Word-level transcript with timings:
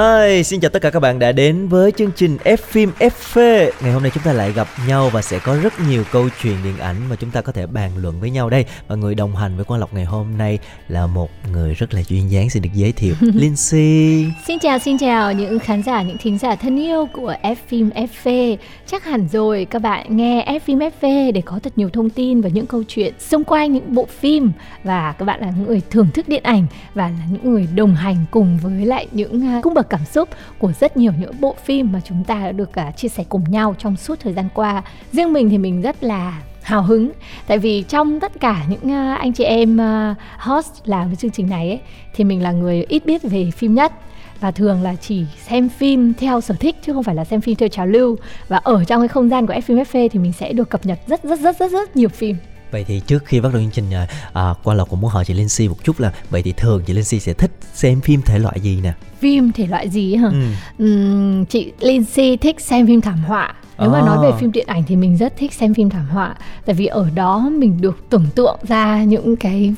Hi, 0.00 0.44
xin 0.44 0.60
chào 0.60 0.68
tất 0.68 0.82
cả 0.82 0.90
các 0.90 1.00
bạn 1.00 1.18
đã 1.18 1.32
đến 1.32 1.68
với 1.68 1.92
chương 1.92 2.10
trình 2.16 2.36
F 2.44 2.56
phim 2.56 2.90
FV. 2.98 3.70
Ngày 3.82 3.92
hôm 3.92 4.02
nay 4.02 4.10
chúng 4.14 4.22
ta 4.22 4.32
lại 4.32 4.52
gặp 4.52 4.68
nhau 4.88 5.10
và 5.12 5.22
sẽ 5.22 5.38
có 5.38 5.56
rất 5.56 5.72
nhiều 5.88 6.04
câu 6.12 6.28
chuyện 6.42 6.56
điện 6.64 6.78
ảnh 6.78 6.96
mà 7.10 7.16
chúng 7.16 7.30
ta 7.30 7.40
có 7.40 7.52
thể 7.52 7.66
bàn 7.66 7.90
luận 7.96 8.20
với 8.20 8.30
nhau 8.30 8.50
đây. 8.50 8.64
Và 8.88 8.96
người 8.96 9.14
đồng 9.14 9.36
hành 9.36 9.56
với 9.56 9.64
Quang 9.64 9.80
Lộc 9.80 9.94
ngày 9.94 10.04
hôm 10.04 10.38
nay 10.38 10.58
là 10.88 11.06
một 11.06 11.30
người 11.52 11.74
rất 11.74 11.94
là 11.94 12.02
duyên 12.08 12.30
dáng 12.30 12.50
xin 12.50 12.62
được 12.62 12.68
giới 12.74 12.92
thiệu 12.92 13.14
Lindsay. 13.20 14.26
Xin 14.46 14.58
chào, 14.58 14.78
xin 14.78 14.98
chào 14.98 15.32
những 15.32 15.58
khán 15.58 15.82
giả, 15.82 16.02
những 16.02 16.18
thính 16.18 16.38
giả 16.38 16.54
thân 16.54 16.76
yêu 16.80 17.06
của 17.12 17.34
F 17.42 17.56
phim 17.68 17.90
FV. 17.90 18.56
Chắc 18.86 19.04
hẳn 19.04 19.28
rồi 19.28 19.66
các 19.70 19.82
bạn 19.82 20.16
nghe 20.16 20.44
F 20.46 20.60
phim 20.60 20.78
FV 20.78 21.32
để 21.32 21.40
có 21.44 21.58
thật 21.62 21.72
nhiều 21.76 21.90
thông 21.92 22.10
tin 22.10 22.40
và 22.40 22.48
những 22.48 22.66
câu 22.66 22.82
chuyện 22.88 23.14
xung 23.18 23.44
quanh 23.44 23.72
những 23.72 23.94
bộ 23.94 24.06
phim 24.20 24.52
và 24.84 25.14
các 25.18 25.24
bạn 25.24 25.40
là 25.40 25.52
những 25.56 25.66
người 25.66 25.82
thưởng 25.90 26.08
thức 26.14 26.28
điện 26.28 26.42
ảnh 26.42 26.66
và 26.94 27.08
là 27.08 27.24
những 27.30 27.52
người 27.52 27.68
đồng 27.74 27.94
hành 27.94 28.16
cùng 28.30 28.58
với 28.62 28.86
lại 28.86 29.06
những 29.12 29.46
à, 29.46 29.60
cung 29.62 29.74
bậc 29.74 29.89
cảm 29.90 30.04
xúc 30.04 30.28
của 30.58 30.72
rất 30.80 30.96
nhiều 30.96 31.12
những 31.20 31.40
bộ 31.40 31.54
phim 31.64 31.92
mà 31.92 32.00
chúng 32.04 32.24
ta 32.24 32.34
đã 32.34 32.52
được 32.52 32.74
à, 32.74 32.90
chia 32.90 33.08
sẻ 33.08 33.24
cùng 33.28 33.44
nhau 33.48 33.74
trong 33.78 33.96
suốt 33.96 34.20
thời 34.20 34.32
gian 34.32 34.48
qua. 34.54 34.82
Riêng 35.12 35.32
mình 35.32 35.50
thì 35.50 35.58
mình 35.58 35.82
rất 35.82 36.04
là 36.04 36.42
hào 36.62 36.82
hứng. 36.82 37.10
Tại 37.46 37.58
vì 37.58 37.82
trong 37.82 38.20
tất 38.20 38.40
cả 38.40 38.64
những 38.68 38.92
à, 38.92 39.14
anh 39.14 39.32
chị 39.32 39.44
em 39.44 39.80
à, 39.80 40.14
host 40.38 40.72
làm 40.84 41.06
cái 41.06 41.16
chương 41.16 41.30
trình 41.30 41.48
này 41.48 41.68
ấy, 41.68 41.80
thì 42.14 42.24
mình 42.24 42.42
là 42.42 42.52
người 42.52 42.84
ít 42.88 43.06
biết 43.06 43.22
về 43.22 43.50
phim 43.50 43.74
nhất. 43.74 43.92
Và 44.40 44.50
thường 44.50 44.82
là 44.82 44.94
chỉ 44.94 45.24
xem 45.48 45.68
phim 45.68 46.14
theo 46.14 46.40
sở 46.40 46.54
thích 46.60 46.76
chứ 46.82 46.92
không 46.92 47.02
phải 47.02 47.14
là 47.14 47.24
xem 47.24 47.40
phim 47.40 47.56
theo 47.56 47.68
trào 47.68 47.86
lưu. 47.86 48.16
Và 48.48 48.56
ở 48.56 48.84
trong 48.84 49.00
cái 49.00 49.08
không 49.08 49.28
gian 49.28 49.46
của 49.46 49.54
F 49.54 50.08
thì 50.12 50.18
mình 50.18 50.32
sẽ 50.32 50.52
được 50.52 50.70
cập 50.70 50.86
nhật 50.86 50.98
rất 51.06 51.24
rất 51.24 51.40
rất 51.40 51.58
rất 51.58 51.70
rất 51.70 51.96
nhiều 51.96 52.08
phim. 52.08 52.36
Vậy 52.70 52.84
thì 52.84 53.00
trước 53.00 53.24
khi 53.24 53.40
bắt 53.40 53.52
đầu 53.52 53.62
chương 53.62 53.70
trình 53.70 53.94
à, 53.94 54.06
à, 54.32 54.54
Quang 54.62 54.76
Lộc 54.76 54.88
cũng 54.90 55.00
muốn 55.00 55.10
hỏi 55.10 55.24
chị 55.24 55.34
Lindsay 55.34 55.68
một 55.68 55.84
chút 55.84 56.00
là 56.00 56.12
vậy 56.30 56.42
thì 56.42 56.52
thường 56.52 56.82
chị 56.86 56.92
Lindsay 56.92 57.20
sẽ 57.20 57.32
thích 57.32 57.50
xem 57.74 58.00
phim 58.00 58.22
thể 58.22 58.38
loại 58.38 58.60
gì 58.60 58.80
nè? 58.82 58.92
phim 59.20 59.52
thể 59.52 59.66
loại 59.66 59.88
gì 59.88 60.14
hả? 60.14 60.28
Ừ. 60.28 60.42
Ừm, 60.78 61.44
chị 61.44 61.72
Lindsay 61.80 62.36
thích 62.36 62.60
xem 62.60 62.86
phim 62.86 63.00
thảm 63.00 63.18
họa 63.18 63.54
nếu 63.80 63.90
mà 63.90 63.98
À. 63.98 64.06
nói 64.06 64.18
về 64.32 64.38
phim 64.38 64.52
điện 64.52 64.64
ảnh 64.68 64.82
thì 64.86 64.96
mình 64.96 65.16
rất 65.16 65.36
thích 65.36 65.52
xem 65.52 65.74
phim 65.74 65.90
thảm 65.90 66.06
họa 66.08 66.34
tại 66.64 66.74
vì 66.74 66.86
ở 66.86 67.06
đó 67.14 67.48
mình 67.52 67.80
được 67.80 67.98
tưởng 68.10 68.24
tượng 68.34 68.56
ra 68.62 69.04
những 69.04 69.36
cái 69.36 69.74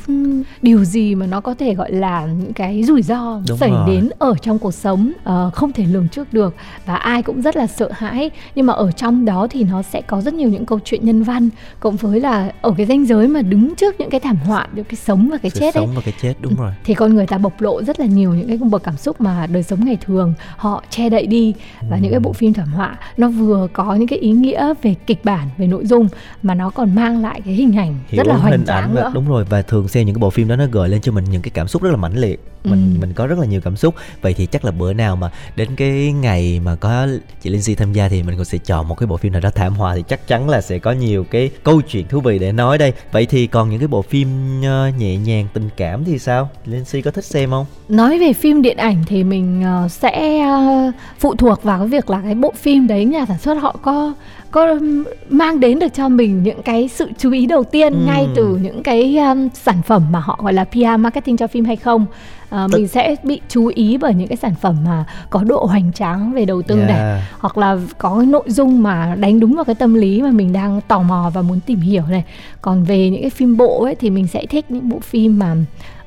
điều 0.62 0.84
gì 0.84 1.14
mà 1.14 1.26
nó 1.26 1.40
có 1.40 1.54
thể 1.54 1.74
gọi 1.74 1.92
là 1.92 2.26
những 2.26 2.52
cái 2.52 2.82
rủi 2.84 3.02
ro 3.02 3.40
Đúng 3.48 3.58
xảy 3.58 3.70
rồi. 3.70 3.86
đến 3.86 4.08
ở 4.18 4.34
trong 4.42 4.58
cuộc 4.58 4.74
sống 4.74 5.12
ờ, 5.24 5.50
không 5.54 5.72
thể 5.72 5.84
lường 5.84 6.08
trước 6.08 6.32
được 6.32 6.54
và 6.86 6.94
ai 6.94 7.22
cũng 7.22 7.42
rất 7.42 7.56
là 7.56 7.66
sợ 7.66 7.88
hãi 7.92 8.30
nhưng 8.54 8.66
mà 8.66 8.72
ở 8.72 8.90
trong 8.92 9.24
đó 9.24 9.46
thì 9.50 9.64
nó 9.64 9.82
sẽ 9.82 10.00
có 10.00 10.20
rất 10.20 10.34
nhiều 10.34 10.48
những 10.48 10.66
câu 10.66 10.78
chuyện 10.84 11.04
nhân 11.06 11.22
văn 11.22 11.48
cộng 11.80 11.96
với 11.96 12.20
là 12.20 12.52
ở 12.62 12.74
cái 12.76 12.86
ranh 12.86 13.06
giới 13.06 13.28
mà 13.28 13.42
đứng 13.42 13.74
trước 13.74 14.00
những 14.00 14.10
cái 14.10 14.20
thảm 14.20 14.36
họa 14.36 14.66
những 14.74 14.84
cái 14.84 14.96
sống 14.96 15.28
và 15.32 15.38
cái 15.38 15.50
Sự 15.50 15.60
chết 15.60 15.74
ấy 15.74 15.86
sống 15.86 15.94
và 15.94 16.02
cái 16.04 16.14
chết 16.22 16.34
đúng 16.40 16.54
rồi. 16.54 16.72
thì 16.84 16.94
con 16.94 17.14
người 17.14 17.26
ta 17.26 17.38
bộc 17.38 17.60
lộ 17.60 17.82
rất 17.82 18.00
là 18.00 18.06
nhiều 18.06 18.34
những 18.34 18.48
cái 18.48 18.58
cung 18.58 18.70
bậc 18.70 18.82
cảm 18.82 18.96
xúc 18.96 19.20
mà 19.20 19.46
đời 19.46 19.62
sống 19.62 19.84
ngày 19.84 19.96
thường 20.04 20.34
họ 20.56 20.82
che 20.90 21.08
đậy 21.08 21.26
đi 21.26 21.54
và 21.90 21.98
những 21.98 22.10
cái 22.10 22.20
bộ 22.20 22.32
phim 22.32 22.52
thảm 22.52 22.68
họa 22.72 22.96
nó 23.16 23.28
vừa 23.28 23.68
có 23.72 23.91
những 23.94 24.08
cái 24.08 24.18
ý 24.18 24.30
nghĩa 24.30 24.74
về 24.82 24.94
kịch 25.06 25.24
bản 25.24 25.48
về 25.58 25.66
nội 25.66 25.86
dung 25.86 26.08
mà 26.42 26.54
nó 26.54 26.70
còn 26.70 26.94
mang 26.94 27.22
lại 27.22 27.40
cái 27.44 27.54
hình 27.54 27.76
ảnh 27.76 27.94
rất 28.10 28.26
là 28.26 28.36
hoành 28.36 28.64
tráng 28.66 28.94
nữa. 28.94 29.10
đúng 29.14 29.28
rồi 29.28 29.44
và 29.44 29.62
thường 29.62 29.88
xem 29.88 30.06
những 30.06 30.14
cái 30.14 30.20
bộ 30.20 30.30
phim 30.30 30.48
đó 30.48 30.56
nó 30.56 30.66
gợi 30.72 30.88
lên 30.88 31.00
cho 31.00 31.12
mình 31.12 31.24
những 31.30 31.42
cái 31.42 31.50
cảm 31.54 31.68
xúc 31.68 31.82
rất 31.82 31.90
là 31.90 31.96
mãnh 31.96 32.16
liệt. 32.18 32.40
Mình 32.64 32.94
Ừ. 32.94 33.00
mình 33.00 33.12
có 33.12 33.26
rất 33.26 33.38
là 33.38 33.46
nhiều 33.46 33.60
cảm 33.60 33.76
xúc. 33.76 33.94
Vậy 34.22 34.34
thì 34.34 34.46
chắc 34.46 34.64
là 34.64 34.70
bữa 34.70 34.92
nào 34.92 35.16
mà 35.16 35.30
đến 35.56 35.68
cái 35.76 36.12
ngày 36.12 36.60
mà 36.64 36.74
có 36.76 37.06
chị 37.42 37.50
Lindsay 37.50 37.74
tham 37.74 37.92
gia 37.92 38.08
thì 38.08 38.22
mình 38.22 38.36
cũng 38.36 38.44
sẽ 38.44 38.58
chọn 38.58 38.88
một 38.88 38.94
cái 38.94 39.06
bộ 39.06 39.16
phim 39.16 39.32
nào 39.32 39.40
đó 39.40 39.50
thảm 39.54 39.74
họa 39.74 39.94
thì 39.94 40.02
chắc 40.08 40.26
chắn 40.28 40.48
là 40.48 40.60
sẽ 40.60 40.78
có 40.78 40.92
nhiều 40.92 41.24
cái 41.30 41.50
câu 41.62 41.80
chuyện 41.82 42.08
thú 42.08 42.20
vị 42.20 42.38
để 42.38 42.52
nói 42.52 42.78
đây. 42.78 42.92
Vậy 43.12 43.26
thì 43.26 43.46
còn 43.46 43.70
những 43.70 43.78
cái 43.78 43.88
bộ 43.88 44.02
phim 44.02 44.28
ờ, 44.64 44.90
nhẹ 44.98 45.16
nhàng 45.16 45.46
tình 45.52 45.68
cảm 45.76 46.04
thì 46.04 46.18
sao? 46.18 46.48
Lindsay 46.64 47.02
có 47.02 47.10
thích 47.10 47.24
xem 47.24 47.50
không? 47.50 47.66
Nói 47.88 48.18
về 48.18 48.32
phim 48.32 48.62
điện 48.62 48.76
ảnh 48.76 49.04
thì 49.06 49.24
mình 49.24 49.62
ờ, 49.64 49.88
sẽ 49.88 50.38
ờ, 50.40 50.92
phụ 51.18 51.34
thuộc 51.34 51.62
vào 51.62 51.78
cái 51.78 51.88
việc 51.88 52.10
là 52.10 52.20
cái 52.24 52.34
bộ 52.34 52.52
phim 52.56 52.86
đấy 52.86 53.04
nhà 53.04 53.24
sản 53.28 53.38
xuất 53.38 53.54
họ 53.54 53.76
có 53.82 54.12
có 54.50 54.78
mang 55.30 55.60
đến 55.60 55.78
được 55.78 55.94
cho 55.94 56.08
mình 56.08 56.42
những 56.42 56.62
cái 56.62 56.88
sự 56.88 57.10
chú 57.18 57.30
ý 57.32 57.46
đầu 57.46 57.64
tiên 57.64 57.92
Ừ. 57.92 57.98
ngay 58.06 58.26
từ 58.36 58.58
những 58.62 58.82
cái 58.82 59.16
um, 59.18 59.48
sản 59.54 59.82
phẩm 59.86 60.02
mà 60.12 60.20
họ 60.20 60.38
gọi 60.42 60.52
là 60.52 60.64
PR 60.64 60.78
marketing 61.00 61.36
cho 61.36 61.46
phim 61.46 61.64
hay 61.64 61.76
không 61.76 62.06
Tức- 62.50 62.66
mình 62.72 62.88
sẽ 62.88 63.16
bị 63.22 63.40
chú 63.48 63.66
ý 63.74 63.96
bởi 63.96 64.14
những 64.14 64.28
cái 64.28 64.36
sản 64.36 64.54
phẩm 64.60 64.76
mà 64.84 65.04
có 65.30 65.44
độ 65.44 65.64
hoành 65.64 65.92
tráng 65.92 66.32
về 66.32 66.44
đầu 66.44 66.62
tư 66.62 66.74
này 66.76 66.98
Yeah. 67.00 67.20
hoặc 67.38 67.58
là 67.58 67.76
có 67.98 68.16
cái 68.18 68.26
nội 68.26 68.42
dung 68.46 68.82
mà 68.82 69.14
đánh 69.20 69.40
đúng 69.40 69.54
vào 69.54 69.64
cái 69.64 69.74
tâm 69.74 69.94
lý 69.94 70.22
mà 70.22 70.30
mình 70.30 70.52
đang 70.52 70.80
tò 70.88 71.02
mò 71.02 71.30
và 71.34 71.42
muốn 71.42 71.60
tìm 71.66 71.80
hiểu 71.80 72.02
này 72.10 72.24
còn 72.62 72.84
về 72.84 73.10
những 73.10 73.20
cái 73.20 73.30
phim 73.30 73.56
bộ 73.56 73.84
ấy 73.84 73.94
thì 73.94 74.10
mình 74.10 74.26
sẽ 74.26 74.46
thích 74.46 74.64
những 74.68 74.88
bộ 74.88 74.98
phim 75.00 75.38
mà 75.38 75.54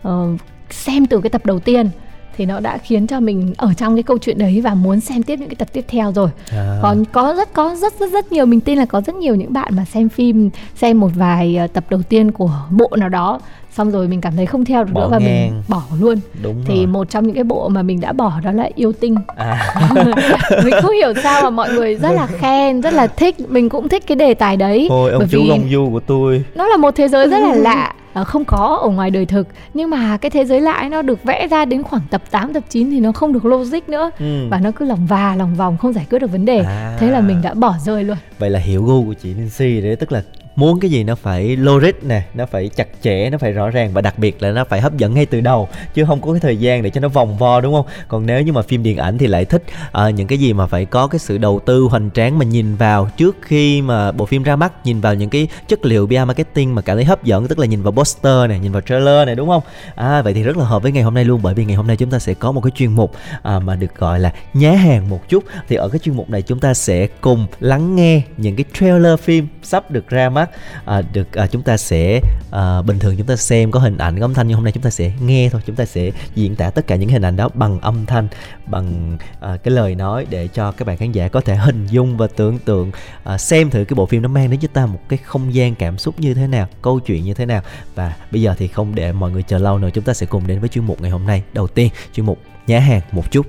ờ, 0.02 0.28
xem 0.70 1.06
từ 1.06 1.22
cái 1.22 1.30
tập 1.30 1.46
đầu 1.46 1.60
tiên 1.60 1.90
thì 2.38 2.46
nó 2.46 2.60
đã 2.60 2.78
khiến 2.78 3.08
cho 3.08 3.20
mình 3.20 3.54
ở 3.58 3.74
trong 3.78 3.96
cái 3.96 4.04
câu 4.04 4.18
chuyện 4.18 4.38
đấy 4.38 4.62
và 4.62 4.74
muốn 4.74 5.00
xem 5.00 5.24
tiếp 5.24 5.40
những 5.40 5.50
cái 5.50 5.56
tập 5.56 5.68
tiếp 5.74 5.86
theo 5.88 6.12
rồi. 6.12 6.30
À. 6.52 6.80
còn 6.82 7.06
có 7.06 7.34
rất 7.38 7.54
có 7.54 7.76
rất 7.76 7.94
rất 8.00 8.12
rất 8.12 8.32
nhiều 8.32 8.46
mình 8.46 8.60
tin 8.62 8.78
là 8.78 8.86
có 8.86 9.02
rất 9.02 9.16
nhiều 9.16 9.36
những 9.36 9.54
bạn 9.54 9.76
mà 9.76 9.86
xem 9.86 10.10
phim 10.10 10.50
xem 10.76 11.00
một 11.00 11.10
vài 11.16 11.56
ờ, 11.56 11.68
tập 11.68 11.84
đầu 11.90 12.02
tiên 12.10 12.32
của 12.32 12.52
bộ 12.72 12.90
nào 12.98 13.10
đó 13.10 13.40
xong 13.78 13.92
rồi 13.92 14.08
mình 14.08 14.22
cảm 14.22 14.36
thấy 14.36 14.46
không 14.46 14.66
theo 14.66 14.84
được 14.84 14.94
Bỏ 14.94 15.02
nữa 15.02 15.08
và 15.12 15.20
mình 15.20 15.28
ngang. 15.28 15.62
bỏ 15.68 15.82
luôn. 16.00 16.20
Đúng 16.44 16.64
thì 16.68 16.76
rồi. 16.76 16.86
một 16.88 17.10
trong 17.10 17.26
những 17.28 17.36
cái 17.36 17.44
bộ 17.44 17.70
mà 17.70 17.82
mình 17.82 18.02
đã 18.02 18.14
bỏ 18.14 18.34
đó 18.44 18.52
là 18.52 18.70
yêu 18.76 18.92
tinh. 18.92 19.16
À. 19.38 19.74
Mình 20.64 20.74
không 20.82 20.92
hiểu 20.92 21.14
sao 21.24 21.42
mà 21.44 21.50
mọi 21.50 21.70
người 21.74 21.96
rất 21.96 22.12
là 22.12 22.28
khen 22.28 22.82
rất 22.82 22.94
là 22.94 23.08
thích 23.08 23.36
mình 23.50 23.70
cũng 23.70 23.90
thích 23.90 24.04
cái 24.08 24.16
đề 24.16 24.34
tài 24.34 24.58
đấy. 24.58 24.86
Thôi 24.90 25.12
ông 25.12 25.20
bởi 25.20 25.28
chú 25.32 25.42
vì 25.42 25.50
gông 25.50 25.70
du 25.72 25.90
của 25.92 26.00
tôi. 26.00 26.44
nó 26.56 26.68
là 26.68 26.78
một 26.78 26.96
thế 26.96 27.08
giới 27.08 27.28
rất 27.28 27.40
là 27.40 27.56
lạ 27.56 27.94
không 28.24 28.46
có 28.46 28.80
ở 28.82 28.90
ngoài 28.90 29.12
đời 29.12 29.26
thực 29.26 29.48
nhưng 29.74 29.90
mà 29.90 30.18
cái 30.18 30.30
thế 30.30 30.46
giới 30.46 30.62
lạ 30.62 30.72
ấy 30.74 30.90
nó 30.90 31.02
được 31.02 31.24
vẽ 31.24 31.48
ra 31.48 31.66
đến 31.66 31.84
khoảng 31.84 32.02
tập 32.10 32.22
8, 32.32 32.54
tập 32.54 32.64
9 32.70 32.92
thì 32.92 33.00
nó 33.00 33.12
không 33.12 33.34
được 33.34 33.46
logic 33.46 33.90
nữa 33.90 34.12
Ừ. 34.20 34.48
và 34.50 34.60
nó 34.60 34.72
cứ 34.72 34.86
lòng 34.86 35.06
và 35.06 35.36
lòng 35.36 35.56
vòng 35.56 35.78
không 35.78 35.94
giải 35.94 36.06
quyết 36.10 36.20
được 36.20 36.32
vấn 36.32 36.46
đề 36.46 36.58
À. 36.60 36.98
thế 37.00 37.12
là 37.12 37.22
mình 37.22 37.42
đã 37.42 37.54
bỏ 37.54 37.74
rơi 37.86 38.04
luôn 38.04 38.18
vậy 38.40 38.50
là 38.50 38.60
hiểu 38.60 38.84
gu 38.84 39.06
của 39.06 39.14
chị 39.14 39.34
Nancy 39.34 39.82
đấy 39.82 39.96
tức 39.96 40.12
là 40.12 40.22
muốn 40.56 40.80
cái 40.80 40.92
gì 40.92 41.04
nó 41.04 41.16
phải 41.16 41.56
logic 41.56 42.04
nè 42.04 42.24
nó 42.34 42.46
phải 42.46 42.70
chặt 42.70 42.88
chẽ 43.02 43.30
nó 43.30 43.38
phải 43.38 43.52
rõ 43.52 43.70
ràng 43.70 43.90
và 43.94 44.02
đặc 44.02 44.20
biệt 44.20 44.42
là 44.42 44.52
nó 44.52 44.64
phải 44.64 44.82
hấp 44.82 44.98
dẫn 44.98 45.14
ngay 45.14 45.26
từ 45.26 45.42
đầu 45.42 45.70
chứ 45.94 46.06
không 46.06 46.22
có 46.22 46.32
cái 46.32 46.40
thời 46.40 46.58
gian 46.58 46.84
để 46.84 46.90
cho 46.90 47.02
nó 47.02 47.08
vòng 47.08 47.38
vo 47.38 47.62
đúng 47.62 47.74
không? 47.74 47.86
Còn 48.08 48.26
nếu 48.26 48.42
như 48.42 48.54
mà 48.54 48.62
phim 48.62 48.84
điện 48.84 48.98
ảnh 48.98 49.18
thì 49.18 49.28
lại 49.28 49.46
thích 49.46 49.64
uh, 49.88 50.14
những 50.14 50.28
cái 50.28 50.38
gì 50.38 50.54
mà 50.54 50.68
phải 50.68 50.86
có 50.86 51.08
cái 51.08 51.20
sự 51.20 51.38
đầu 51.38 51.60
tư 51.66 51.82
hoành 51.82 52.12
tráng 52.12 52.40
mà 52.40 52.46
nhìn 52.46 52.76
vào 52.76 53.10
trước 53.18 53.38
khi 53.42 53.82
mà 53.82 54.12
bộ 54.12 54.26
phim 54.26 54.44
ra 54.44 54.56
mắt 54.56 54.86
nhìn 54.86 55.02
vào 55.02 55.14
những 55.14 55.30
cái 55.30 55.48
chất 55.68 55.86
liệu 55.86 56.08
PR 56.08 56.14
marketing 56.14 56.76
mà 56.76 56.82
cảm 56.82 56.98
thấy 56.98 57.06
hấp 57.06 57.24
dẫn 57.24 57.48
tức 57.48 57.60
là 57.60 57.66
nhìn 57.66 57.84
vào 57.84 57.92
poster 57.92 58.50
này 58.50 58.60
nhìn 58.60 58.72
vào 58.72 58.82
trailer 58.82 59.26
này 59.26 59.36
đúng 59.36 59.50
không? 59.50 59.64
À 59.96 60.22
vậy 60.22 60.34
thì 60.34 60.44
rất 60.44 60.58
là 60.58 60.66
hợp 60.66 60.84
với 60.84 60.92
ngày 60.92 61.04
hôm 61.04 61.14
nay 61.14 61.26
luôn 61.26 61.42
bởi 61.44 61.54
vì 61.54 61.66
ngày 61.66 61.76
hôm 61.76 61.88
nay 61.88 61.98
chúng 61.98 62.10
ta 62.10 62.20
sẽ 62.20 62.34
có 62.34 62.52
một 62.52 62.62
cái 62.62 62.72
chuyên 62.76 62.92
mục 62.92 63.12
uh, 63.38 63.64
mà 63.64 63.76
được 63.76 63.96
gọi 63.96 64.20
là 64.20 64.34
nhá 64.54 64.72
hàng 64.72 65.10
một 65.10 65.30
chút. 65.30 65.44
Thì 65.68 65.76
ở 65.76 65.90
cái 65.90 66.00
chuyên 66.00 66.16
mục 66.16 66.30
này 66.30 66.42
chúng 66.42 66.60
ta 66.60 66.74
sẽ 66.74 67.08
cùng 67.22 67.48
lắng 67.60 67.96
nghe 67.96 68.22
những 68.38 68.56
cái 68.56 68.66
trailer 68.74 69.20
phim 69.20 69.48
sắp 69.64 69.92
được 69.92 70.10
ra 70.10 70.30
mắt 70.30 70.45
à, 70.86 71.02
được 71.14 71.34
à, 71.34 71.48
chúng 71.48 71.62
ta 71.62 71.78
sẽ 71.78 72.22
à, 72.52 72.82
bình 72.82 73.00
thường 73.00 73.16
chúng 73.18 73.28
ta 73.28 73.36
xem 73.36 73.72
có 73.72 73.80
hình 73.80 73.98
ảnh 73.98 74.20
có 74.20 74.26
âm 74.26 74.34
thanh 74.34 74.48
nhưng 74.48 74.56
hôm 74.56 74.64
nay 74.64 74.72
chúng 74.72 74.84
ta 74.84 74.90
sẽ 74.90 75.12
nghe 75.22 75.50
thôi. 75.50 75.62
Chúng 75.66 75.76
ta 75.76 75.86
sẽ 75.86 76.12
diễn 76.36 76.56
tả 76.56 76.70
tất 76.70 76.88
cả 76.88 76.96
những 76.96 77.10
hình 77.10 77.22
ảnh 77.22 77.36
đó 77.36 77.50
bằng 77.54 77.80
âm 77.80 78.06
thanh 78.06 78.28
bằng 78.66 79.18
à, 79.42 79.58
cái 79.64 79.72
lời 79.72 79.96
nói 79.96 80.26
để 80.30 80.48
cho 80.48 80.72
các 80.72 80.88
bạn 80.88 80.98
khán 80.98 81.12
giả 81.12 81.28
có 81.28 81.42
thể 81.42 81.56
hình 81.56 81.88
dung 81.88 82.18
và 82.18 82.28
tưởng 82.28 82.60
tượng. 82.60 82.92
À, 83.24 83.38
xem 83.38 83.70
thử 83.70 83.86
cái 83.86 83.96
bộ 83.96 84.06
phim 84.06 84.22
nó 84.22 84.30
mang 84.30 84.50
đến 84.50 84.60
cho 84.60 84.68
ta 84.74 84.86
một 84.86 85.00
cái 85.10 85.20
không 85.24 85.54
gian 85.54 85.76
cảm 85.76 85.98
xúc 85.98 86.20
như 86.20 86.34
thế 86.34 86.48
nào 86.48 86.68
câu 86.82 87.00
chuyện 87.00 87.24
như 87.24 87.34
thế 87.34 87.46
nào. 87.46 87.62
Và 87.96 88.14
bây 88.32 88.42
giờ 88.42 88.56
thì 88.58 88.68
không 88.68 88.96
để 88.96 89.12
mọi 89.12 89.32
người 89.32 89.44
chờ 89.44 89.58
lâu 89.58 89.78
nữa 89.78 89.90
chúng 89.94 90.04
ta 90.04 90.14
sẽ 90.14 90.26
cùng 90.26 90.48
đến 90.48 90.60
với 90.60 90.70
chuyên 90.70 90.86
mục 90.86 91.02
ngày 91.02 91.12
hôm 91.12 91.26
nay. 91.26 91.44
Đầu 91.54 91.68
tiên 91.68 91.90
chuyên 92.14 92.26
mục 92.26 92.40
nhà 92.68 92.80
hàng 92.80 93.02
một 93.12 93.32
chút. 93.32 93.46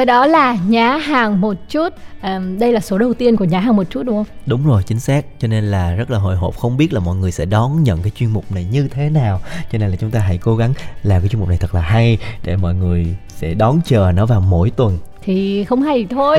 Và 0.00 0.04
đó 0.04 0.26
là 0.26 0.56
nhá 0.68 0.96
hàng 0.96 1.40
một 1.40 1.56
chút 1.68 1.88
à, 2.20 2.40
đây 2.58 2.72
là 2.72 2.80
số 2.80 2.98
đầu 2.98 3.14
tiên 3.14 3.36
của 3.36 3.44
nhá 3.44 3.60
hàng 3.60 3.76
một 3.76 3.84
chút 3.90 4.02
đúng 4.02 4.16
không 4.16 4.36
Đúng 4.46 4.66
rồi, 4.66 4.82
chính 4.82 5.00
xác. 5.00 5.24
Cho 5.38 5.48
nên 5.48 5.64
là 5.64 5.94
rất 5.94 6.10
là 6.10 6.18
hồi 6.18 6.36
hộp 6.36 6.56
không 6.56 6.76
biết 6.76 6.92
là 6.92 7.00
mọi 7.00 7.16
người 7.16 7.32
sẽ 7.32 7.44
đón 7.44 7.82
nhận 7.82 8.02
cái 8.02 8.12
chuyên 8.14 8.30
mục 8.30 8.52
này 8.52 8.64
như 8.64 8.88
thế 8.88 9.10
nào. 9.10 9.40
Cho 9.72 9.78
nên 9.78 9.90
là 9.90 9.96
chúng 9.96 10.10
ta 10.10 10.20
hãy 10.20 10.38
cố 10.38 10.56
gắng 10.56 10.72
làm 11.02 11.22
cái 11.22 11.28
chuyên 11.28 11.40
mục 11.40 11.48
này 11.48 11.58
thật 11.58 11.74
là 11.74 11.80
hay 11.80 12.18
để 12.44 12.56
mọi 12.56 12.74
người 12.74 13.06
sẽ 13.28 13.54
đón 13.54 13.80
chờ 13.84 14.12
nó 14.14 14.26
vào 14.26 14.40
mỗi 14.40 14.70
tuần 14.70 14.98
thì 15.22 15.64
không 15.64 15.82
hay 15.82 15.98
thì 15.98 16.06
thôi 16.10 16.38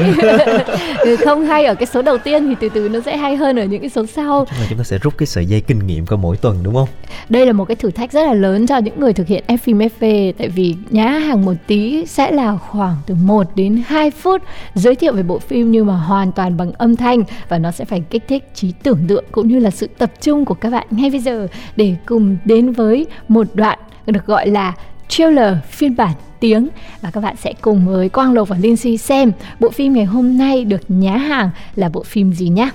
không 1.25 1.45
hay 1.45 1.65
ở 1.65 1.75
cái 1.75 1.85
số 1.85 2.01
đầu 2.01 2.17
tiên 2.17 2.49
thì 2.49 2.55
từ 2.59 2.69
từ 2.69 2.89
nó 2.89 2.99
sẽ 3.05 3.17
hay 3.17 3.35
hơn 3.35 3.59
ở 3.59 3.65
những 3.65 3.81
cái 3.81 3.89
số 3.89 4.05
sau. 4.05 4.47
Là 4.59 4.65
chúng 4.69 4.77
ta 4.77 4.83
sẽ 4.83 4.97
rút 4.97 5.17
cái 5.17 5.27
sợi 5.27 5.45
dây 5.45 5.61
kinh 5.61 5.87
nghiệm 5.87 6.05
qua 6.05 6.17
mỗi 6.17 6.37
tuần 6.37 6.57
đúng 6.63 6.73
không? 6.73 6.89
Đây 7.29 7.45
là 7.45 7.53
một 7.53 7.65
cái 7.65 7.75
thử 7.75 7.91
thách 7.91 8.11
rất 8.11 8.25
là 8.25 8.33
lớn 8.33 8.67
cho 8.67 8.77
những 8.77 8.99
người 8.99 9.13
thực 9.13 9.27
hiện 9.27 9.43
F 9.47 9.57
phim 9.57 9.79
FV 9.79 10.33
tại 10.37 10.49
vì 10.49 10.75
nhá 10.89 11.07
hàng 11.07 11.45
một 11.45 11.53
tí 11.67 12.05
sẽ 12.05 12.31
là 12.31 12.57
khoảng 12.57 12.95
từ 13.05 13.15
1 13.15 13.47
đến 13.55 13.83
2 13.87 14.11
phút 14.11 14.41
giới 14.75 14.95
thiệu 14.95 15.13
về 15.13 15.23
bộ 15.23 15.39
phim 15.39 15.71
nhưng 15.71 15.85
mà 15.85 15.95
hoàn 15.97 16.31
toàn 16.31 16.57
bằng 16.57 16.71
âm 16.71 16.95
thanh 16.95 17.23
và 17.49 17.57
nó 17.57 17.71
sẽ 17.71 17.85
phải 17.85 18.03
kích 18.09 18.23
thích 18.27 18.43
trí 18.53 18.73
tưởng 18.83 18.99
tượng 19.07 19.23
cũng 19.31 19.47
như 19.47 19.59
là 19.59 19.69
sự 19.69 19.87
tập 19.97 20.11
trung 20.21 20.45
của 20.45 20.53
các 20.53 20.69
bạn 20.69 20.87
ngay 20.91 21.09
bây 21.09 21.19
giờ 21.19 21.47
để 21.75 21.95
cùng 22.05 22.37
đến 22.45 22.71
với 22.71 23.05
một 23.27 23.47
đoạn 23.53 23.79
được 24.05 24.25
gọi 24.25 24.47
là 24.47 24.73
trailer 25.11 25.57
phiên 25.69 25.95
bản 25.95 26.13
tiếng 26.39 26.67
và 27.01 27.11
các 27.11 27.21
bạn 27.21 27.35
sẽ 27.35 27.53
cùng 27.61 27.85
với 27.85 28.09
Quang 28.09 28.33
Lộc 28.33 28.47
và 28.47 28.57
Linh 28.57 28.77
Si 28.77 28.97
xem 28.97 29.31
bộ 29.59 29.69
phim 29.69 29.93
ngày 29.93 30.05
hôm 30.05 30.37
nay 30.37 30.65
được 30.65 30.81
nhá 30.87 31.17
hàng 31.17 31.49
là 31.75 31.89
bộ 31.89 32.03
phim 32.03 32.33
gì 32.33 32.49
nhé. 32.49 32.69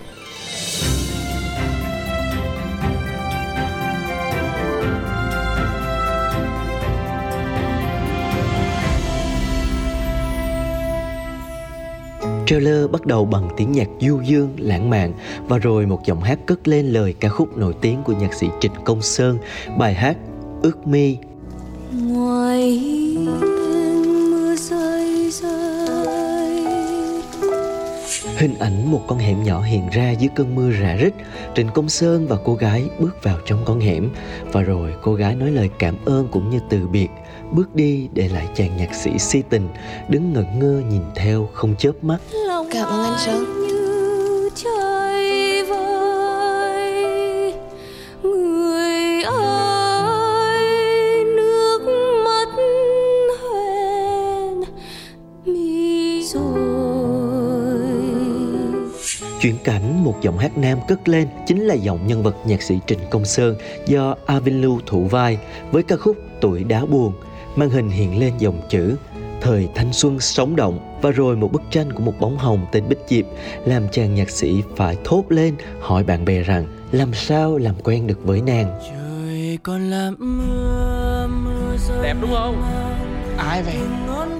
Trailer 12.46 12.90
bắt 12.90 13.06
đầu 13.06 13.24
bằng 13.24 13.48
tiếng 13.56 13.72
nhạc 13.72 13.88
du 14.00 14.20
dương, 14.20 14.54
lãng 14.58 14.90
mạn 14.90 15.12
và 15.48 15.58
rồi 15.58 15.86
một 15.86 16.06
giọng 16.06 16.20
hát 16.20 16.38
cất 16.46 16.68
lên 16.68 16.86
lời 16.86 17.14
ca 17.20 17.28
khúc 17.28 17.56
nổi 17.56 17.74
tiếng 17.80 18.02
của 18.04 18.12
nhạc 18.12 18.34
sĩ 18.34 18.46
Trịnh 18.60 18.72
Công 18.84 19.02
Sơn, 19.02 19.38
bài 19.78 19.94
hát 19.94 20.16
Ước 20.62 20.86
mi. 20.86 21.16
Ngoài 21.92 22.62
hiên 22.62 23.24
mưa 24.30 24.56
rơi 24.56 25.30
rơi 25.30 26.64
Hình 28.36 28.54
ảnh 28.58 28.90
một 28.90 29.00
con 29.06 29.18
hẻm 29.18 29.42
nhỏ 29.42 29.62
hiện 29.62 29.88
ra 29.92 30.10
dưới 30.10 30.28
cơn 30.36 30.54
mưa 30.54 30.70
rã 30.70 30.96
rít. 30.96 31.14
Trịnh 31.54 31.68
Công 31.74 31.88
Sơn 31.88 32.26
và 32.28 32.36
cô 32.44 32.54
gái 32.54 32.84
bước 33.00 33.22
vào 33.22 33.38
trong 33.46 33.62
con 33.64 33.80
hẻm 33.80 34.10
và 34.52 34.62
rồi 34.62 34.94
cô 35.02 35.14
gái 35.14 35.34
nói 35.34 35.50
lời 35.50 35.70
cảm 35.78 35.96
ơn 36.04 36.28
cũng 36.32 36.50
như 36.50 36.60
từ 36.70 36.86
biệt, 36.86 37.08
bước 37.52 37.74
đi 37.74 38.08
để 38.12 38.28
lại 38.28 38.48
chàng 38.54 38.76
nhạc 38.76 38.94
sĩ 38.94 39.18
si 39.18 39.42
tình 39.50 39.68
đứng 40.08 40.32
ngẩn 40.32 40.58
ngơ 40.58 40.82
nhìn 40.90 41.02
theo 41.14 41.48
không 41.52 41.74
chớp 41.78 41.92
mắt. 42.02 42.18
Cảm 42.72 42.88
ơn 42.88 43.04
anh 43.04 43.18
Sơn. 43.18 43.65
Chuyển 59.40 59.56
cảnh 59.64 60.04
một 60.04 60.14
giọng 60.22 60.38
hát 60.38 60.58
nam 60.58 60.78
cất 60.88 61.08
lên 61.08 61.28
chính 61.46 61.60
là 61.60 61.74
giọng 61.74 62.06
nhân 62.06 62.22
vật 62.22 62.36
nhạc 62.46 62.62
sĩ 62.62 62.78
Trịnh 62.86 62.98
Công 63.10 63.24
Sơn 63.24 63.56
do 63.86 64.14
Avin 64.26 64.60
Lưu 64.60 64.80
thủ 64.86 65.04
vai 65.04 65.38
với 65.70 65.82
ca 65.82 65.96
khúc 65.96 66.16
Tuổi 66.40 66.64
đá 66.64 66.84
buồn 66.84 67.12
màn 67.56 67.70
hình 67.70 67.90
hiện 67.90 68.20
lên 68.20 68.32
dòng 68.38 68.60
chữ 68.68 68.96
thời 69.40 69.68
thanh 69.74 69.92
xuân 69.92 70.20
sống 70.20 70.56
động 70.56 70.98
và 71.02 71.10
rồi 71.10 71.36
một 71.36 71.52
bức 71.52 71.62
tranh 71.70 71.92
của 71.92 72.02
một 72.02 72.14
bóng 72.20 72.38
hồng 72.38 72.66
tên 72.72 72.88
Bích 72.88 72.98
Diệp 73.08 73.24
làm 73.64 73.88
chàng 73.92 74.14
nhạc 74.14 74.30
sĩ 74.30 74.62
phải 74.76 74.96
thốt 75.04 75.24
lên 75.28 75.54
hỏi 75.80 76.04
bạn 76.04 76.24
bè 76.24 76.42
rằng 76.42 76.66
làm 76.92 77.14
sao 77.14 77.58
làm 77.58 77.74
quen 77.84 78.06
được 78.06 78.24
với 78.24 78.40
nàng 78.40 78.80
Trời 78.90 79.58
còn 79.62 79.90
làm 79.90 80.14
mưa 80.18 81.26
mưa 81.26 81.76
Đẹp 82.02 82.14
đúng 82.20 82.30
không? 82.30 82.62
Ai 83.38 83.62
vậy? 83.62 83.76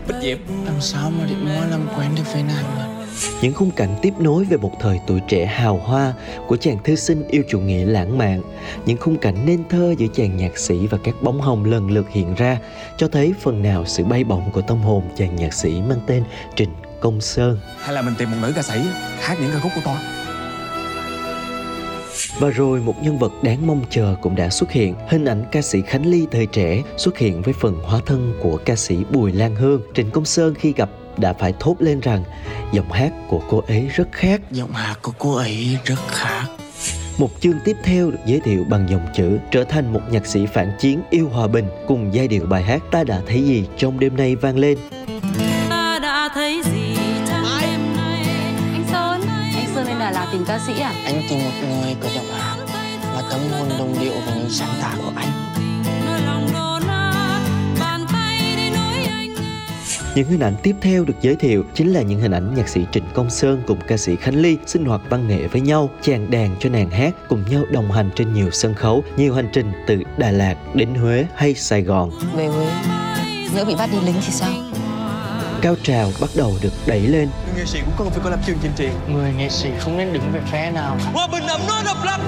Bích 0.09 0.17
Diệp 0.23 0.39
Làm 0.65 0.81
sao 0.81 1.11
mà 1.11 1.27
định 1.27 1.45
muốn 1.45 1.71
làm 1.71 1.89
quen 1.99 2.11
được 2.17 2.23
với 2.33 2.43
nàng 2.43 2.65
mà 2.77 2.96
những 3.43 3.55
khung 3.55 3.71
cảnh 3.71 3.97
tiếp 4.03 4.13
nối 4.19 4.45
về 4.45 4.57
một 4.57 4.73
thời 4.81 5.01
tuổi 5.07 5.21
trẻ 5.29 5.47
hào 5.47 5.77
hoa 5.77 6.15
của 6.47 6.57
chàng 6.57 6.79
thư 6.85 6.97
sinh 6.97 7.29
yêu 7.29 7.43
chủ 7.49 7.61
nghĩa 7.61 7.85
lãng 7.85 8.19
mạn. 8.19 8.43
Những 8.87 8.99
khung 8.99 9.17
cảnh 9.17 9.37
nên 9.47 9.69
thơ 9.69 9.95
giữa 9.99 10.07
chàng 10.15 10.37
nhạc 10.37 10.59
sĩ 10.59 10.87
và 10.87 10.99
các 11.05 11.15
bóng 11.23 11.41
hồng 11.41 11.65
lần 11.65 11.91
lượt 11.91 12.07
hiện 12.11 12.35
ra 12.35 12.59
cho 12.97 13.09
thấy 13.09 13.35
phần 13.41 13.63
nào 13.63 13.85
sự 13.87 14.05
bay 14.05 14.25
bổng 14.25 14.51
của 14.53 14.61
tâm 14.61 14.79
hồn 14.79 15.03
chàng 15.17 15.37
nhạc 15.37 15.55
sĩ 15.55 15.81
mang 15.89 16.01
tên 16.07 16.25
Trịnh 16.57 16.71
Công 17.01 17.21
Sơn. 17.21 17.59
Hay 17.79 17.95
là 17.95 18.03
mình 18.03 18.15
tìm 18.19 18.31
một 18.31 18.37
nữ 18.43 18.53
ca 18.57 18.63
sĩ 18.63 18.81
hát 19.21 19.39
những 19.41 19.51
ca 19.53 19.59
khúc 19.61 19.73
của 19.75 19.81
tôi? 19.85 19.97
Và 22.41 22.51
rồi 22.51 22.81
một 22.81 22.95
nhân 23.03 23.19
vật 23.19 23.33
đáng 23.43 23.67
mong 23.67 23.85
chờ 23.91 24.17
cũng 24.23 24.37
đã 24.37 24.51
xuất 24.51 24.71
hiện. 24.71 24.95
Hình 25.09 25.25
ảnh 25.25 25.45
ca 25.53 25.63
sĩ 25.63 25.83
Khánh 25.83 26.07
Ly 26.07 26.27
thời 26.31 26.47
trẻ 26.47 26.83
xuất 26.97 27.19
hiện 27.19 27.43
với 27.43 27.55
phần 27.61 27.81
hóa 27.83 28.01
thân 28.07 28.35
của 28.43 28.59
ca 28.65 28.77
sĩ 28.77 28.97
Bùi 29.13 29.33
Lan 29.33 29.57
Hương. 29.57 29.81
Trịnh 29.95 30.11
Công 30.11 30.25
Sơn 30.25 30.55
khi 30.55 30.73
gặp 30.77 30.91
đã 31.19 31.33
phải 31.33 31.55
thốt 31.61 31.77
lên 31.79 32.01
rằng 32.01 32.25
giọng 32.73 32.93
hát 32.93 33.11
của 33.29 33.41
cô 33.51 33.63
ấy 33.69 33.89
rất 33.95 34.09
khác. 34.13 34.41
Giọng 34.51 34.73
hát 34.73 34.97
của 35.03 35.13
cô 35.19 35.35
ấy 35.35 35.79
rất 35.85 35.99
khác. 36.09 36.45
Một 37.19 37.31
chương 37.41 37.59
tiếp 37.65 37.77
theo 37.85 38.11
được 38.11 38.19
giới 38.27 38.41
thiệu 38.41 38.65
bằng 38.69 38.87
dòng 38.91 39.07
chữ 39.15 39.39
trở 39.51 39.65
thành 39.65 39.93
một 39.93 40.01
nhạc 40.11 40.27
sĩ 40.27 40.47
phản 40.47 40.73
chiến 40.81 41.03
yêu 41.11 41.29
hòa 41.29 41.47
bình 41.47 41.69
cùng 41.89 42.15
giai 42.15 42.29
điệu 42.29 42.47
bài 42.47 42.63
hát 42.63 42.83
ta 42.91 43.05
đã 43.05 43.21
thấy 43.27 43.43
gì 43.43 43.65
trong 43.77 44.01
đêm 44.01 44.17
nay 44.17 44.37
vang 44.37 44.59
lên. 44.59 44.79
ta 45.71 45.99
đã 46.03 46.29
thấy 46.35 46.63
gì 46.65 46.97
trong 47.29 47.45
đêm 47.61 47.97
nay? 47.97 48.25
Anh 48.73 48.85
Sơn. 48.93 49.21
Anh 49.55 49.67
Sơn 49.75 49.87
lên 49.87 49.99
Đà 49.99 50.11
Lạt 50.11 50.29
tìm 50.33 50.45
ca 50.47 50.59
sĩ 50.67 50.81
à? 50.81 50.93
Anh 51.05 51.23
tìm 51.31 51.39
một 51.45 51.51
người 51.61 51.97
có 52.01 52.09
giọng 52.15 52.27
hát 52.27 52.57
Và 53.15 53.23
tâm 53.31 53.41
hồn 53.51 53.69
đồng 53.79 53.95
điệu 54.01 54.13
với 54.27 54.35
những 54.37 54.51
sáng 54.51 54.75
tác 54.83 54.95
của 55.05 55.13
anh 55.17 55.56
Những 60.17 60.29
hình 60.29 60.41
ảnh 60.41 60.57
tiếp 60.63 60.77
theo 60.81 61.05
được 61.05 61.15
giới 61.21 61.37
thiệu 61.37 61.65
chính 61.75 61.93
là 61.93 62.03
những 62.03 62.21
hình 62.21 62.33
ảnh 62.33 62.55
nhạc 62.55 62.69
sĩ 62.69 62.87
Trịnh 62.93 63.05
Công 63.15 63.31
Sơn 63.31 63.63
cùng 63.67 63.79
ca 63.89 63.97
sĩ 63.97 64.17
Khánh 64.17 64.35
Ly 64.35 64.59
sinh 64.67 64.85
hoạt 64.85 65.01
văn 65.09 65.29
nghệ 65.29 65.47
với 65.47 65.61
nhau, 65.61 65.91
chàng 66.03 66.31
đàn 66.31 66.57
cho 66.61 66.69
nàng 66.69 66.91
hát 66.91 67.15
cùng 67.29 67.45
nhau 67.51 67.63
đồng 67.71 67.93
hành 67.93 68.11
trên 68.15 68.33
nhiều 68.33 68.51
sân 68.51 68.75
khấu, 68.75 69.05
nhiều 69.17 69.35
hành 69.35 69.49
trình 69.53 69.73
từ 69.87 70.03
Đà 70.17 70.31
Lạt 70.31 70.55
đến 70.75 70.95
Huế 70.95 71.27
hay 71.35 71.55
Sài 71.55 71.83
Gòn. 71.83 72.11
Về 72.37 72.47
Huế 72.47 72.67
Nhớ 73.55 73.65
bị 73.65 73.75
bắt 73.79 73.91
đi 73.93 73.99
lính 74.07 74.15
thì 74.15 74.33
sao? 74.33 74.53
Cao 75.63 75.75
trào 75.83 76.13
bắt 76.21 76.31
đầu 76.37 76.55
được 76.63 76.73
đẩy 76.87 77.01
lên. 77.01 77.29
Nghệ 77.57 77.65
sĩ 77.65 77.79
cũng 77.81 77.95
cần 77.99 78.11
phải 78.11 78.21
có 78.25 78.31
lập 78.31 78.41
trường 78.47 78.59
chính 78.63 78.73
trị. 78.77 78.89
Người 79.09 79.33
nghệ 79.39 79.49
sĩ 79.49 79.69
không 79.79 79.99
nên 79.99 80.13
đứng 80.13 80.33
về 80.33 80.41
phe 80.53 80.71
nào 80.71 80.99
Hòa 81.13 81.29
bình 81.33 81.47
ấm 81.47 81.61
nói 81.69 81.83
độc 81.85 81.97
lập. 82.05 82.21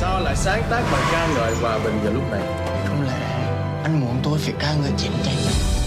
Sao 0.00 0.20
lại 0.20 0.36
sáng 0.36 0.62
tác 0.70 0.82
bài 0.92 1.02
ca 1.12 1.28
ngợi 1.34 1.54
hòa 1.54 1.78
bình 1.84 1.94
vào 2.04 2.12
lúc 2.12 2.30
này? 2.30 2.42
Không 2.88 3.02
lẽ 3.02 3.32
anh 3.82 4.00
muốn 4.00 4.16
tôi 4.22 4.38
phải 4.38 4.54
ca 4.58 4.74
ngợi 4.74 4.92
chiến 4.98 5.12
tranh 5.24 5.81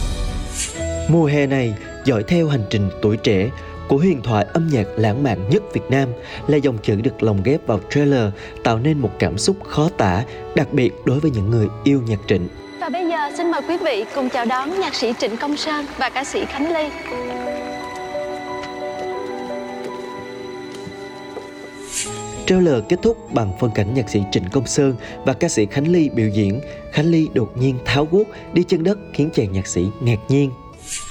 Mùa 1.10 1.26
hè 1.26 1.48
này, 1.48 1.76
dõi 2.06 2.24
theo 2.24 2.48
hành 2.48 2.64
trình 2.70 2.90
tuổi 3.02 3.18
trẻ 3.18 3.50
của 3.88 3.98
huyền 3.98 4.22
thoại 4.22 4.46
âm 4.54 4.68
nhạc 4.72 4.88
lãng 4.98 5.24
mạn 5.24 5.50
nhất 5.50 5.64
Việt 5.74 5.82
Nam 5.90 6.10
là 6.48 6.58
dòng 6.58 6.78
chữ 6.78 6.96
được 7.02 7.24
lồng 7.24 7.44
ghép 7.44 7.68
vào 7.68 7.80
trailer 7.90 8.30
tạo 8.64 8.80
nên 8.80 9.00
một 9.00 9.12
cảm 9.20 9.38
xúc 9.38 9.58
khó 9.64 9.90
tả, 9.98 10.24
đặc 10.56 10.68
biệt 10.74 10.94
đối 11.06 11.20
với 11.20 11.32
những 11.32 11.50
người 11.50 11.68
yêu 11.84 12.02
nhạc 12.08 12.20
Trịnh. 12.28 12.48
Và 12.80 12.90
bây 12.90 13.08
giờ 13.10 13.32
xin 13.38 13.52
mời 13.52 13.62
quý 13.68 13.78
vị 13.78 14.06
cùng 14.16 14.30
chào 14.30 14.46
đón 14.46 14.80
nhạc 14.80 14.96
sĩ 14.96 15.14
Trịnh 15.20 15.38
Công 15.38 15.58
Sơn 15.58 15.86
và 15.98 16.10
ca 16.10 16.24
sĩ 16.24 16.46
Khánh 16.46 16.74
Ly. 16.74 16.90
Trailer 22.48 22.84
kết 22.90 23.00
thúc 23.02 23.18
bằng 23.34 23.54
phân 23.60 23.72
cảnh 23.72 23.94
nhạc 23.94 24.10
sĩ 24.10 24.24
Trịnh 24.32 24.44
Công 24.52 24.68
Sơn 24.68 24.96
và 25.26 25.34
ca 25.34 25.50
sĩ 25.50 25.66
Khánh 25.66 25.88
Ly 25.88 26.10
biểu 26.10 26.30
diễn. 26.30 26.62
Khánh 26.92 27.06
Ly 27.06 27.28
đột 27.34 27.58
nhiên 27.58 27.78
tháo 27.86 28.08
guốc 28.12 28.28
đi 28.54 28.64
chân 28.68 28.84
đất 28.84 28.98
khiến 29.14 29.30
chàng 29.34 29.52
nhạc 29.52 29.68
sĩ 29.68 29.86
ngạc 30.02 30.20
nhiên. 30.30 30.52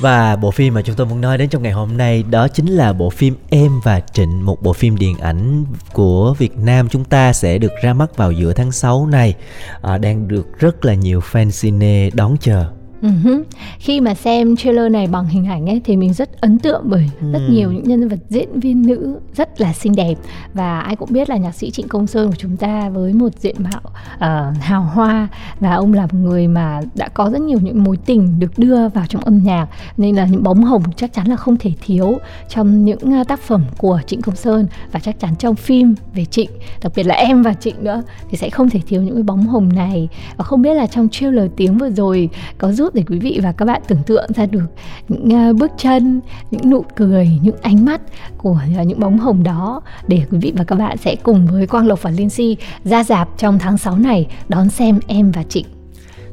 Và 0.01 0.37
bộ 0.37 0.51
phim 0.51 0.75
mà 0.75 0.83
chúng 0.83 0.97
tôi 0.97 1.07
muốn 1.07 1.21
nói 1.21 1.39
đến 1.39 1.49
trong 1.49 1.63
ngày 1.63 1.73
hôm 1.73 1.97
nay 1.97 2.23
đó 2.31 2.49
chính 2.49 2.67
là 2.67 2.93
bộ 2.93 3.11
phim 3.11 3.35
Em 3.51 3.81
và 3.85 4.01
Trịnh, 4.01 4.47
một 4.47 4.63
bộ 4.63 4.73
phim 4.73 4.97
điện 4.97 5.19
ảnh 5.19 5.65
của 5.93 6.35
Việt 6.39 6.57
Nam 6.57 6.89
chúng 6.89 7.05
ta 7.05 7.33
sẽ 7.33 7.59
được 7.59 7.73
ra 7.83 7.95
mắt 7.95 8.17
vào 8.17 8.33
giữa 8.33 8.53
tháng 8.53 8.73
6 8.73 9.07
này. 9.07 9.35
À, 9.83 9.99
đang 9.99 10.29
được 10.29 10.59
rất 10.59 10.85
là 10.85 10.95
nhiều 10.95 11.21
fan 11.33 11.51
cine 11.63 12.11
đón 12.11 12.37
chờ. 12.41 12.67
Uh-huh. 13.05 13.43
Khi 13.79 14.01
mà 14.01 14.15
xem 14.15 14.57
trailer 14.57 14.93
này 14.93 15.07
bằng 15.07 15.27
hình 15.27 15.47
ảnh 15.47 15.67
ấy 15.67 15.81
thì 15.85 15.97
mình 15.97 16.13
rất 16.13 16.41
ấn 16.41 16.59
tượng 16.59 16.83
bởi 16.85 17.11
rất 17.33 17.39
Ừm. 17.39 17.55
nhiều 17.55 17.73
những 17.73 17.85
nhân 17.85 18.09
vật 18.09 18.19
diễn 18.29 18.61
viên 18.61 18.87
nữ 18.87 19.19
rất 19.37 19.61
là 19.61 19.73
xinh 19.73 19.95
đẹp 19.97 20.15
và 20.55 20.81
ai 20.81 20.97
cũng 20.97 21.09
biết 21.13 21.31
là 21.31 21.37
nhạc 21.37 21.53
sĩ 21.53 21.71
Trịnh 21.71 21.89
Công 21.89 22.07
Sơn 22.07 22.29
của 22.29 22.37
chúng 22.39 22.57
ta 22.57 22.89
với 22.89 23.13
một 23.13 23.29
diện 23.39 23.57
mạo 23.59 23.81
ờ, 24.19 24.53
hào 24.61 24.83
hoa 24.83 25.29
và 25.61 25.75
ông 25.75 25.93
là 25.93 26.03
một 26.03 26.15
người 26.15 26.49
mà 26.49 26.81
đã 26.95 27.09
có 27.09 27.31
rất 27.31 27.41
nhiều 27.41 27.59
những 27.63 27.85
mối 27.85 27.97
tình 28.07 28.39
được 28.39 28.59
đưa 28.59 28.89
vào 28.89 29.05
trong 29.09 29.25
âm 29.25 29.43
nhạc 29.45 29.67
nên 29.97 30.17
là 30.17 30.27
những 30.27 30.43
bóng 30.43 30.65
hồng 30.65 30.83
chắc 30.97 31.13
chắn 31.13 31.27
là 31.27 31.37
không 31.37 31.57
thể 31.57 31.73
thiếu 31.85 32.19
trong 32.49 32.85
những 32.85 33.13
ờ, 33.13 33.25
tác 33.25 33.41
phẩm 33.41 33.65
của 33.79 34.01
Trịnh 34.07 34.23
Công 34.23 34.37
Sơn 34.37 34.67
và 34.93 35.01
chắc 35.01 35.21
chắn 35.21 35.37
trong 35.39 35.55
phim 35.55 35.95
về 36.15 36.25
Trịnh 36.25 36.51
đặc 36.83 36.93
biệt 36.97 37.03
là 37.03 37.15
em 37.15 37.43
và 37.43 37.55
Trịnh 37.55 37.85
nữa 37.85 38.03
thì 38.31 38.37
sẽ 38.37 38.51
không 38.51 38.71
thể 38.71 38.81
thiếu 38.87 39.03
những 39.03 39.15
cái 39.15 39.23
bóng 39.23 39.47
hồng 39.47 39.69
này 39.69 40.09
và 40.37 40.45
không 40.45 40.63
biết 40.63 40.75
là 40.75 40.87
trong 40.87 41.09
trailer 41.09 41.51
tiếng 41.57 41.79
vừa 41.79 41.91
rồi 41.91 42.29
có 42.59 42.73
giúp 42.73 42.94
để 42.95 43.03
quý 43.07 43.19
vị 43.19 43.41
và 43.43 43.53
các 43.53 43.65
bạn 43.65 43.83
tưởng 43.89 44.03
tượng 44.03 44.31
ra 44.35 44.47
được 44.47 44.67
những 45.09 45.31
ờ, 45.31 45.53
bước 45.53 45.73
chân, 45.79 46.21
những 46.51 46.71
nụ 46.71 46.85
cười, 46.97 47.31
những 47.43 47.57
ánh 47.63 47.85
mắt 47.85 48.01
của 48.39 48.61
ờ, 48.77 48.83
những 48.83 49.01
bóng 49.01 49.19
hồng 49.19 49.43
đó 49.43 49.83
để 50.07 50.23
quý 50.31 50.39
vị 50.39 50.53
và 50.57 50.65
các 50.65 50.77
bạn 50.77 50.97
sẽ 50.97 51.17
cùng 51.17 51.47
với 51.47 51.67
Quang 51.67 51.87
Lộc 51.87 52.03
và 52.03 52.11
Liên 52.11 52.31
Si 52.31 52.57
ra 52.85 53.05
dạp 53.05 53.29
trong 53.39 53.59
tháng 53.59 53.79
6 53.79 53.97
này 53.97 54.27
đón 54.49 54.71
xem 54.71 55.01
em 55.07 55.33
và 55.33 55.43
Trịnh. 55.43 55.67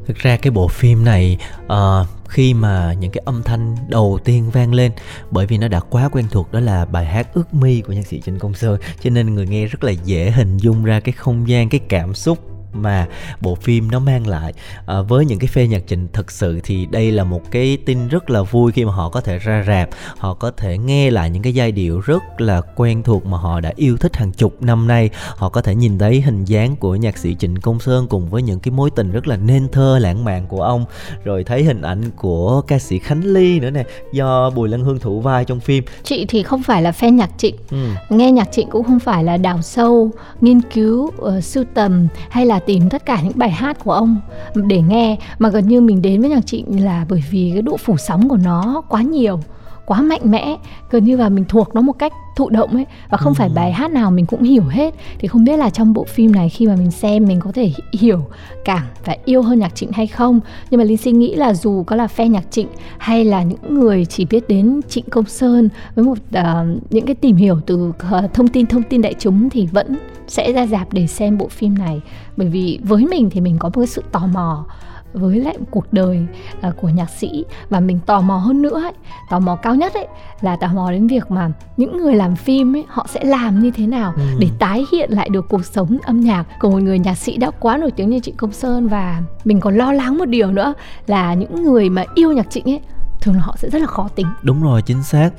Thực 0.05 0.17
ra 0.17 0.37
cái 0.37 0.51
bộ 0.51 0.67
phim 0.67 1.05
này 1.05 1.37
uh, 1.65 2.07
khi 2.31 2.53
mà 2.53 2.93
những 2.93 3.11
cái 3.11 3.21
âm 3.25 3.43
thanh 3.43 3.75
đầu 3.87 4.19
tiên 4.23 4.49
vang 4.53 4.73
lên 4.73 4.91
bởi 5.31 5.45
vì 5.45 5.57
nó 5.57 5.67
đã 5.67 5.79
quá 5.79 6.09
quen 6.11 6.25
thuộc 6.31 6.51
đó 6.51 6.59
là 6.59 6.85
bài 6.85 7.05
hát 7.05 7.33
ước 7.33 7.53
mi 7.53 7.81
của 7.81 7.93
nhạc 7.93 8.07
sĩ 8.07 8.21
trịnh 8.21 8.39
công 8.39 8.53
sơn 8.53 8.79
cho 9.01 9.09
nên 9.09 9.35
người 9.35 9.47
nghe 9.47 9.65
rất 9.65 9.83
là 9.83 9.91
dễ 9.91 10.31
hình 10.31 10.57
dung 10.57 10.83
ra 10.83 10.99
cái 10.99 11.11
không 11.11 11.49
gian 11.49 11.69
cái 11.69 11.81
cảm 11.89 12.13
xúc 12.13 12.50
mà 12.73 13.07
bộ 13.41 13.55
phim 13.55 13.91
nó 13.91 13.99
mang 13.99 14.27
lại. 14.27 14.53
À, 14.85 15.01
với 15.01 15.25
những 15.25 15.39
cái 15.39 15.47
phê 15.47 15.67
nhạc 15.67 15.83
trịnh 15.87 16.07
thực 16.13 16.31
sự 16.31 16.59
thì 16.63 16.85
đây 16.85 17.11
là 17.11 17.23
một 17.23 17.51
cái 17.51 17.77
tin 17.85 18.07
rất 18.07 18.29
là 18.29 18.41
vui 18.41 18.71
khi 18.71 18.85
mà 18.85 18.93
họ 18.93 19.09
có 19.09 19.21
thể 19.21 19.39
ra 19.39 19.63
rạp 19.67 19.89
họ 20.17 20.33
có 20.33 20.51
thể 20.51 20.77
nghe 20.77 21.11
lại 21.11 21.29
những 21.29 21.43
cái 21.43 21.53
giai 21.53 21.71
điệu 21.71 21.99
rất 21.99 22.41
là 22.41 22.61
quen 22.75 23.03
thuộc 23.03 23.25
mà 23.25 23.37
họ 23.37 23.59
đã 23.59 23.73
yêu 23.75 23.97
thích 23.97 24.15
hàng 24.15 24.31
chục 24.31 24.61
năm 24.61 24.87
nay. 24.87 25.09
Họ 25.35 25.49
có 25.49 25.61
thể 25.61 25.75
nhìn 25.75 25.99
thấy 25.99 26.21
hình 26.21 26.45
dáng 26.45 26.75
của 26.75 26.95
nhạc 26.95 27.17
sĩ 27.17 27.35
trịnh 27.35 27.55
công 27.61 27.79
sơn 27.79 28.07
cùng 28.07 28.29
với 28.29 28.41
những 28.41 28.59
cái 28.59 28.71
mối 28.71 28.89
tình 28.89 29.11
rất 29.11 29.27
là 29.27 29.37
nên 29.37 29.67
thơ 29.71 29.99
lãng 29.99 30.25
mạn 30.25 30.47
của 30.47 30.61
ông. 30.61 30.85
Rồi 31.23 31.43
thấy 31.43 31.63
hình 31.63 31.81
ảnh 31.81 32.03
của 32.15 32.61
ca 32.61 32.79
sĩ 32.79 32.99
khánh 32.99 33.23
ly 33.23 33.59
nữa 33.59 33.69
nè 33.69 33.83
do 34.13 34.49
bùi 34.49 34.69
lân 34.69 34.83
hương 34.83 34.99
thủ 34.99 35.19
vai 35.19 35.45
trong 35.45 35.59
phim. 35.59 35.83
Chị 36.03 36.25
thì 36.25 36.43
không 36.43 36.63
phải 36.63 36.81
là 36.81 36.91
fan 36.91 37.13
nhạc 37.15 37.31
trịnh. 37.37 37.55
Ừ. 37.71 37.77
nghe 38.09 38.31
nhạc 38.31 38.51
trịnh 38.51 38.69
cũng 38.69 38.83
không 38.83 38.99
phải 38.99 39.23
là 39.23 39.37
đào 39.37 39.61
sâu 39.61 40.11
nghiên 40.41 40.61
cứu 40.61 41.11
uh, 41.21 41.43
sưu 41.43 41.63
tầm 41.73 42.07
hay 42.29 42.45
là 42.45 42.59
tìm 42.65 42.89
tất 42.89 43.05
cả 43.05 43.21
những 43.21 43.33
bài 43.35 43.51
hát 43.51 43.77
của 43.83 43.91
ông 43.91 44.17
để 44.55 44.81
nghe, 44.81 45.17
mà 45.39 45.49
gần 45.49 45.67
như 45.67 45.81
mình 45.81 46.01
đến 46.01 46.21
với 46.21 46.29
nhạc 46.29 46.45
trịnh 46.45 46.85
là 46.85 47.05
bởi 47.09 47.23
vì 47.31 47.49
cái 47.53 47.61
độ 47.61 47.77
phủ 47.77 47.97
sóng 47.97 48.29
của 48.29 48.37
nó 48.37 48.81
quá 48.89 49.01
nhiều 49.01 49.39
quá 49.85 50.01
mạnh 50.01 50.21
mẽ 50.23 50.57
gần 50.89 51.03
như 51.03 51.17
là 51.17 51.29
mình 51.29 51.45
thuộc 51.49 51.75
nó 51.75 51.81
một 51.81 51.93
cách 51.93 52.13
thụ 52.35 52.49
động 52.49 52.71
ấy 52.71 52.85
và 53.09 53.17
không 53.17 53.33
ừ. 53.33 53.37
phải 53.37 53.49
bài 53.55 53.71
hát 53.71 53.91
nào 53.91 54.11
mình 54.11 54.25
cũng 54.25 54.43
hiểu 54.43 54.63
hết. 54.63 54.95
Thì 55.19 55.27
không 55.27 55.43
biết 55.43 55.57
là 55.57 55.69
trong 55.69 55.93
bộ 55.93 56.03
phim 56.03 56.31
này 56.31 56.49
khi 56.49 56.67
mà 56.67 56.75
mình 56.75 56.91
xem 56.91 57.25
mình 57.25 57.39
có 57.39 57.51
thể 57.51 57.71
hiểu 57.93 58.25
cảm 58.65 58.83
và 59.05 59.15
yêu 59.25 59.41
hơn 59.41 59.59
nhạc 59.59 59.75
trịnh 59.75 59.91
hay 59.91 60.07
không. 60.07 60.39
Nhưng 60.69 60.77
mà 60.77 60.83
linh 60.83 60.97
sinh 60.97 61.19
nghĩ 61.19 61.35
là 61.35 61.53
dù 61.53 61.83
có 61.83 61.95
là 61.95 62.07
fan 62.17 62.27
nhạc 62.27 62.51
trịnh 62.51 62.67
hay 62.97 63.25
là 63.25 63.43
những 63.43 63.79
người 63.79 64.05
chỉ 64.05 64.25
biết 64.25 64.47
đến 64.47 64.81
trịnh 64.89 65.05
công 65.09 65.25
sơn 65.25 65.69
với 65.95 66.05
một 66.05 66.17
uh, 66.37 66.43
những 66.89 67.05
cái 67.05 67.15
tìm 67.15 67.35
hiểu 67.35 67.59
từ 67.65 67.89
uh, 67.89 68.33
thông 68.33 68.47
tin 68.47 68.65
thông 68.65 68.83
tin 68.83 69.01
đại 69.01 69.15
chúng 69.19 69.49
thì 69.49 69.67
vẫn 69.71 69.97
sẽ 70.27 70.51
ra 70.51 70.67
dạp 70.67 70.93
để 70.93 71.07
xem 71.07 71.37
bộ 71.37 71.47
phim 71.47 71.77
này. 71.77 72.01
Bởi 72.37 72.47
vì 72.47 72.79
với 72.83 73.05
mình 73.05 73.29
thì 73.29 73.41
mình 73.41 73.57
có 73.59 73.69
một 73.69 73.75
cái 73.75 73.87
sự 73.87 74.03
tò 74.11 74.27
mò 74.33 74.65
với 75.13 75.39
lại 75.39 75.57
cuộc 75.71 75.93
đời 75.93 76.25
uh, 76.67 76.73
của 76.81 76.89
nhạc 76.89 77.09
sĩ 77.09 77.45
và 77.69 77.79
mình 77.79 77.99
tò 78.05 78.21
mò 78.21 78.37
hơn 78.37 78.61
nữa 78.61 78.81
ấy, 78.81 78.93
tò 79.29 79.39
mò 79.39 79.55
cao 79.55 79.75
nhất 79.75 79.93
ấy 79.93 80.07
là 80.41 80.55
tò 80.55 80.67
mò 80.73 80.91
đến 80.91 81.07
việc 81.07 81.31
mà 81.31 81.51
những 81.77 81.97
người 81.97 82.15
làm 82.15 82.35
phim 82.35 82.75
ấy 82.75 82.85
họ 82.87 83.05
sẽ 83.09 83.23
làm 83.23 83.59
như 83.59 83.71
thế 83.71 83.87
nào 83.87 84.13
ừ. 84.15 84.21
để 84.39 84.47
tái 84.59 84.85
hiện 84.91 85.11
lại 85.11 85.29
được 85.29 85.45
cuộc 85.49 85.65
sống 85.65 85.97
âm 86.03 86.19
nhạc 86.19 86.43
của 86.59 86.69
một 86.69 86.81
người 86.81 86.99
nhạc 86.99 87.15
sĩ 87.15 87.37
đã 87.37 87.51
quá 87.59 87.77
nổi 87.77 87.91
tiếng 87.91 88.09
như 88.09 88.19
chị 88.19 88.33
Công 88.37 88.51
Sơn 88.51 88.87
và 88.87 89.21
mình 89.45 89.59
còn 89.59 89.77
lo 89.77 89.93
lắng 89.93 90.17
một 90.17 90.25
điều 90.25 90.51
nữa 90.51 90.73
là 91.07 91.33
những 91.33 91.63
người 91.63 91.89
mà 91.89 92.05
yêu 92.15 92.31
nhạc 92.31 92.49
Trịnh 92.49 92.65
ấy 92.65 92.81
thường 93.21 93.35
là 93.35 93.41
họ 93.41 93.55
sẽ 93.57 93.69
rất 93.69 93.79
là 93.79 93.87
khó 93.87 94.09
tính. 94.15 94.27
Đúng 94.41 94.63
rồi 94.63 94.81
chính 94.81 95.03
xác. 95.03 95.29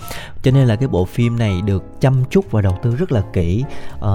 Cho 0.43 0.51
nên 0.51 0.67
là 0.69 0.77
cái 0.77 0.89
bộ 0.89 1.05
phim 1.05 1.39
này 1.39 1.61
được 1.65 2.01
chăm 2.01 2.25
chút 2.31 2.51
và 2.51 2.63
đầu 2.63 2.79
tư 2.83 2.97
rất 2.97 3.13
là 3.13 3.23
kỹ. 3.33 3.65
Uh, 3.99 4.07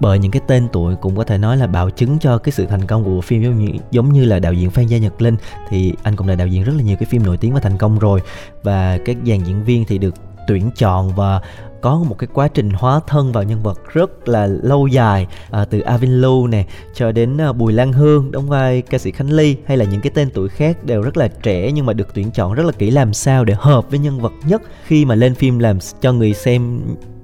bởi 0.00 0.18
những 0.18 0.30
cái 0.30 0.42
tên 0.46 0.68
tuổi 0.72 0.96
cũng 0.96 1.16
có 1.16 1.24
thể 1.24 1.38
nói 1.38 1.56
là 1.56 1.66
bảo 1.66 1.90
chứng 1.90 2.18
cho 2.18 2.38
cái 2.38 2.52
sự 2.52 2.66
thành 2.66 2.86
công 2.86 3.04
của 3.04 3.10
bộ 3.10 3.20
phim. 3.20 3.42
Giống 3.42 3.64
như 3.64 3.78
giống 3.90 4.12
như 4.12 4.24
là 4.24 4.38
đạo 4.38 4.52
diễn 4.52 4.70
Phan 4.70 4.86
Gia 4.86 4.98
Nhật 4.98 5.22
Linh 5.22 5.36
thì 5.68 5.94
anh 6.02 6.16
cũng 6.16 6.28
là 6.28 6.34
đạo 6.34 6.46
diễn 6.46 6.64
rất 6.64 6.72
là 6.76 6.82
nhiều 6.82 6.96
cái 6.96 7.06
phim 7.06 7.22
nổi 7.22 7.36
tiếng 7.36 7.54
và 7.54 7.60
thành 7.60 7.78
công 7.78 7.98
rồi. 7.98 8.22
Và 8.62 8.98
các 9.04 9.16
dàn 9.26 9.44
diễn 9.44 9.64
viên 9.64 9.84
thì 9.84 9.98
được 9.98 10.14
tuyển 10.48 10.70
chọn 10.76 11.14
và 11.14 11.40
có 11.80 12.04
một 12.08 12.18
cái 12.18 12.28
quá 12.32 12.48
trình 12.48 12.70
hóa 12.70 13.00
thân 13.06 13.32
vào 13.32 13.44
nhân 13.44 13.62
vật 13.62 13.80
rất 13.92 14.28
là 14.28 14.46
lâu 14.46 14.86
dài 14.86 15.26
à, 15.50 15.64
từ 15.64 15.80
Avin 15.80 16.20
Lu 16.20 16.46
nè 16.46 16.66
cho 16.94 17.12
đến 17.12 17.40
à, 17.40 17.52
Bùi 17.52 17.72
Lan 17.72 17.92
Hương 17.92 18.30
đóng 18.30 18.48
vai 18.48 18.82
ca 18.82 18.98
sĩ 18.98 19.10
Khánh 19.10 19.30
Ly 19.30 19.56
hay 19.66 19.76
là 19.76 19.84
những 19.84 20.00
cái 20.00 20.10
tên 20.14 20.30
tuổi 20.34 20.48
khác 20.48 20.84
đều 20.84 21.02
rất 21.02 21.16
là 21.16 21.28
trẻ 21.28 21.72
nhưng 21.72 21.86
mà 21.86 21.92
được 21.92 22.14
tuyển 22.14 22.30
chọn 22.30 22.54
rất 22.54 22.66
là 22.66 22.72
kỹ 22.72 22.90
làm 22.90 23.12
sao 23.12 23.44
để 23.44 23.54
hợp 23.58 23.90
với 23.90 23.98
nhân 23.98 24.20
vật 24.20 24.32
nhất 24.46 24.62
khi 24.84 25.04
mà 25.04 25.14
lên 25.14 25.34
phim 25.34 25.58
làm 25.58 25.78
cho 26.00 26.12
người 26.12 26.34
xem 26.34 26.80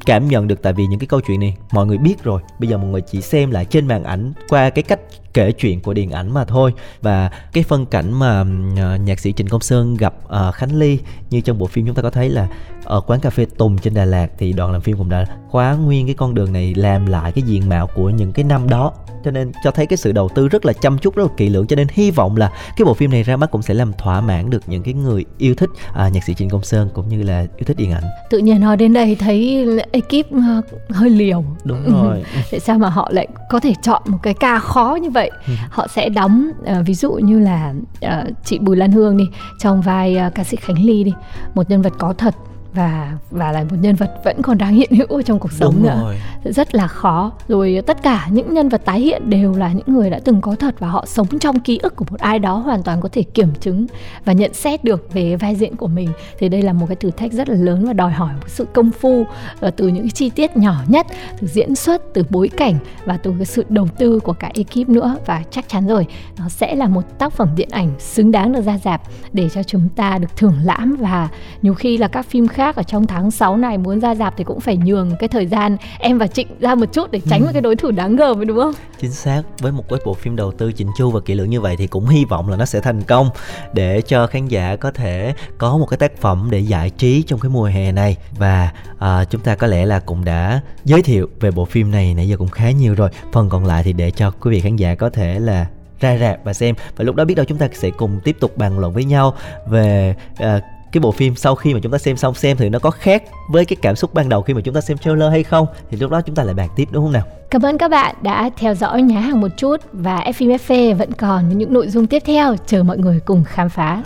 cảm 0.06 0.28
nhận 0.28 0.48
được. 0.48 0.62
Tại 0.62 0.72
vì 0.72 0.86
những 0.86 0.98
cái 0.98 1.06
câu 1.06 1.20
chuyện 1.20 1.40
này 1.40 1.56
mọi 1.72 1.86
người 1.86 1.98
biết 1.98 2.24
rồi 2.24 2.42
bây 2.58 2.68
giờ 2.68 2.78
mọi 2.78 2.86
người 2.86 3.00
chỉ 3.00 3.20
xem 3.20 3.50
lại 3.50 3.64
trên 3.64 3.86
màn 3.86 4.04
ảnh 4.04 4.32
qua 4.48 4.70
cái 4.70 4.82
cách 4.82 5.00
kể 5.34 5.52
chuyện 5.52 5.80
của 5.80 5.94
điện 5.94 6.10
ảnh 6.10 6.34
mà 6.34 6.44
thôi. 6.44 6.72
Và 7.00 7.30
cái 7.52 7.64
phân 7.64 7.86
cảnh 7.86 8.12
mà 8.12 8.40
uh, 8.40 9.00
nhạc 9.00 9.20
sĩ 9.20 9.32
Trịnh 9.32 9.48
Công 9.48 9.60
Sơn 9.60 9.96
gặp 9.96 10.14
uh, 10.24 10.54
Khánh 10.54 10.78
Ly 10.78 10.98
như 11.30 11.40
trong 11.40 11.58
bộ 11.58 11.66
phim 11.66 11.86
chúng 11.86 11.94
ta 11.94 12.02
có 12.02 12.10
thấy 12.10 12.28
là 12.28 12.48
ở 12.84 13.00
quán 13.00 13.20
cà 13.20 13.30
phê 13.30 13.46
Tùng 13.58 13.78
trên 13.78 13.94
Đà 13.94 14.04
Lạt 14.04 14.28
thì 14.38 14.52
đoàn 14.52 14.72
làm 14.72 14.80
phim 14.80 14.96
cũng 14.96 15.08
đã 15.08 15.26
khóa 15.50 15.74
nguyên 15.74 16.06
cái 16.06 16.14
con 16.14 16.34
đường 16.34 16.52
này 16.52 16.74
làm 16.74 17.06
lại 17.06 17.32
cái 17.32 17.42
diện 17.42 17.68
mạo 17.68 17.86
của 17.86 18.10
những 18.10 18.32
cái 18.32 18.44
năm 18.44 18.68
đó. 18.68 18.92
Cho 19.24 19.30
nên 19.30 19.52
cho 19.64 19.70
thấy 19.70 19.86
cái 19.86 19.96
sự 19.96 20.12
đầu 20.12 20.28
tư 20.28 20.48
rất 20.48 20.66
là 20.66 20.72
chăm 20.72 20.98
chút 20.98 21.16
rất 21.16 21.22
là 21.22 21.28
kỹ 21.36 21.48
lưỡng. 21.48 21.66
Cho 21.66 21.76
nên 21.76 21.86
hy 21.90 22.10
vọng 22.10 22.36
là 22.36 22.52
cái 22.76 22.84
bộ 22.84 22.94
phim 22.94 23.10
này 23.10 23.22
ra 23.22 23.36
mắt 23.36 23.50
cũng 23.50 23.62
sẽ 23.62 23.74
làm 23.74 23.92
thỏa 23.92 24.20
mãn 24.20 24.50
được 24.50 24.62
những 24.66 24.82
cái 24.82 24.94
người 24.94 25.24
yêu 25.38 25.54
thích 25.54 25.70
à, 25.94 26.08
nhạc 26.08 26.24
sĩ 26.24 26.34
Trịnh 26.34 26.48
Công 26.48 26.64
Sơn 26.64 26.88
cũng 26.94 27.08
như 27.08 27.22
là 27.22 27.38
yêu 27.40 27.64
thích 27.66 27.76
điện 27.76 27.92
ảnh. 27.92 28.02
Tự 28.30 28.38
nhiên 28.38 28.60
nói 28.60 28.76
đến 28.76 28.92
đây 28.92 29.14
thấy 29.14 29.66
ekip 29.92 30.34
uh, 30.34 30.90
hơi 30.90 31.10
liều. 31.10 31.44
Đúng 31.64 31.84
rồi. 31.92 32.24
Tại 32.50 32.60
sao 32.60 32.78
mà 32.78 32.88
họ 32.88 33.08
lại 33.12 33.28
có 33.50 33.60
thể 33.60 33.74
chọn 33.82 34.02
một 34.06 34.18
cái 34.22 34.34
ca 34.34 34.58
khó 34.58 34.98
như 35.02 35.10
vậy 35.10 35.21
ừ. 35.46 35.52
họ 35.70 35.86
sẽ 35.86 36.08
đóng 36.08 36.50
uh, 36.60 36.86
ví 36.86 36.94
dụ 36.94 37.12
như 37.12 37.38
là 37.38 37.74
uh, 38.04 38.32
chị 38.44 38.58
Bùi 38.58 38.76
Lan 38.76 38.92
Hương 38.92 39.16
đi 39.16 39.24
trong 39.58 39.80
vai 39.80 40.16
uh, 40.26 40.34
ca 40.34 40.44
sĩ 40.44 40.56
Khánh 40.56 40.86
Ly 40.86 41.04
đi 41.04 41.12
một 41.54 41.70
nhân 41.70 41.82
vật 41.82 41.92
có 41.98 42.12
thật 42.12 42.34
và 42.74 43.12
và 43.30 43.52
là 43.52 43.64
một 43.64 43.76
nhân 43.80 43.96
vật 43.96 44.14
vẫn 44.24 44.42
còn 44.42 44.58
đang 44.58 44.74
hiện 44.74 44.90
hữu 44.92 45.22
trong 45.22 45.38
cuộc 45.38 45.52
sống 45.52 45.74
Đúng 45.74 45.82
nữa. 45.82 46.00
rồi. 46.02 46.16
rất 46.44 46.74
là 46.74 46.86
khó. 46.86 47.32
Rồi 47.48 47.82
tất 47.86 48.02
cả 48.02 48.28
những 48.30 48.54
nhân 48.54 48.68
vật 48.68 48.82
tái 48.84 49.00
hiện 49.00 49.30
đều 49.30 49.52
là 49.52 49.72
những 49.72 49.86
người 49.86 50.10
đã 50.10 50.20
từng 50.24 50.40
có 50.40 50.54
thật 50.54 50.74
và 50.78 50.88
họ 50.88 51.04
sống 51.06 51.38
trong 51.38 51.60
ký 51.60 51.78
ức 51.82 51.96
của 51.96 52.04
một 52.10 52.20
ai 52.20 52.38
đó 52.38 52.56
hoàn 52.56 52.82
toàn 52.82 53.00
có 53.00 53.08
thể 53.12 53.22
kiểm 53.22 53.48
chứng 53.60 53.86
và 54.24 54.32
nhận 54.32 54.54
xét 54.54 54.84
được 54.84 55.12
về 55.12 55.36
vai 55.36 55.54
diễn 55.54 55.76
của 55.76 55.86
mình. 55.86 56.08
Thì 56.38 56.48
đây 56.48 56.62
là 56.62 56.72
một 56.72 56.86
cái 56.88 56.96
thử 56.96 57.10
thách 57.10 57.32
rất 57.32 57.48
là 57.48 57.54
lớn 57.54 57.86
và 57.86 57.92
đòi 57.92 58.12
hỏi 58.12 58.32
một 58.40 58.48
sự 58.48 58.64
công 58.72 58.90
phu 58.90 59.24
ờ, 59.60 59.70
từ 59.70 59.88
những 59.88 60.02
cái 60.02 60.10
chi 60.10 60.30
tiết 60.30 60.56
nhỏ 60.56 60.74
nhất 60.88 61.06
từ 61.40 61.46
diễn 61.46 61.74
xuất 61.74 62.02
từ 62.14 62.24
bối 62.30 62.48
cảnh 62.48 62.74
và 63.04 63.16
từ 63.16 63.34
cái 63.38 63.46
sự 63.46 63.64
đầu 63.68 63.88
tư 63.98 64.20
của 64.20 64.32
cả 64.32 64.50
ekip 64.54 64.88
nữa. 64.88 65.16
Và 65.26 65.42
chắc 65.50 65.68
chắn 65.68 65.86
rồi 65.86 66.06
nó 66.38 66.48
sẽ 66.48 66.74
là 66.74 66.86
một 66.86 67.18
tác 67.18 67.32
phẩm 67.32 67.48
điện 67.56 67.68
ảnh 67.70 67.90
xứng 67.98 68.32
đáng 68.32 68.52
được 68.52 68.60
ra 68.60 68.78
dạp 68.78 69.02
để 69.32 69.48
cho 69.48 69.62
chúng 69.62 69.88
ta 69.96 70.18
được 70.18 70.36
thưởng 70.36 70.54
lãm. 70.64 70.96
Và 70.96 71.28
nhiều 71.62 71.74
khi 71.74 71.98
là 71.98 72.08
các 72.08 72.26
phim 72.26 72.48
khác 72.48 72.61
khác 72.62 72.76
ở 72.76 72.82
trong 72.82 73.06
tháng 73.06 73.30
6 73.30 73.56
này 73.56 73.78
muốn 73.78 74.00
ra 74.00 74.14
dạp 74.14 74.34
thì 74.36 74.44
cũng 74.44 74.60
phải 74.60 74.76
nhường 74.76 75.10
cái 75.18 75.28
thời 75.28 75.46
gian 75.46 75.76
em 75.98 76.18
và 76.18 76.26
Trịnh 76.26 76.46
ra 76.60 76.74
một 76.74 76.86
chút 76.92 77.10
để 77.10 77.20
tránh 77.30 77.40
ừ. 77.40 77.44
một 77.44 77.50
cái 77.52 77.62
đối 77.62 77.76
thủ 77.76 77.90
đáng 77.90 78.16
gờm 78.16 78.46
đúng 78.46 78.56
không? 78.56 78.72
Chính 79.00 79.12
xác 79.12 79.42
với 79.58 79.72
một 79.72 79.88
cái 79.88 79.98
bộ 80.04 80.14
phim 80.14 80.36
đầu 80.36 80.52
tư 80.52 80.72
chỉnh 80.72 80.88
chu 80.98 81.10
và 81.10 81.20
kỹ 81.20 81.34
lưỡng 81.34 81.50
như 81.50 81.60
vậy 81.60 81.76
thì 81.78 81.86
cũng 81.86 82.06
hy 82.06 82.24
vọng 82.24 82.48
là 82.48 82.56
nó 82.56 82.64
sẽ 82.64 82.80
thành 82.80 83.02
công 83.02 83.30
để 83.72 84.00
cho 84.00 84.26
khán 84.26 84.48
giả 84.48 84.76
có 84.76 84.90
thể 84.90 85.34
có 85.58 85.78
một 85.78 85.86
cái 85.86 85.98
tác 85.98 86.16
phẩm 86.16 86.48
để 86.50 86.58
giải 86.58 86.90
trí 86.90 87.22
trong 87.22 87.40
cái 87.40 87.50
mùa 87.50 87.64
hè 87.64 87.92
này 87.92 88.16
và 88.38 88.72
à, 88.98 89.24
chúng 89.24 89.40
ta 89.40 89.54
có 89.54 89.66
lẽ 89.66 89.86
là 89.86 89.98
cũng 89.98 90.24
đã 90.24 90.60
giới 90.84 91.02
thiệu 91.02 91.28
về 91.40 91.50
bộ 91.50 91.64
phim 91.64 91.90
này 91.90 92.14
nãy 92.14 92.28
giờ 92.28 92.36
cũng 92.36 92.48
khá 92.48 92.70
nhiều 92.70 92.94
rồi 92.94 93.10
phần 93.32 93.48
còn 93.48 93.66
lại 93.66 93.82
thì 93.82 93.92
để 93.92 94.10
cho 94.10 94.30
quý 94.30 94.50
vị 94.50 94.60
khán 94.60 94.76
giả 94.76 94.94
có 94.94 95.10
thể 95.10 95.38
là 95.38 95.66
ra 96.00 96.18
rạp 96.18 96.44
và 96.44 96.52
xem 96.52 96.74
và 96.96 97.04
lúc 97.04 97.16
đó 97.16 97.24
biết 97.24 97.34
đâu 97.34 97.44
chúng 97.48 97.58
ta 97.58 97.68
sẽ 97.72 97.90
cùng 97.90 98.20
tiếp 98.24 98.36
tục 98.40 98.56
bàn 98.56 98.78
luận 98.78 98.92
với 98.92 99.04
nhau 99.04 99.34
về 99.68 100.14
uh, 100.32 100.62
cái 100.92 101.00
bộ 101.00 101.12
phim 101.12 101.36
sau 101.36 101.54
khi 101.54 101.74
mà 101.74 101.80
chúng 101.82 101.92
ta 101.92 101.98
xem 101.98 102.16
xong 102.16 102.34
xem 102.34 102.56
thì 102.56 102.68
nó 102.68 102.78
có 102.78 102.90
khác 102.90 103.22
với 103.48 103.64
cái 103.64 103.76
cảm 103.82 103.96
xúc 103.96 104.14
ban 104.14 104.28
đầu 104.28 104.42
khi 104.42 104.54
mà 104.54 104.60
chúng 104.60 104.74
ta 104.74 104.80
xem 104.80 104.98
trailer 104.98 105.30
hay 105.30 105.42
không? 105.42 105.66
Thì 105.90 105.96
lúc 105.96 106.10
đó 106.10 106.20
chúng 106.20 106.34
ta 106.34 106.42
lại 106.42 106.54
bàn 106.54 106.68
tiếp 106.76 106.88
đúng 106.90 107.04
không 107.04 107.12
nào? 107.12 107.22
Cảm 107.50 107.62
ơn 107.62 107.78
các 107.78 107.90
bạn 107.90 108.14
đã 108.22 108.50
theo 108.56 108.74
dõi 108.74 109.02
nhá 109.02 109.20
hàng 109.20 109.40
một 109.40 109.48
chút 109.56 109.76
và 109.92 110.24
Fim 110.38 110.56
FV 110.56 110.94
vẫn 110.96 111.12
còn 111.12 111.58
những 111.58 111.72
nội 111.72 111.88
dung 111.88 112.06
tiếp 112.06 112.22
theo. 112.26 112.56
Chờ 112.66 112.82
mọi 112.82 112.98
người 112.98 113.20
cùng 113.24 113.44
khám 113.44 113.68
phá. 113.68 114.02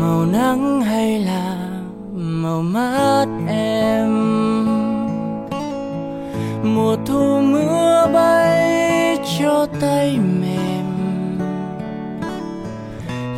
Màu 0.00 0.26
nắng 0.32 0.80
hay 0.80 1.20
là 1.20 1.56
màu 2.14 2.62
mắt 2.62 3.26
em? 3.48 4.10
Mùa 6.62 6.96
thu 7.06 7.40
mưa 7.40 8.08
bay 8.12 8.59
cho 10.16 10.40
mềm. 10.40 10.86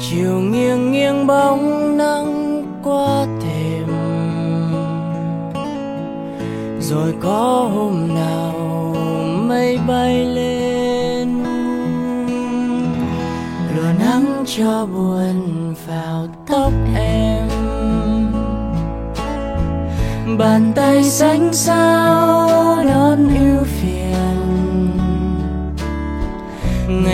Chiều 0.01 0.41
nghiêng 0.41 0.93
nghiêng 0.93 1.27
bóng 1.27 1.97
nắng 1.97 2.63
qua 2.83 3.27
thềm. 3.41 3.89
Rồi 6.81 7.15
có 7.21 7.71
hôm 7.75 8.15
nào 8.15 8.55
mây 9.49 9.79
bay 9.89 10.25
lên. 10.25 11.45
Lửa 13.77 13.93
nắng 13.99 14.45
cho 14.47 14.87
buồn 14.87 15.75
vào 15.87 16.27
tóc 16.47 16.73
em. 16.97 17.49
Bàn 20.39 20.73
tay 20.75 21.05
xanh 21.05 21.49
sao 21.53 22.49
đón 22.85 23.29
yêu 23.41 23.65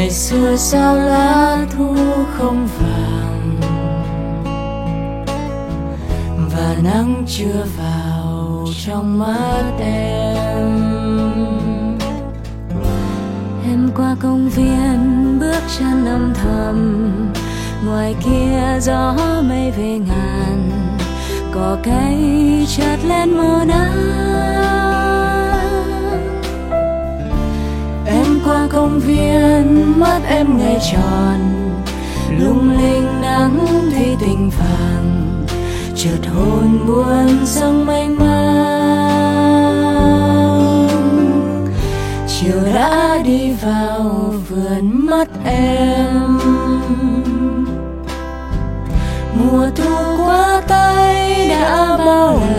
ngày 0.09 0.15
xưa 0.15 0.57
sao 0.57 0.97
lá 0.97 1.67
thu 1.77 1.97
không 2.39 2.69
vàng? 2.79 3.61
Và 6.53 6.77
nắng 6.85 7.25
chưa 7.27 7.65
vào 7.79 8.67
trong 8.87 9.19
mắt 9.19 9.73
em. 9.81 10.81
Em 13.65 13.91
qua 13.97 14.17
công 14.23 14.49
viên, 14.49 15.39
bước 15.41 15.61
chân 15.79 16.07
âm 16.07 16.35
thầm. 16.35 17.11
Ngoài 17.87 18.15
kia 18.25 18.81
gió 18.81 19.17
mây 19.49 19.71
về 19.71 19.99
ngàn. 19.99 20.71
Cỏ 21.55 21.77
cây 21.85 22.67
chợt 22.77 22.97
lên 23.09 23.37
màu 23.37 23.65
nắng. 23.65 24.88
Công 28.79 29.01
viên, 29.01 30.01
mắt 30.01 30.21
em 30.29 30.59
ngày 30.59 30.79
tròn. 30.93 31.41
Lung 32.39 32.71
linh 32.83 33.21
nắng 33.21 33.67
thấy 33.93 34.17
tình 34.21 34.51
vàng, 34.59 35.45
chợt 35.97 36.29
hồn 36.35 36.79
buồn 36.87 37.47
sang 37.47 37.87
mênh 37.87 38.17
mang. 38.19 38.39
Chiều 42.29 42.61
đã 42.75 43.19
đi 43.25 43.53
vào 43.63 44.35
vườn 44.49 45.07
mắt 45.07 45.29
em. 45.45 46.39
Mùa 49.35 49.67
thu 49.77 50.25
qua 50.27 50.63
tay 50.69 51.49
đã 51.49 51.97
bao 51.97 52.41
lần. 52.53 52.58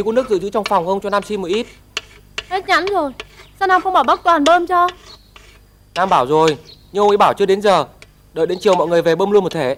Thúy 0.00 0.04
có 0.04 0.12
nước 0.12 0.30
dự 0.30 0.38
trữ 0.38 0.50
trong 0.50 0.64
phòng 0.64 0.86
không? 0.86 1.00
Cho 1.00 1.10
Nam 1.10 1.22
xin 1.22 1.40
một 1.40 1.48
ít. 1.48 1.66
Hết 2.48 2.68
nhẵn 2.68 2.86
rồi. 2.86 3.12
Sao 3.58 3.68
Nam 3.68 3.82
không 3.82 3.92
bảo 3.92 4.04
bác 4.04 4.22
Toàn 4.24 4.44
bơm 4.44 4.66
cho? 4.66 4.88
Nam 5.94 6.08
bảo 6.08 6.26
rồi 6.26 6.58
Nhưng 6.92 7.02
ông 7.02 7.08
ấy 7.08 7.16
bảo 7.16 7.34
chưa 7.38 7.46
đến 7.46 7.62
giờ. 7.62 7.86
Đợi 8.32 8.46
đến 8.46 8.58
chiều 8.60 8.74
mọi 8.74 8.88
người 8.88 9.02
về 9.02 9.14
bơm 9.14 9.30
luôn 9.30 9.44
một 9.44 9.52
thể. 9.52 9.76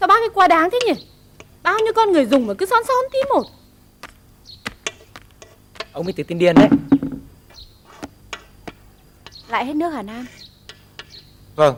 Sao 0.00 0.06
bác 0.06 0.22
ấy 0.22 0.28
quá 0.34 0.48
đáng 0.48 0.70
thế 0.70 0.78
nhỉ? 0.86 1.06
Bao 1.62 1.78
nhiêu 1.78 1.92
con 1.92 2.12
người 2.12 2.26
dùng 2.26 2.46
mà 2.46 2.54
cứ 2.54 2.66
son 2.66 2.82
son 2.88 3.04
tí 3.12 3.18
một. 3.34 3.42
Ông 5.92 6.06
ấy 6.06 6.12
từ 6.12 6.22
tiên 6.22 6.38
điên 6.38 6.54
đấy. 6.54 6.68
Lại 9.48 9.64
hết 9.64 9.76
nước 9.76 9.90
hả 9.90 10.02
Nam? 10.02 10.26
Vâng. 11.56 11.74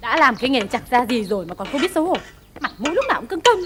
Đã 0.00 0.16
làm 0.16 0.36
cái 0.36 0.50
nghề 0.50 0.60
chẳng 0.60 0.82
ra 0.90 1.06
gì 1.06 1.24
rồi 1.24 1.46
mà 1.46 1.54
còn 1.54 1.68
không 1.72 1.80
biết 1.80 1.92
xấu 1.94 2.06
hổ. 2.06 2.16
Mặt 2.60 2.72
mũi 2.78 2.94
lúc 2.94 3.04
nào 3.08 3.20
cũng 3.20 3.28
cưng 3.28 3.40
cưng 3.40 3.64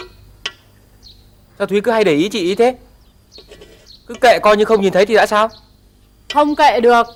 Sao 1.63 1.67
Thúy 1.67 1.81
cứ 1.81 1.91
hay 1.91 2.05
để 2.05 2.13
ý 2.13 2.29
chị 2.29 2.41
ý 2.41 2.55
thế? 2.55 2.77
Cứ 4.07 4.15
kệ 4.15 4.39
coi 4.39 4.57
như 4.57 4.65
không 4.65 4.81
nhìn 4.81 4.93
thấy 4.93 5.07
thì 5.07 5.15
đã 5.15 5.27
sao? 5.27 5.49
Không 6.35 6.55
kệ 6.55 6.81
được. 6.81 7.07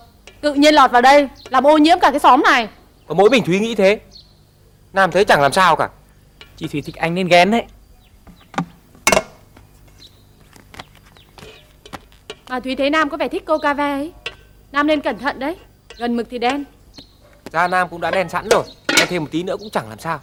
Tự 0.40 0.54
nhiên 0.54 0.74
lọt 0.74 0.90
vào 0.90 1.02
đây 1.02 1.28
Làm 1.48 1.66
ô 1.66 1.78
nhiễm 1.78 1.98
cả 1.98 2.10
cái 2.10 2.20
xóm 2.20 2.42
này. 2.42 2.68
Có 3.06 3.14
mỗi 3.14 3.30
mình 3.30 3.44
Thúy 3.44 3.60
nghĩ 3.60 3.74
thế. 3.74 4.00
Nam 4.92 5.10
thấy 5.10 5.24
chẳng 5.24 5.40
làm 5.40 5.52
sao 5.52 5.76
cả. 5.76 5.88
Chị 6.56 6.68
Thúy 6.68 6.82
thích 6.82 6.96
anh 6.96 7.14
nên 7.14 7.28
ghen 7.28 7.50
đấy. 7.50 7.62
Mà 12.48 12.60
Thúy 12.60 12.76
thấy 12.76 12.90
Nam 12.90 13.10
có 13.10 13.16
vẻ 13.16 13.28
thích 13.28 13.46
coca 13.46 13.74
ve 13.74 13.92
ấy. 13.92 14.12
Nam 14.72 14.86
nên 14.86 15.00
cẩn 15.00 15.18
thận 15.18 15.38
đấy. 15.38 15.56
Gần 15.96 16.16
mực 16.16 16.26
thì 16.30 16.38
đen. 16.38 16.64
Da 17.52 17.68
Nam 17.68 17.88
cũng 17.88 18.00
đã 18.00 18.10
đen 18.10 18.28
sẵn 18.28 18.48
rồi. 18.48 18.64
Đen 18.96 19.06
thêm 19.08 19.22
một 19.22 19.28
tí 19.30 19.42
nữa 19.42 19.56
cũng 19.56 19.70
chẳng 19.70 19.88
làm 19.88 19.98
sao 19.98 20.20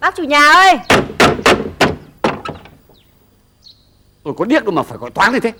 Bác 0.00 0.16
chủ 0.16 0.22
nhà 0.22 0.40
ơi! 0.40 0.78
Tôi 4.24 4.34
có 4.38 4.44
điếc 4.44 4.64
đâu 4.64 4.72
mà 4.72 4.82
phải 4.82 4.98
gọi 4.98 5.10
toán 5.10 5.32
như 5.32 5.40
thế. 5.40 5.52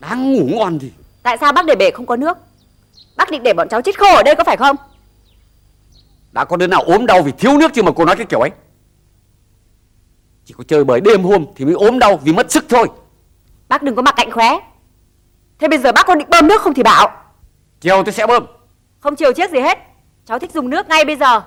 Đang 0.00 0.32
ngủ 0.32 0.48
ngon 0.58 0.78
gì 0.80 0.92
Tại 1.22 1.36
sao 1.40 1.52
bác 1.52 1.66
để 1.66 1.74
bể 1.74 1.90
không 1.90 2.06
có 2.06 2.16
nước? 2.16 2.38
Bác 3.16 3.30
định 3.30 3.42
để 3.42 3.52
bọn 3.52 3.68
cháu 3.68 3.82
chết 3.82 3.98
khô 3.98 4.16
ở 4.16 4.22
đây 4.22 4.34
có 4.34 4.44
phải 4.44 4.56
không? 4.56 4.76
Đã 6.32 6.44
có 6.44 6.56
đứa 6.56 6.66
nào 6.66 6.82
ốm 6.82 7.06
đau 7.06 7.22
vì 7.22 7.32
thiếu 7.32 7.58
nước 7.58 7.74
chứ 7.74 7.82
mà 7.82 7.92
cô 7.96 8.04
nói 8.04 8.16
cái 8.16 8.26
kiểu 8.26 8.40
ấy? 8.40 8.50
Chỉ 10.44 10.54
có 10.58 10.64
chơi 10.68 10.84
bời 10.84 11.00
đêm 11.00 11.24
hôm 11.24 11.46
thì 11.56 11.64
mới 11.64 11.74
ốm 11.74 11.98
đau 11.98 12.16
vì 12.16 12.32
mất 12.32 12.52
sức 12.52 12.64
thôi. 12.68 12.88
Bác 13.68 13.82
đừng 13.82 13.96
có 13.96 14.02
mặc 14.02 14.14
cạnh 14.16 14.30
khóe. 14.30 14.58
Thế 15.58 15.68
bây 15.68 15.78
giờ 15.78 15.92
bác 15.92 16.06
có 16.06 16.14
định 16.14 16.30
bơm 16.30 16.48
nước 16.48 16.62
không 16.62 16.74
thì 16.74 16.82
bảo. 16.82 17.10
Chiều 17.80 18.02
tôi 18.04 18.12
sẽ 18.12 18.26
bơm. 18.26 18.46
Không 19.00 19.16
chiều 19.16 19.32
chiếc 19.32 19.50
gì 19.50 19.60
hết. 19.60 19.78
Cháu 20.24 20.38
thích 20.38 20.52
dùng 20.52 20.70
nước 20.70 20.88
ngay 20.88 21.04
bây 21.04 21.16
giờ 21.16 21.42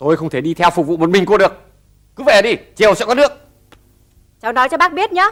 Tôi 0.00 0.16
không 0.16 0.30
thể 0.30 0.40
đi 0.40 0.54
theo 0.54 0.70
phục 0.70 0.86
vụ 0.86 0.96
một 0.96 1.10
mình 1.10 1.26
cô 1.26 1.38
được. 1.38 1.52
Cứ 2.16 2.24
về 2.24 2.42
đi, 2.42 2.56
chiều 2.76 2.94
sẽ 2.94 3.04
có 3.04 3.14
nước. 3.14 3.32
Cháu 4.42 4.52
nói 4.52 4.68
cho 4.68 4.76
bác 4.76 4.92
biết 4.92 5.12
nhá. 5.12 5.30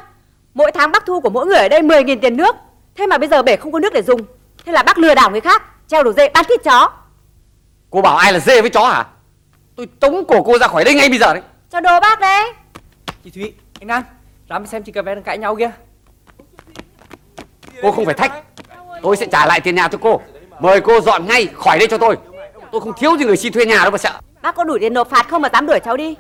Mỗi 0.55 0.73
tháng 0.73 0.93
bác 0.93 1.07
thu 1.07 1.21
của 1.21 1.31
mỗi 1.31 1.47
người 1.47 1.59
ở 1.59 1.69
đây 1.69 1.83
10.000 1.83 2.19
tiền 2.21 2.37
nước. 2.37 2.57
Thế 2.95 3.07
mà 3.07 3.19
bây 3.19 3.29
giờ 3.29 3.43
bể 3.43 3.57
không 3.57 3.73
có 3.73 3.79
nước 3.79 3.93
để 3.93 4.03
dùng. 4.03 4.21
Thế 4.65 4.73
là 4.73 4.83
bác 4.83 4.99
lừa 4.99 5.15
đảo 5.15 5.31
người 5.31 5.41
khác 5.41 5.63
Treo 5.87 6.03
đồ 6.03 6.13
dây 6.13 6.31
bán 6.35 6.45
thịt 6.49 6.65
chó. 6.65 6.91
Cô 7.91 8.03
bảo 8.03 8.17
ai 8.17 8.33
là 8.33 8.39
dê 8.39 8.61
với 8.61 8.71
chó 8.71 8.89
hả? 8.89 9.07
Tôi 9.77 9.87
tống 10.01 10.25
cổ 10.25 10.43
cô 10.43 10.59
ra 10.59 10.69
khỏi 10.69 10.85
đây 10.85 10.95
ngay 10.95 11.09
bây 11.09 11.19
giờ 11.19 11.35
đấy. 11.35 11.43
Cho 11.73 11.81
đồ 11.81 12.01
bác 12.01 12.21
đấy 12.21 12.53
Chị 13.25 13.31
Thúy, 13.31 13.53
anh 13.81 13.87
Nam 13.87 14.03
Ra 14.49 14.61
xem 14.67 14.83
chị 14.83 14.93
cà 14.93 15.03
vé 15.03 15.15
đang 15.15 15.25
cãi 15.25 15.39
nhau 15.39 15.57
kia 15.57 15.71
Cô 17.83 17.93
không 17.93 18.05
phải 18.05 18.15
thách. 18.15 18.33
Tôi 19.03 19.17
sẽ 19.17 19.27
trả 19.33 19.47
lại 19.47 19.61
tiền 19.61 19.75
nhà 19.75 19.89
cho 19.89 19.99
cô. 20.01 20.21
Mời 20.61 20.81
cô 20.81 21.01
dọn 21.01 21.27
ngay 21.27 21.49
khỏi 21.57 21.79
đây 21.79 21.89
cho 21.91 21.99
tôi. 21.99 22.17
Tôi 22.73 22.81
không 22.81 22.93
thiếu 22.99 23.17
gì 23.19 23.25
người 23.25 23.37
xin 23.37 23.53
thuê 23.53 23.67
nhà 23.67 23.83
đâu 23.83 23.91
mà 23.91 23.99
sợ 23.99 24.21
Bác 24.49 24.55
có 24.55 24.65
đủ 24.65 24.77
tiền 24.81 24.95
nộp 24.95 25.11
phạt 25.11 25.29
không 25.29 25.43
mà 25.43 25.49
dám 25.53 25.67
đuổi 25.67 25.81
cháu 25.85 25.97
đi? 25.97 26.17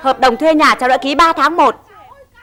Hợp 0.00 0.20
đồng 0.20 0.36
thuê 0.36 0.54
nhà 0.54 0.74
cháu 0.74 0.88
đã 0.88 0.96
ký 0.96 1.14
3 1.14 1.32
tháng 1.32 1.56
1 1.56 1.74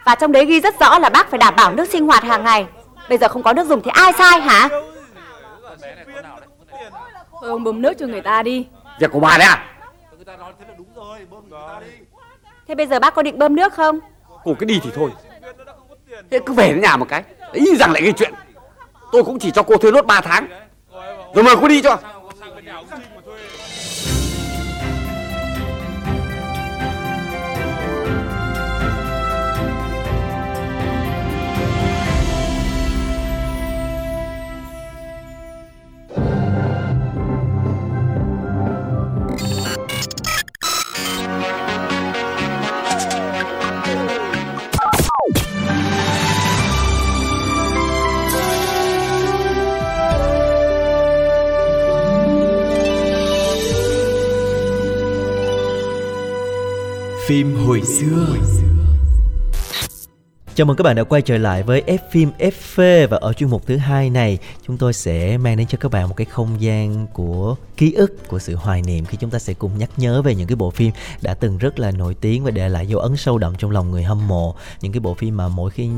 Và 0.05 0.15
trong 0.15 0.31
đấy 0.31 0.45
ghi 0.45 0.59
rất 0.59 0.79
rõ 0.79 0.99
là 0.99 1.09
bác 1.09 1.29
phải 1.29 1.37
đảm 1.37 1.55
bảo 1.55 1.73
nước 1.73 1.89
sinh 1.89 2.07
hoạt 2.07 2.23
hàng 2.23 2.43
ngày. 2.43 2.65
Bây 3.09 3.17
giờ 3.17 3.27
không 3.27 3.43
có 3.43 3.53
nước 3.53 3.67
dùng 3.67 3.81
thì 3.81 3.91
ai 3.93 4.13
sai 4.13 4.39
hả? 4.39 4.69
Thôi 7.41 7.49
ông 7.49 7.63
bơm 7.63 7.81
nước 7.81 7.93
cho 7.99 8.07
người 8.07 8.21
ta 8.21 8.43
đi. 8.43 8.67
Việc 8.99 9.11
của 9.11 9.19
bà 9.19 9.37
đấy 9.37 9.47
à? 9.47 9.65
Thế 12.67 12.75
bây 12.75 12.87
giờ 12.87 12.99
bác 12.99 13.15
có 13.15 13.21
định 13.21 13.39
bơm 13.39 13.55
nước 13.55 13.73
không? 13.73 13.99
Cô 14.43 14.55
cứ 14.59 14.65
đi 14.65 14.79
thì 14.83 14.89
thôi. 14.95 15.11
Thế 16.31 16.39
cứ 16.45 16.53
về 16.53 16.67
đến 16.67 16.81
nhà 16.81 16.97
một 16.97 17.05
cái. 17.09 17.23
Ý 17.51 17.75
rằng 17.75 17.91
lại 17.91 18.01
gây 18.01 18.13
chuyện. 18.13 18.33
Tôi 19.11 19.23
cũng 19.23 19.39
chỉ 19.39 19.51
cho 19.51 19.63
cô 19.63 19.77
thuê 19.77 19.91
nốt 19.91 20.05
3 20.05 20.21
tháng. 20.21 20.47
Rồi 21.33 21.43
mời 21.43 21.55
cô 21.61 21.67
đi 21.67 21.81
cho 21.81 21.97
Phim 57.33 57.53
hồi 57.55 57.81
xưa. 57.81 58.62
Chào 60.55 60.65
mừng 60.65 60.77
các 60.77 60.83
bạn 60.83 60.95
đã 60.95 61.03
quay 61.03 61.21
trở 61.21 61.37
lại 61.37 61.63
với 61.63 61.83
F 61.87 61.97
phim 62.11 62.31
F 62.39 62.51
phê 62.51 63.07
và 63.07 63.17
ở 63.17 63.33
chuyên 63.33 63.49
mục 63.49 63.63
thứ 63.65 63.77
hai 63.77 64.09
này 64.09 64.37
chúng 64.67 64.77
tôi 64.77 64.93
sẽ 64.93 65.37
mang 65.37 65.57
đến 65.57 65.67
cho 65.67 65.77
các 65.81 65.91
bạn 65.91 66.09
một 66.09 66.13
cái 66.17 66.25
không 66.25 66.61
gian 66.61 67.07
của 67.13 67.55
ký 67.77 67.93
ức 67.93 68.27
của 68.27 68.39
sự 68.39 68.55
hoài 68.55 68.81
niệm 68.81 69.05
khi 69.05 69.17
chúng 69.17 69.29
ta 69.29 69.39
sẽ 69.39 69.53
cùng 69.53 69.77
nhắc 69.77 69.89
nhớ 69.97 70.21
về 70.21 70.35
những 70.35 70.47
cái 70.47 70.55
bộ 70.55 70.71
phim 70.71 70.91
đã 71.21 71.33
từng 71.33 71.57
rất 71.57 71.79
là 71.79 71.91
nổi 71.91 72.15
tiếng 72.21 72.43
và 72.43 72.51
để 72.51 72.69
lại 72.69 72.87
dấu 72.87 72.99
ấn 72.99 73.17
sâu 73.17 73.37
đậm 73.37 73.55
trong 73.57 73.71
lòng 73.71 73.91
người 73.91 74.03
hâm 74.03 74.27
mộ. 74.27 74.55
Những 74.81 74.91
cái 74.91 74.99
bộ 74.99 75.13
phim 75.13 75.37
mà 75.37 75.47
mỗi 75.47 75.71
khi 75.71 75.89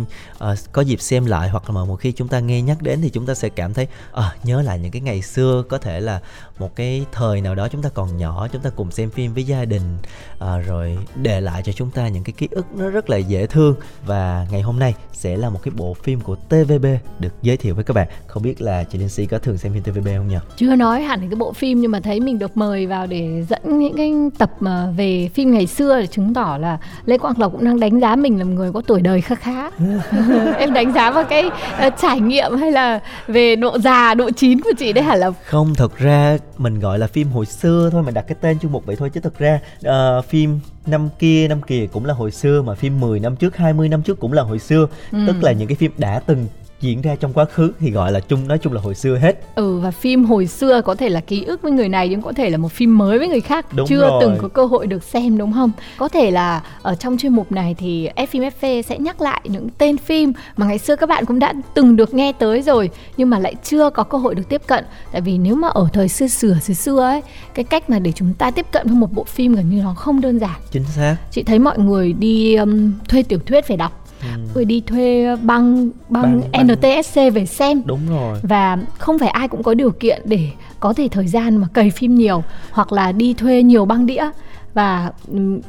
uh, 0.43 0.57
có 0.71 0.81
dịp 0.81 1.01
xem 1.01 1.25
lại 1.25 1.49
hoặc 1.49 1.63
là 1.69 1.73
một 1.73 1.85
mỗi 1.87 1.97
khi 1.97 2.11
chúng 2.11 2.27
ta 2.27 2.39
nghe 2.39 2.61
nhắc 2.61 2.81
đến 2.81 3.01
thì 3.01 3.09
chúng 3.09 3.25
ta 3.25 3.33
sẽ 3.33 3.49
cảm 3.49 3.73
thấy 3.73 3.87
uh, 4.11 4.45
nhớ 4.45 4.61
lại 4.61 4.79
những 4.79 4.91
cái 4.91 5.01
ngày 5.01 5.21
xưa. 5.21 5.63
Có 5.69 5.77
thể 5.77 5.99
là 5.99 6.19
một 6.59 6.75
cái 6.75 7.05
thời 7.11 7.41
nào 7.41 7.55
đó 7.55 7.67
chúng 7.67 7.81
ta 7.81 7.89
còn 7.89 8.17
nhỏ 8.17 8.47
chúng 8.47 8.61
ta 8.61 8.69
cùng 8.69 8.91
xem 8.91 9.09
phim 9.09 9.33
với 9.33 9.43
gia 9.43 9.65
đình 9.65 9.97
uh, 10.33 10.65
rồi 10.65 10.97
để 11.15 11.41
lại 11.41 11.61
cho 11.65 11.71
chúng 11.71 11.91
ta 11.91 12.07
những 12.07 12.23
cái 12.23 12.33
ký 12.37 12.47
ức 12.51 12.65
nó 12.75 12.89
rất 12.89 13.09
là 13.09 13.17
dễ 13.17 13.47
thương. 13.47 13.75
Và 14.05 14.44
ngày 14.51 14.61
hôm 14.61 14.79
nay 14.79 14.93
sẽ 15.13 15.37
là 15.37 15.49
một 15.49 15.59
cái 15.63 15.73
bộ 15.77 15.93
phim 16.03 16.19
của 16.21 16.35
TVB 16.35 16.85
được 17.19 17.33
giới 17.41 17.57
thiệu 17.57 17.75
với 17.75 17.83
các 17.83 17.93
bạn 17.93 18.07
không 18.27 18.43
biết 18.43 18.61
là 18.61 18.83
chị 18.83 18.97
Linh 18.97 19.09
Si 19.09 19.25
có 19.25 19.39
thường 19.39 19.57
xem 19.57 19.73
phim 19.73 19.83
TVB 19.83 20.07
không 20.17 20.27
nhỉ? 20.27 20.37
Chưa 20.55 20.75
nói 20.75 21.01
hẳn 21.01 21.19
cái 21.19 21.35
bộ 21.35 21.53
phim 21.53 21.81
nhưng 21.81 21.91
mà 21.91 21.99
thấy 21.99 22.19
mình 22.19 22.39
được 22.39 22.57
mời 22.57 22.87
vào 22.87 23.07
để 23.07 23.45
dẫn 23.49 23.79
những 23.79 23.97
cái 23.97 24.13
tập 24.37 24.51
mà 24.59 24.87
về 24.97 25.29
phim 25.33 25.51
ngày 25.51 25.67
xưa 25.67 25.99
để 25.99 26.07
chứng 26.07 26.33
tỏ 26.33 26.57
là 26.61 26.77
Lê 27.05 27.17
Quang 27.17 27.39
Lộc 27.39 27.51
cũng 27.51 27.65
đang 27.65 27.79
đánh 27.79 27.99
giá 27.99 28.15
mình 28.15 28.37
là 28.37 28.43
một 28.43 28.53
người 28.55 28.71
có 28.71 28.81
tuổi 28.87 29.01
đời 29.01 29.21
khá 29.21 29.35
khá. 29.35 29.69
em 30.59 30.73
đánh 30.73 30.93
giá 30.93 31.11
vào 31.11 31.23
cái 31.23 31.45
uh, 31.45 31.93
trải 32.01 32.19
nghiệm 32.19 32.57
hay 32.57 32.71
là 32.71 32.99
về 33.27 33.55
độ 33.55 33.79
già, 33.79 34.13
độ 34.13 34.31
chín 34.31 34.61
của 34.61 34.71
chị 34.77 34.93
đấy 34.93 35.03
hả 35.03 35.15
là 35.15 35.31
Không, 35.45 35.75
thật 35.75 35.97
ra 35.97 36.37
mình 36.57 36.79
gọi 36.79 36.99
là 36.99 37.07
phim 37.07 37.27
hồi 37.27 37.45
xưa 37.45 37.89
thôi 37.91 38.03
mình 38.03 38.13
đặt 38.13 38.25
cái 38.27 38.35
tên 38.41 38.57
chung 38.61 38.71
một 38.71 38.85
vậy 38.85 38.95
thôi 38.95 39.09
chứ 39.13 39.19
thực 39.19 39.39
ra 39.39 39.59
uh, 39.87 40.25
phim 40.25 40.59
năm 40.87 41.09
kia 41.19 41.47
năm 41.47 41.61
kia 41.61 41.87
cũng 41.91 42.05
là 42.05 42.13
hồi 42.13 42.31
xưa 42.31 42.61
mà 42.61 42.75
phim 42.75 42.99
10 42.99 43.19
năm 43.19 43.35
trước 43.35 43.57
20 43.57 43.89
năm 43.89 44.01
trước 44.01 44.19
cũng 44.19 44.33
là 44.33 44.43
hồi 44.43 44.59
xưa 44.59 44.87
ừ. 45.11 45.17
tức 45.27 45.35
là 45.43 45.51
những 45.51 45.67
cái 45.67 45.75
phim 45.75 45.91
đã 45.97 46.19
từng 46.19 46.47
diễn 46.81 47.01
ra 47.01 47.15
trong 47.15 47.33
quá 47.33 47.45
khứ 47.45 47.71
thì 47.79 47.91
gọi 47.91 48.11
là 48.11 48.19
chung 48.19 48.47
nói 48.47 48.57
chung 48.57 48.73
là 48.73 48.81
hồi 48.81 48.95
xưa 48.95 49.17
hết. 49.17 49.55
Ừ 49.55 49.79
và 49.79 49.91
phim 49.91 50.25
hồi 50.25 50.47
xưa 50.47 50.81
có 50.81 50.95
thể 50.95 51.09
là 51.09 51.21
ký 51.21 51.43
ức 51.43 51.61
với 51.61 51.71
người 51.71 51.89
này 51.89 52.09
nhưng 52.09 52.21
có 52.21 52.33
thể 52.33 52.49
là 52.49 52.57
một 52.57 52.71
phim 52.71 52.97
mới 52.97 53.19
với 53.19 53.27
người 53.27 53.41
khác 53.41 53.65
đúng 53.73 53.87
chưa 53.87 54.01
rồi. 54.01 54.21
từng 54.21 54.37
có 54.41 54.47
cơ 54.47 54.65
hội 54.65 54.87
được 54.87 55.03
xem 55.03 55.37
đúng 55.37 55.53
không? 55.53 55.71
Có 55.97 56.07
thể 56.07 56.31
là 56.31 56.63
ở 56.81 56.95
trong 56.95 57.17
chuyên 57.17 57.33
mục 57.33 57.51
này 57.51 57.75
thì 57.77 58.09
F 58.15 58.25
phim 58.25 58.43
FV 58.43 58.81
sẽ 58.81 58.99
nhắc 58.99 59.21
lại 59.21 59.41
những 59.43 59.69
tên 59.77 59.97
phim 59.97 60.33
mà 60.57 60.65
ngày 60.65 60.77
xưa 60.77 60.95
các 60.95 61.09
bạn 61.09 61.25
cũng 61.25 61.39
đã 61.39 61.53
từng 61.73 61.95
được 61.95 62.13
nghe 62.13 62.31
tới 62.31 62.61
rồi 62.61 62.89
nhưng 63.17 63.29
mà 63.29 63.39
lại 63.39 63.55
chưa 63.63 63.89
có 63.89 64.03
cơ 64.03 64.17
hội 64.17 64.35
được 64.35 64.49
tiếp 64.49 64.61
cận. 64.67 64.85
Tại 65.11 65.21
vì 65.21 65.37
nếu 65.37 65.55
mà 65.55 65.67
ở 65.67 65.87
thời 65.93 66.07
xưa 66.09 66.27
xưa 66.27 66.57
xưa 66.61 66.73
xưa 66.73 66.99
ấy 66.99 67.21
cái 67.53 67.65
cách 67.65 67.89
mà 67.89 67.99
để 67.99 68.11
chúng 68.11 68.33
ta 68.33 68.51
tiếp 68.51 68.65
cận 68.71 68.87
với 68.87 68.95
một 68.95 69.13
bộ 69.13 69.23
phim 69.23 69.55
gần 69.55 69.69
như 69.69 69.81
nó 69.81 69.93
không 69.93 70.21
đơn 70.21 70.39
giản. 70.39 70.59
Chính 70.71 70.83
xác. 70.95 71.17
Chị 71.31 71.43
thấy 71.43 71.59
mọi 71.59 71.79
người 71.79 72.13
đi 72.13 72.55
um, 72.55 72.91
thuê 73.07 73.23
tiểu 73.23 73.39
thuyết 73.45 73.67
về 73.67 73.75
đọc 73.75 74.04
ừ. 74.35 74.41
rồi 74.53 74.65
đi 74.65 74.81
thuê 74.87 75.35
băng 75.35 75.89
băng, 76.09 76.41
băng 76.51 76.67
NTSC 76.67 77.15
về 77.33 77.45
xem. 77.45 77.81
Đúng 77.85 77.99
rồi. 78.09 78.39
Và 78.43 78.77
không 78.97 79.19
phải 79.19 79.29
ai 79.29 79.47
cũng 79.47 79.63
có 79.63 79.73
điều 79.73 79.91
kiện 79.91 80.21
để 80.25 80.49
có 80.79 80.93
thể 80.93 81.07
thời 81.07 81.27
gian 81.27 81.57
mà 81.57 81.67
cày 81.73 81.89
phim 81.91 82.15
nhiều 82.15 82.43
hoặc 82.71 82.91
là 82.91 83.11
đi 83.11 83.33
thuê 83.33 83.63
nhiều 83.63 83.85
băng 83.85 84.05
đĩa 84.05 84.29
và 84.75 85.11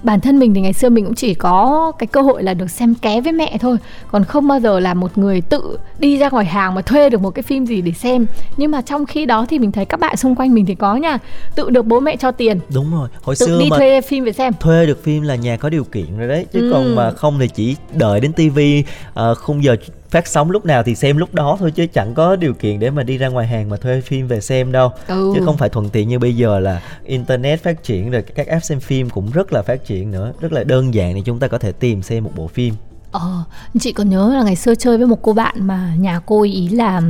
bản 0.02 0.20
thân 0.20 0.38
mình 0.38 0.54
thì 0.54 0.60
ngày 0.60 0.72
xưa 0.72 0.88
mình 0.88 1.04
cũng 1.04 1.14
chỉ 1.14 1.34
có 1.34 1.92
cái 1.98 2.06
cơ 2.06 2.20
hội 2.20 2.42
là 2.42 2.54
được 2.54 2.70
xem 2.70 2.94
ké 2.94 3.20
với 3.20 3.32
mẹ 3.32 3.58
thôi. 3.60 3.76
Còn 4.10 4.24
không 4.24 4.48
bao 4.48 4.60
giờ 4.60 4.80
là 4.80 4.94
một 4.94 5.18
người 5.18 5.40
tự 5.40 5.78
đi 5.98 6.18
ra 6.18 6.28
ngoài 6.28 6.46
hàng 6.46 6.74
mà 6.74 6.82
thuê 6.82 7.10
được 7.10 7.20
một 7.20 7.30
cái 7.30 7.42
phim 7.42 7.66
gì 7.66 7.82
để 7.82 7.92
xem. 7.92 8.26
Nhưng 8.56 8.70
mà 8.70 8.82
trong 8.82 9.06
khi 9.06 9.26
đó 9.26 9.46
thì 9.48 9.58
mình 9.58 9.72
thấy 9.72 9.84
các 9.84 10.00
bạn 10.00 10.16
xung 10.16 10.34
quanh 10.34 10.54
mình 10.54 10.66
thì 10.66 10.74
có 10.74 10.96
nha 10.96 11.18
tự 11.54 11.70
được 11.70 11.86
bố 11.86 12.00
mẹ 12.00 12.16
cho 12.16 12.30
tiền. 12.30 12.60
Đúng 12.74 12.92
rồi 12.92 13.08
hồi 13.22 13.36
tự 13.40 13.46
xưa 13.46 13.58
đi 13.60 13.70
mà 13.70 13.76
thuê 13.76 14.00
phim 14.00 14.24
về 14.24 14.32
xem. 14.32 14.52
thuê 14.60 14.86
được 14.86 15.04
phim 15.04 15.22
là 15.22 15.34
nhà 15.34 15.56
có 15.56 15.68
điều 15.68 15.84
kiện 15.84 16.18
rồi 16.18 16.28
đấy. 16.28 16.46
Chứ 16.52 16.60
ừ. 16.60 16.70
còn 16.72 16.94
mà 16.94 17.10
không 17.10 17.38
thì 17.38 17.48
chỉ 17.48 17.76
đợi 17.94 18.20
đến 18.20 18.32
tivi 18.32 18.84
uh, 19.30 19.38
khung 19.38 19.64
giờ 19.64 19.76
phát 20.10 20.26
sóng 20.26 20.50
lúc 20.50 20.64
nào 20.64 20.82
thì 20.82 20.94
xem 20.94 21.16
lúc 21.16 21.34
đó 21.34 21.56
thôi 21.60 21.70
chứ 21.70 21.86
chẳng 21.92 22.14
có 22.14 22.36
điều 22.36 22.54
kiện 22.54 22.78
để 22.78 22.90
mà 22.90 23.02
đi 23.02 23.18
ra 23.18 23.28
ngoài 23.28 23.46
hàng 23.46 23.68
mà 23.68 23.76
thuê 23.76 24.00
phim 24.00 24.28
về 24.28 24.40
xem 24.40 24.72
đâu. 24.72 24.92
Ừ. 25.08 25.32
chứ 25.34 25.42
không 25.44 25.56
phải 25.56 25.68
thuận 25.68 25.88
tiện 25.88 26.08
như 26.08 26.18
bây 26.18 26.36
giờ 26.36 26.58
là 26.58 26.82
internet 27.04 27.62
phát 27.62 27.82
triển 27.82 28.10
rồi 28.10 28.22
các 28.22 28.46
app 28.46 28.64
xem 28.64 28.80
phim 28.80 29.10
cũng 29.10 29.30
rất 29.30 29.52
là 29.52 29.62
phát 29.62 29.84
triển 29.84 30.10
nữa. 30.10 30.32
Rất 30.40 30.52
là 30.52 30.64
đơn 30.64 30.94
giản 30.94 31.14
thì 31.14 31.22
chúng 31.24 31.38
ta 31.38 31.48
có 31.48 31.58
thể 31.58 31.72
tìm 31.72 32.02
xem 32.02 32.24
một 32.24 32.30
bộ 32.36 32.46
phim. 32.46 32.74
Ờ 33.12 33.44
chị 33.80 33.92
còn 33.92 34.10
nhớ 34.10 34.34
là 34.34 34.42
ngày 34.42 34.56
xưa 34.56 34.74
chơi 34.74 34.98
với 34.98 35.06
một 35.06 35.22
cô 35.22 35.32
bạn 35.32 35.54
mà 35.58 35.94
nhà 35.98 36.20
cô 36.26 36.42
ý 36.42 36.68
là 36.68 37.02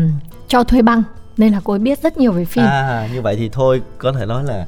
cho 0.48 0.64
thuê 0.64 0.82
băng 0.82 1.02
nên 1.37 1.52
là 1.52 1.61
cô 1.64 1.72
ấy 1.72 1.78
biết 1.78 2.02
rất 2.02 2.18
nhiều 2.18 2.32
về 2.32 2.44
phim. 2.44 2.64
À 2.64 3.09
như 3.14 3.22
vậy 3.22 3.37
thì 3.37 3.48
thôi 3.48 3.82
có 3.98 4.12
thể 4.12 4.26
nói 4.26 4.44
là 4.44 4.66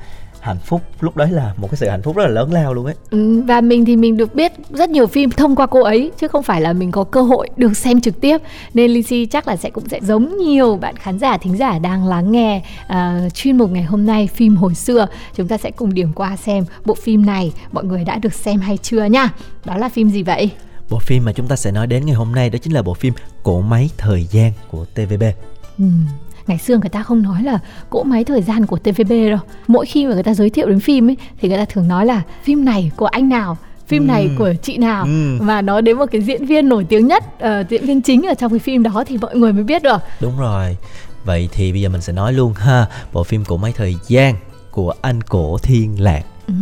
hạnh 0.48 0.64
phúc. 0.64 0.82
Lúc 1.00 1.16
đấy 1.16 1.30
là 1.30 1.54
một 1.56 1.68
cái 1.70 1.76
sự 1.76 1.88
hạnh 1.88 2.02
phúc 2.02 2.16
rất 2.16 2.22
là 2.22 2.28
lớn 2.28 2.52
lao 2.52 2.74
luôn 2.74 2.86
ấy. 2.86 2.94
Ừ, 3.10 3.42
và 3.46 3.60
mình 3.60 3.84
thì 3.84 3.96
mình 3.96 4.16
được 4.16 4.34
biết 4.34 4.52
rất 4.70 4.90
nhiều 4.90 5.06
phim 5.06 5.30
thông 5.30 5.56
qua 5.56 5.66
cô 5.66 5.82
ấy 5.82 6.10
chứ 6.20 6.28
không 6.28 6.42
phải 6.42 6.60
là 6.60 6.72
mình 6.72 6.90
có 6.90 7.04
cơ 7.04 7.22
hội 7.22 7.48
được 7.56 7.76
xem 7.76 8.00
trực 8.00 8.20
tiếp. 8.20 8.38
Nên 8.74 8.90
Lizzy 8.90 9.26
chắc 9.30 9.48
là 9.48 9.56
sẽ 9.56 9.70
cũng 9.70 9.88
sẽ 9.88 10.00
giống 10.02 10.38
nhiều 10.38 10.76
bạn 10.76 10.96
khán 10.96 11.18
giả 11.18 11.38
thính 11.38 11.56
giả 11.56 11.78
đang 11.78 12.06
lắng 12.06 12.32
nghe 12.32 12.62
uh, 12.86 13.34
chuyên 13.34 13.58
mục 13.58 13.70
ngày 13.70 13.82
hôm 13.82 14.06
nay 14.06 14.28
phim 14.34 14.56
hồi 14.56 14.74
xưa. 14.74 15.06
Chúng 15.34 15.48
ta 15.48 15.56
sẽ 15.56 15.70
cùng 15.70 15.94
điểm 15.94 16.12
qua 16.14 16.36
xem 16.36 16.64
bộ 16.84 16.94
phim 16.94 17.26
này 17.26 17.52
mọi 17.72 17.84
người 17.84 18.04
đã 18.04 18.18
được 18.18 18.34
xem 18.34 18.60
hay 18.60 18.76
chưa 18.76 19.04
nha. 19.04 19.28
Đó 19.64 19.76
là 19.76 19.88
phim 19.88 20.10
gì 20.10 20.22
vậy? 20.22 20.50
Bộ 20.90 20.98
phim 20.98 21.24
mà 21.24 21.32
chúng 21.32 21.46
ta 21.46 21.56
sẽ 21.56 21.70
nói 21.70 21.86
đến 21.86 22.06
ngày 22.06 22.14
hôm 22.14 22.34
nay 22.34 22.50
đó 22.50 22.58
chính 22.62 22.72
là 22.72 22.82
bộ 22.82 22.94
phim 22.94 23.14
cỗ 23.42 23.60
máy 23.60 23.90
thời 23.96 24.26
gian 24.30 24.52
của 24.70 24.84
TVB 24.84 25.22
ừ 25.78 25.84
ngày 26.48 26.58
xưa 26.58 26.76
người 26.76 26.88
ta 26.88 27.02
không 27.02 27.22
nói 27.22 27.42
là 27.42 27.58
cỗ 27.90 28.02
máy 28.02 28.24
thời 28.24 28.42
gian 28.42 28.66
của 28.66 28.76
TVB 28.76 29.10
đâu. 29.10 29.38
Mỗi 29.66 29.86
khi 29.86 30.06
mà 30.06 30.14
người 30.14 30.22
ta 30.22 30.34
giới 30.34 30.50
thiệu 30.50 30.68
đến 30.68 30.80
phim 30.80 31.10
ấy 31.10 31.16
thì 31.40 31.48
người 31.48 31.58
ta 31.58 31.64
thường 31.64 31.88
nói 31.88 32.06
là 32.06 32.22
phim 32.42 32.64
này 32.64 32.90
của 32.96 33.06
anh 33.06 33.28
nào? 33.28 33.56
Phim 33.86 34.06
này 34.06 34.22
ừ. 34.22 34.30
của 34.38 34.52
chị 34.62 34.76
nào? 34.76 35.04
Ừ. 35.04 35.38
và 35.40 35.62
nói 35.62 35.82
đến 35.82 35.98
một 35.98 36.06
cái 36.12 36.20
diễn 36.20 36.46
viên 36.46 36.68
nổi 36.68 36.86
tiếng 36.88 37.06
nhất 37.06 37.24
uh, 37.24 37.68
diễn 37.68 37.86
viên 37.86 38.02
chính 38.02 38.22
ở 38.22 38.34
trong 38.34 38.50
cái 38.50 38.58
phim 38.58 38.82
đó 38.82 39.04
thì 39.06 39.18
mọi 39.18 39.36
người 39.36 39.52
mới 39.52 39.64
biết 39.64 39.82
được. 39.82 40.00
Đúng 40.20 40.38
rồi. 40.38 40.76
Vậy 41.24 41.48
thì 41.52 41.72
bây 41.72 41.80
giờ 41.80 41.88
mình 41.88 42.00
sẽ 42.00 42.12
nói 42.12 42.32
luôn 42.32 42.52
ha 42.52 42.86
bộ 43.12 43.24
phim 43.24 43.44
cỗ 43.44 43.56
máy 43.56 43.72
thời 43.76 43.96
gian 44.08 44.34
của 44.70 44.94
anh 45.00 45.22
cổ 45.22 45.58
thiên 45.62 46.02
lạc. 46.02 46.22
Ừ, 46.46 46.54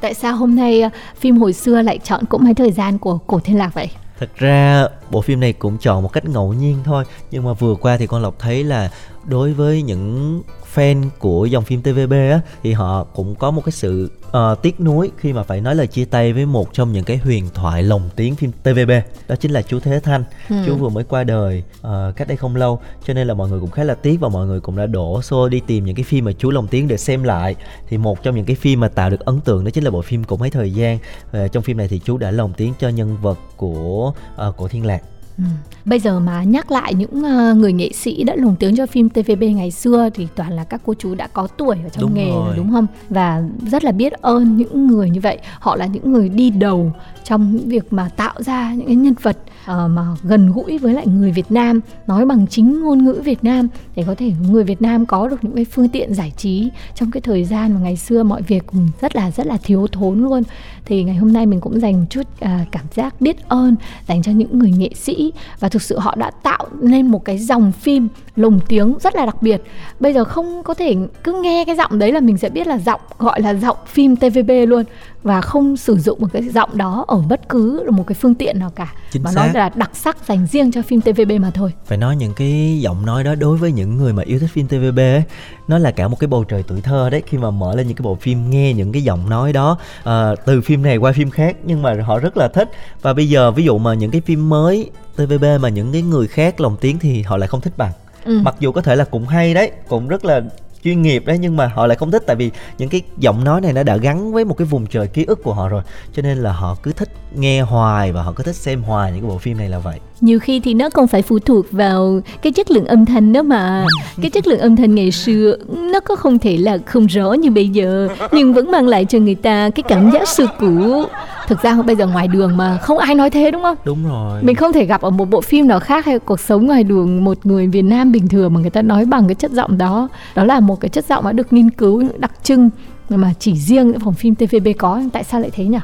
tại 0.00 0.14
sao 0.14 0.36
hôm 0.36 0.56
nay 0.56 0.82
uh, 0.86 0.92
phim 1.16 1.36
hồi 1.36 1.52
xưa 1.52 1.82
lại 1.82 1.98
chọn 2.04 2.24
cỗ 2.24 2.38
máy 2.38 2.54
thời 2.54 2.72
gian 2.72 2.98
của 2.98 3.18
cổ 3.26 3.38
thiên 3.38 3.58
lạc 3.58 3.74
vậy 3.74 3.88
thật 4.20 4.30
ra, 4.36 4.88
bộ 5.10 5.20
phim 5.20 5.40
này 5.40 5.52
cũng 5.52 5.78
chọn 5.78 6.02
một 6.02 6.12
cách 6.12 6.24
ngẫu 6.24 6.52
nhiên 6.52 6.78
thôi. 6.84 7.04
Nhưng 7.30 7.44
mà 7.44 7.52
vừa 7.52 7.74
qua 7.74 7.96
thì 7.96 8.06
con 8.06 8.22
lộc 8.22 8.38
thấy 8.38 8.64
là 8.64 8.90
đối 9.24 9.52
với 9.52 9.82
những 9.82 10.42
fan 10.74 11.08
của 11.18 11.46
dòng 11.46 11.64
phim 11.64 11.82
TVB 11.82 12.12
á, 12.12 12.40
thì 12.62 12.72
họ 12.72 13.04
cũng 13.04 13.34
có 13.34 13.50
một 13.50 13.62
cái 13.64 13.72
sự 13.72 14.10
uh, 14.36 14.62
tiếc 14.62 14.80
nuối 14.80 15.10
khi 15.16 15.32
mà 15.32 15.42
phải 15.42 15.60
nói 15.60 15.74
lời 15.74 15.86
chia 15.86 16.04
tay 16.04 16.32
với 16.32 16.46
một 16.46 16.72
trong 16.72 16.92
những 16.92 17.04
cái 17.04 17.16
huyền 17.16 17.48
thoại 17.54 17.82
lồng 17.82 18.02
tiếng 18.16 18.36
phim 18.36 18.52
TVB 18.52 18.90
đó 19.28 19.36
chính 19.36 19.50
là 19.50 19.62
chú 19.62 19.80
Thế 19.80 20.00
Thanh. 20.00 20.24
Ừ. 20.48 20.56
chú 20.66 20.76
vừa 20.76 20.88
mới 20.88 21.04
qua 21.04 21.24
đời 21.24 21.62
uh, 21.80 22.16
cách 22.16 22.28
đây 22.28 22.36
không 22.36 22.56
lâu 22.56 22.80
cho 23.06 23.14
nên 23.14 23.26
là 23.26 23.34
mọi 23.34 23.48
người 23.48 23.60
cũng 23.60 23.70
khá 23.70 23.84
là 23.84 23.94
tiếc 23.94 24.20
và 24.20 24.28
mọi 24.28 24.46
người 24.46 24.60
cũng 24.60 24.76
đã 24.76 24.86
đổ 24.86 25.22
xô 25.22 25.48
đi 25.48 25.60
tìm 25.66 25.84
những 25.84 25.96
cái 25.96 26.04
phim 26.04 26.24
mà 26.24 26.32
chú 26.32 26.50
lồng 26.50 26.66
tiếng 26.66 26.88
để 26.88 26.96
xem 26.96 27.22
lại. 27.22 27.56
Thì 27.88 27.98
một 27.98 28.22
trong 28.22 28.34
những 28.36 28.44
cái 28.44 28.56
phim 28.56 28.80
mà 28.80 28.88
tạo 28.88 29.10
được 29.10 29.20
ấn 29.20 29.40
tượng 29.40 29.64
đó 29.64 29.70
chính 29.70 29.84
là 29.84 29.90
bộ 29.90 30.02
phim 30.02 30.24
cũng 30.24 30.40
mấy 30.40 30.50
thời 30.50 30.72
gian. 30.72 30.98
Uh, 31.44 31.52
trong 31.52 31.62
phim 31.62 31.76
này 31.76 31.88
thì 31.88 32.00
chú 32.04 32.18
đã 32.18 32.30
lồng 32.30 32.52
tiếng 32.52 32.72
cho 32.78 32.88
nhân 32.88 33.16
vật 33.22 33.38
của 33.56 34.12
uh, 34.48 34.56
của 34.56 34.68
Thiên 34.68 34.86
Lạc. 34.86 35.02
Ừ. 35.38 35.44
Bây 35.90 36.00
giờ 36.00 36.20
mà 36.20 36.42
nhắc 36.42 36.70
lại 36.70 36.94
những 36.94 37.10
uh, 37.10 37.56
người 37.56 37.72
nghệ 37.72 37.90
sĩ 37.92 38.24
đã 38.24 38.34
lồng 38.36 38.56
tiếng 38.56 38.76
cho 38.76 38.86
phim 38.86 39.08
TVB 39.08 39.42
ngày 39.42 39.70
xưa 39.70 40.08
thì 40.14 40.28
toàn 40.34 40.52
là 40.52 40.64
các 40.64 40.80
cô 40.86 40.94
chú 40.94 41.14
đã 41.14 41.26
có 41.32 41.46
tuổi 41.46 41.76
ở 41.84 41.88
trong 41.88 42.02
đúng 42.02 42.14
nghề 42.14 42.30
rồi. 42.30 42.56
đúng 42.56 42.72
không? 42.72 42.86
Và 43.08 43.42
rất 43.70 43.84
là 43.84 43.92
biết 43.92 44.12
ơn 44.12 44.56
những 44.56 44.86
người 44.86 45.10
như 45.10 45.20
vậy. 45.20 45.38
Họ 45.58 45.76
là 45.76 45.86
những 45.86 46.12
người 46.12 46.28
đi 46.28 46.50
đầu 46.50 46.92
trong 47.24 47.56
những 47.56 47.68
việc 47.68 47.92
mà 47.92 48.08
tạo 48.16 48.34
ra 48.38 48.74
những 48.74 48.86
cái 48.86 48.96
nhân 48.96 49.14
vật 49.22 49.36
uh, 49.62 49.68
mà 49.68 50.06
gần 50.22 50.52
gũi 50.52 50.78
với 50.78 50.94
lại 50.94 51.06
người 51.06 51.32
Việt 51.32 51.52
Nam, 51.52 51.80
nói 52.06 52.26
bằng 52.26 52.46
chính 52.46 52.80
ngôn 52.80 53.04
ngữ 53.04 53.22
Việt 53.24 53.44
Nam 53.44 53.68
để 53.96 54.04
có 54.06 54.14
thể 54.14 54.32
người 54.50 54.64
Việt 54.64 54.82
Nam 54.82 55.06
có 55.06 55.28
được 55.28 55.44
những 55.44 55.54
cái 55.54 55.64
phương 55.64 55.88
tiện 55.88 56.14
giải 56.14 56.32
trí 56.36 56.68
trong 56.94 57.10
cái 57.10 57.20
thời 57.20 57.44
gian 57.44 57.74
mà 57.74 57.80
ngày 57.80 57.96
xưa 57.96 58.22
mọi 58.22 58.42
việc 58.42 58.64
rất 59.00 59.16
là 59.16 59.30
rất 59.30 59.46
là 59.46 59.58
thiếu 59.62 59.86
thốn 59.92 60.20
luôn. 60.20 60.42
Thì 60.84 61.04
ngày 61.04 61.16
hôm 61.16 61.32
nay 61.32 61.46
mình 61.46 61.60
cũng 61.60 61.80
dành 61.80 62.00
một 62.00 62.06
chút 62.10 62.22
uh, 62.44 62.50
cảm 62.72 62.84
giác 62.94 63.20
biết 63.20 63.48
ơn 63.48 63.76
dành 64.08 64.22
cho 64.22 64.32
những 64.32 64.58
người 64.58 64.70
nghệ 64.70 64.90
sĩ 64.94 65.32
và 65.60 65.68
thực 65.68 65.79
sự 65.82 65.98
họ 65.98 66.14
đã 66.18 66.30
tạo 66.30 66.66
nên 66.80 67.06
một 67.06 67.24
cái 67.24 67.38
dòng 67.38 67.72
phim 67.72 68.08
lồng 68.36 68.60
tiếng 68.68 68.94
rất 69.00 69.16
là 69.16 69.26
đặc 69.26 69.42
biệt. 69.42 69.62
Bây 70.00 70.12
giờ 70.12 70.24
không 70.24 70.62
có 70.62 70.74
thể 70.74 70.96
cứ 71.24 71.40
nghe 71.42 71.64
cái 71.64 71.76
giọng 71.76 71.98
đấy 71.98 72.12
là 72.12 72.20
mình 72.20 72.38
sẽ 72.38 72.48
biết 72.48 72.66
là 72.66 72.78
giọng, 72.78 73.00
gọi 73.18 73.40
là 73.40 73.54
giọng 73.54 73.76
phim 73.86 74.16
TVB 74.16 74.50
luôn 74.68 74.84
và 75.22 75.40
không 75.40 75.76
sử 75.76 75.98
dụng 75.98 76.20
một 76.20 76.26
cái 76.32 76.42
giọng 76.42 76.76
đó 76.76 77.04
ở 77.08 77.18
bất 77.28 77.48
cứ 77.48 77.86
một 77.90 78.06
cái 78.06 78.14
phương 78.20 78.34
tiện 78.34 78.58
nào 78.58 78.70
cả 78.70 78.92
Chính 79.10 79.22
mà 79.22 79.32
xác. 79.32 79.46
nó 79.46 79.60
là 79.60 79.68
đặc 79.68 79.90
sắc 79.94 80.16
dành 80.28 80.46
riêng 80.46 80.72
cho 80.72 80.82
phim 80.82 81.00
TVB 81.00 81.32
mà 81.40 81.50
thôi 81.50 81.72
phải 81.86 81.98
nói 81.98 82.16
những 82.16 82.34
cái 82.34 82.78
giọng 82.80 83.06
nói 83.06 83.24
đó 83.24 83.34
đối 83.34 83.56
với 83.56 83.72
những 83.72 83.96
người 83.96 84.12
mà 84.12 84.22
yêu 84.22 84.38
thích 84.38 84.50
phim 84.52 84.66
TVB 84.66 84.98
ấy, 84.98 85.22
nó 85.68 85.78
là 85.78 85.90
cả 85.90 86.08
một 86.08 86.18
cái 86.20 86.28
bầu 86.28 86.44
trời 86.44 86.62
tuổi 86.62 86.80
thơ 86.80 87.10
đấy 87.10 87.22
khi 87.26 87.38
mà 87.38 87.50
mở 87.50 87.74
lên 87.74 87.86
những 87.86 87.96
cái 87.96 88.02
bộ 88.02 88.14
phim 88.14 88.50
nghe 88.50 88.72
những 88.72 88.92
cái 88.92 89.02
giọng 89.02 89.30
nói 89.30 89.52
đó 89.52 89.78
uh, 90.00 90.38
từ 90.46 90.60
phim 90.60 90.82
này 90.82 90.96
qua 90.96 91.12
phim 91.12 91.30
khác 91.30 91.56
nhưng 91.64 91.82
mà 91.82 91.96
họ 92.06 92.18
rất 92.18 92.36
là 92.36 92.48
thích 92.48 92.70
và 93.02 93.12
bây 93.12 93.28
giờ 93.28 93.50
ví 93.50 93.64
dụ 93.64 93.78
mà 93.78 93.94
những 93.94 94.10
cái 94.10 94.20
phim 94.20 94.48
mới 94.48 94.90
TVB 95.16 95.44
mà 95.60 95.68
những 95.68 95.92
cái 95.92 96.02
người 96.02 96.26
khác 96.26 96.60
lồng 96.60 96.76
tiếng 96.80 96.98
thì 96.98 97.22
họ 97.22 97.36
lại 97.36 97.48
không 97.48 97.60
thích 97.60 97.72
bằng 97.76 97.92
ừ. 98.24 98.40
mặc 98.42 98.54
dù 98.60 98.72
có 98.72 98.80
thể 98.80 98.96
là 98.96 99.04
cũng 99.04 99.26
hay 99.26 99.54
đấy 99.54 99.70
cũng 99.88 100.08
rất 100.08 100.24
là 100.24 100.42
chuyên 100.84 101.02
nghiệp 101.02 101.26
đấy, 101.26 101.38
nhưng 101.38 101.56
mà 101.56 101.66
họ 101.66 101.86
lại 101.86 101.96
không 101.96 102.10
thích. 102.10 102.22
Tại 102.26 102.36
vì 102.36 102.50
những 102.78 102.88
cái 102.88 103.02
giọng 103.18 103.44
nói 103.44 103.60
này 103.60 103.72
nó 103.72 103.82
đã 103.82 103.96
gắn 103.96 104.32
với 104.32 104.44
một 104.44 104.54
cái 104.54 104.66
vùng 104.66 104.86
trời 104.86 105.06
ký 105.06 105.24
ức 105.24 105.42
của 105.42 105.54
họ 105.54 105.68
rồi. 105.68 105.82
Cho 106.12 106.22
nên 106.22 106.38
là 106.38 106.52
họ 106.52 106.76
cứ 106.82 106.92
thích 106.92 107.08
nghe 107.34 107.60
hoài 107.60 108.12
và 108.12 108.22
họ 108.22 108.32
cứ 108.32 108.44
thích 108.44 108.56
xem 108.56 108.82
hoài 108.82 109.12
những 109.12 109.20
cái 109.20 109.28
bộ 109.28 109.38
phim 109.38 109.58
này 109.58 109.68
là 109.68 109.78
vậy 109.78 110.00
nhiều 110.20 110.40
khi 110.40 110.60
thì 110.60 110.74
nó 110.74 110.90
còn 110.90 111.06
phải 111.06 111.22
phụ 111.22 111.38
thuộc 111.38 111.66
vào 111.72 112.20
cái 112.42 112.52
chất 112.52 112.70
lượng 112.70 112.86
âm 112.86 113.06
thanh 113.06 113.32
đó 113.32 113.42
mà. 113.42 113.86
Cái 114.22 114.30
chất 114.30 114.46
lượng 114.46 114.58
âm 114.58 114.76
thanh 114.76 114.94
ngày 114.94 115.10
xưa 115.10 115.56
nó 115.92 116.00
có 116.00 116.16
không 116.16 116.38
thể 116.38 116.56
là 116.56 116.78
không 116.86 117.06
rõ 117.06 117.32
như 117.32 117.50
bây 117.50 117.68
giờ 117.68 118.08
nhưng 118.32 118.54
vẫn 118.54 118.70
mang 118.70 118.88
lại 118.88 119.04
cho 119.04 119.18
người 119.18 119.34
ta 119.34 119.70
cái 119.70 119.82
cảm 119.82 120.10
giác 120.10 120.28
xưa 120.28 120.46
cũ. 120.60 121.04
Thực 121.48 121.62
ra 121.62 121.82
bây 121.82 121.96
giờ 121.96 122.06
ngoài 122.06 122.28
đường 122.28 122.56
mà 122.56 122.78
không 122.82 122.98
ai 122.98 123.14
nói 123.14 123.30
thế 123.30 123.50
đúng 123.50 123.62
không? 123.62 123.76
Đúng 123.84 124.08
rồi. 124.08 124.42
Mình 124.42 124.56
không 124.56 124.72
thể 124.72 124.84
gặp 124.84 125.02
ở 125.02 125.10
một 125.10 125.30
bộ 125.30 125.40
phim 125.40 125.68
nào 125.68 125.80
khác 125.80 126.04
hay 126.04 126.18
cuộc 126.18 126.40
sống 126.40 126.66
ngoài 126.66 126.84
đường 126.84 127.24
một 127.24 127.46
người 127.46 127.66
Việt 127.66 127.82
Nam 127.82 128.12
bình 128.12 128.28
thường 128.28 128.54
mà 128.54 128.60
người 128.60 128.70
ta 128.70 128.82
nói 128.82 129.04
bằng 129.04 129.28
cái 129.28 129.34
chất 129.34 129.50
giọng 129.50 129.78
đó. 129.78 130.08
Đó 130.34 130.44
là 130.44 130.60
một 130.60 130.80
cái 130.80 130.88
chất 130.88 131.04
giọng 131.04 131.24
đã 131.24 131.32
được 131.32 131.52
nghiên 131.52 131.70
cứu 131.70 132.04
đặc 132.18 132.32
trưng 132.42 132.70
mà 133.08 133.32
chỉ 133.38 133.56
riêng 133.56 133.90
những 133.90 134.00
phòng 134.00 134.14
phim 134.14 134.34
TVB 134.34 134.68
có. 134.78 135.02
Tại 135.12 135.24
sao 135.24 135.40
lại 135.40 135.50
thế 135.54 135.64
nhỉ 135.64 135.78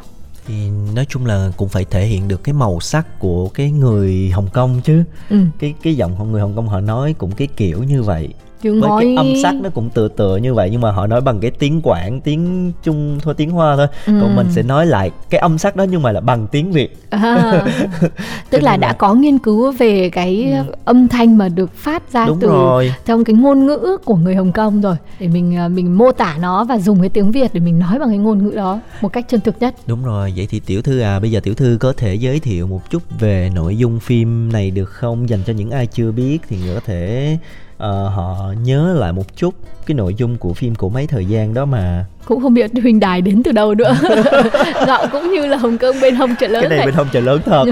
thì 0.47 0.71
nói 0.95 1.07
chung 1.09 1.27
là 1.27 1.51
cũng 1.57 1.69
phải 1.69 1.85
thể 1.85 2.07
hiện 2.07 2.29
được 2.29 2.45
cái 2.45 2.53
màu 2.53 2.81
sắc 2.81 3.19
của 3.19 3.49
cái 3.49 3.71
người 3.71 4.31
Hồng 4.31 4.49
Kông 4.53 4.81
chứ 4.85 5.05
ừ. 5.31 5.37
cái 5.59 5.75
cái 5.83 5.95
giọng 5.95 6.33
người 6.33 6.41
Hồng 6.41 6.57
Kông 6.57 6.69
họ 6.69 6.81
nói 6.81 7.15
cũng 7.19 7.33
cái 7.33 7.49
kiểu 7.57 7.83
như 7.83 8.03
vậy 8.03 8.29
Chứ 8.63 8.81
với 8.81 8.89
nói... 8.89 9.05
cái 9.05 9.15
âm 9.17 9.33
sắc 9.43 9.55
nó 9.55 9.71
cũng 9.71 9.91
tựa 9.91 10.09
tựa 10.09 10.37
như 10.37 10.55
vậy 10.55 10.69
nhưng 10.73 10.81
mà 10.81 10.91
họ 10.91 11.07
nói 11.07 11.21
bằng 11.21 11.41
cái 11.41 11.51
tiếng 11.51 11.81
quảng 11.83 12.21
tiếng 12.21 12.73
trung 12.83 13.19
thôi 13.23 13.35
tiếng 13.37 13.51
hoa 13.51 13.77
thôi. 13.77 13.87
Ừ. 14.07 14.13
còn 14.21 14.37
mình 14.37 14.47
sẽ 14.51 14.63
nói 14.63 14.87
lại 14.87 15.11
cái 15.31 15.41
âm 15.41 15.59
sắc 15.59 15.77
đó 15.77 15.85
nhưng 15.85 16.03
mà 16.03 16.13
là 16.13 16.21
bằng 16.21 16.47
tiếng 16.47 16.73
việt. 16.73 16.97
À, 17.11 17.67
tức 18.51 18.63
là 18.63 18.77
đã 18.77 18.89
là... 18.89 18.95
có 18.95 19.15
nghiên 19.15 19.39
cứu 19.39 19.73
về 19.73 20.11
cái 20.11 20.53
ừ. 20.53 20.75
âm 20.85 21.09
thanh 21.09 21.39
mà 21.39 21.49
được 21.49 21.75
phát 21.75 22.13
ra 22.13 22.27
Đúng 22.27 22.41
từ 22.41 22.49
rồi. 22.49 22.95
trong 23.07 23.25
cái 23.25 23.35
ngôn 23.35 23.67
ngữ 23.67 23.97
của 24.05 24.17
người 24.17 24.35
hồng 24.35 24.53
kông 24.53 24.81
rồi. 24.81 24.97
Để 25.21 25.29
mình 25.29 25.57
à, 25.57 25.69
mình 25.69 25.99
mô 25.99 26.13
tả 26.13 26.37
nó 26.41 26.65
và 26.65 26.79
dùng 26.79 27.01
cái 27.01 27.09
tiếng 27.09 27.31
việt 27.31 27.55
để 27.55 27.61
mình 27.61 27.79
nói 27.79 27.99
bằng 27.99 28.09
cái 28.09 28.19
ngôn 28.19 28.45
ngữ 28.45 28.51
đó 28.51 28.81
một 29.01 29.13
cách 29.13 29.25
chân 29.29 29.41
thực 29.41 29.55
nhất. 29.61 29.75
Đúng 29.87 30.05
rồi. 30.05 30.33
Vậy 30.37 30.47
thì 30.51 30.61
tiểu 30.61 30.83
thư 30.83 31.01
à 31.01 31.21
bây 31.21 31.31
giờ 31.31 31.41
tiểu 31.41 31.55
thư 31.55 31.77
có 31.81 31.93
thể 31.97 32.15
giới 32.15 32.41
thiệu 32.41 32.67
một 32.67 32.91
chút 32.91 33.03
về 33.21 33.51
nội 33.55 33.77
dung 33.77 34.01
phim 34.01 34.53
này 34.53 34.71
được 34.71 34.91
không? 34.91 35.29
Dành 35.29 35.41
cho 35.47 35.53
những 35.53 35.71
ai 35.71 35.87
chưa 35.87 36.13
biết 36.13 36.39
thì 36.49 36.57
người 36.57 36.75
có 36.75 36.81
thể 36.87 37.37
uh, 37.77 38.13
họ 38.15 38.53
nhớ 38.63 38.95
lại 38.99 39.13
một 39.13 39.37
chút 39.37 39.55
cái 39.87 39.95
nội 39.95 40.15
dung 40.15 40.37
của 40.37 40.55
phim 40.55 40.75
của 40.75 40.89
mấy 40.89 41.07
thời 41.07 41.27
gian 41.27 41.55
đó 41.55 41.65
mà. 41.65 42.05
Cũng 42.25 42.43
không 42.43 42.55
biết 42.55 42.71
huỳnh 42.83 43.01
đài 43.01 43.21
đến 43.21 43.43
từ 43.43 43.53
đâu 43.53 43.75
nữa. 43.75 43.97
Gạo 44.87 45.07
cũng 45.13 45.31
như 45.31 45.47
là 45.47 45.57
hồng 45.57 45.79
kông 45.79 45.97
bên 46.01 46.15
hông 46.15 46.35
chợ 46.41 46.47
lớn 46.47 46.63
cái 46.63 46.69
này, 46.69 46.79
này. 46.79 46.87
bên 46.87 46.95
hông 46.95 47.09
chợ 47.13 47.21
lớn 47.21 47.41
thật. 47.45 47.65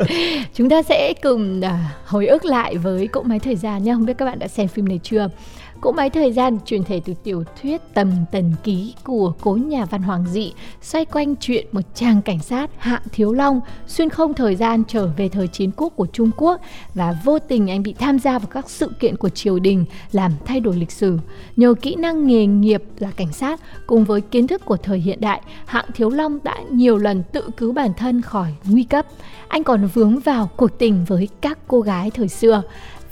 Chúng 0.54 0.68
ta 0.68 0.82
sẽ 0.82 1.12
cùng 1.22 1.60
uh, 1.60 1.70
hồi 2.06 2.26
ức 2.26 2.44
lại 2.44 2.76
với 2.76 3.06
cỗ 3.06 3.22
máy 3.22 3.38
thời 3.38 3.56
gian 3.56 3.84
nhé 3.84 3.92
không 3.92 4.06
biết 4.06 4.18
các 4.18 4.24
bạn 4.24 4.38
đã 4.38 4.48
xem 4.48 4.68
phim 4.68 4.88
này 4.88 5.00
chưa 5.02 5.28
Cỗ 5.82 5.92
máy 5.92 6.10
thời 6.10 6.32
gian 6.32 6.58
truyền 6.64 6.84
thể 6.84 7.00
từ 7.04 7.14
tiểu 7.24 7.44
thuyết 7.62 7.80
Tầm 7.94 8.10
Tần 8.32 8.52
Ký 8.64 8.94
của 9.04 9.32
cố 9.40 9.54
nhà 9.54 9.84
văn 9.84 10.02
Hoàng 10.02 10.24
Dị 10.28 10.52
xoay 10.82 11.04
quanh 11.04 11.36
chuyện 11.36 11.66
một 11.72 11.80
chàng 11.94 12.22
cảnh 12.22 12.38
sát 12.38 12.70
Hạng 12.78 13.02
Thiếu 13.12 13.32
Long 13.32 13.60
xuyên 13.86 14.08
không 14.08 14.34
thời 14.34 14.56
gian 14.56 14.82
trở 14.88 15.06
về 15.16 15.28
thời 15.28 15.48
chiến 15.48 15.70
quốc 15.76 15.92
của 15.96 16.06
Trung 16.12 16.30
Quốc 16.36 16.60
và 16.94 17.14
vô 17.24 17.38
tình 17.38 17.70
anh 17.70 17.82
bị 17.82 17.92
tham 17.92 18.18
gia 18.18 18.38
vào 18.38 18.48
các 18.50 18.70
sự 18.70 18.90
kiện 19.00 19.16
của 19.16 19.28
triều 19.28 19.58
đình 19.58 19.84
làm 20.12 20.32
thay 20.44 20.60
đổi 20.60 20.76
lịch 20.76 20.92
sử. 20.92 21.18
Nhờ 21.56 21.74
kỹ 21.82 21.94
năng 21.94 22.26
nghề 22.26 22.46
nghiệp 22.46 22.82
là 22.98 23.10
cảnh 23.16 23.32
sát 23.32 23.60
cùng 23.86 24.04
với 24.04 24.20
kiến 24.20 24.46
thức 24.46 24.64
của 24.64 24.76
thời 24.76 24.98
hiện 24.98 25.20
đại, 25.20 25.42
Hạng 25.66 25.86
Thiếu 25.94 26.10
Long 26.10 26.38
đã 26.42 26.56
nhiều 26.70 26.98
lần 26.98 27.22
tự 27.32 27.50
cứu 27.56 27.72
bản 27.72 27.94
thân 27.94 28.22
khỏi 28.22 28.54
nguy 28.64 28.82
cấp. 28.84 29.06
Anh 29.48 29.64
còn 29.64 29.86
vướng 29.86 30.20
vào 30.20 30.50
cuộc 30.56 30.78
tình 30.78 31.04
với 31.08 31.28
các 31.40 31.58
cô 31.68 31.80
gái 31.80 32.10
thời 32.10 32.28
xưa. 32.28 32.62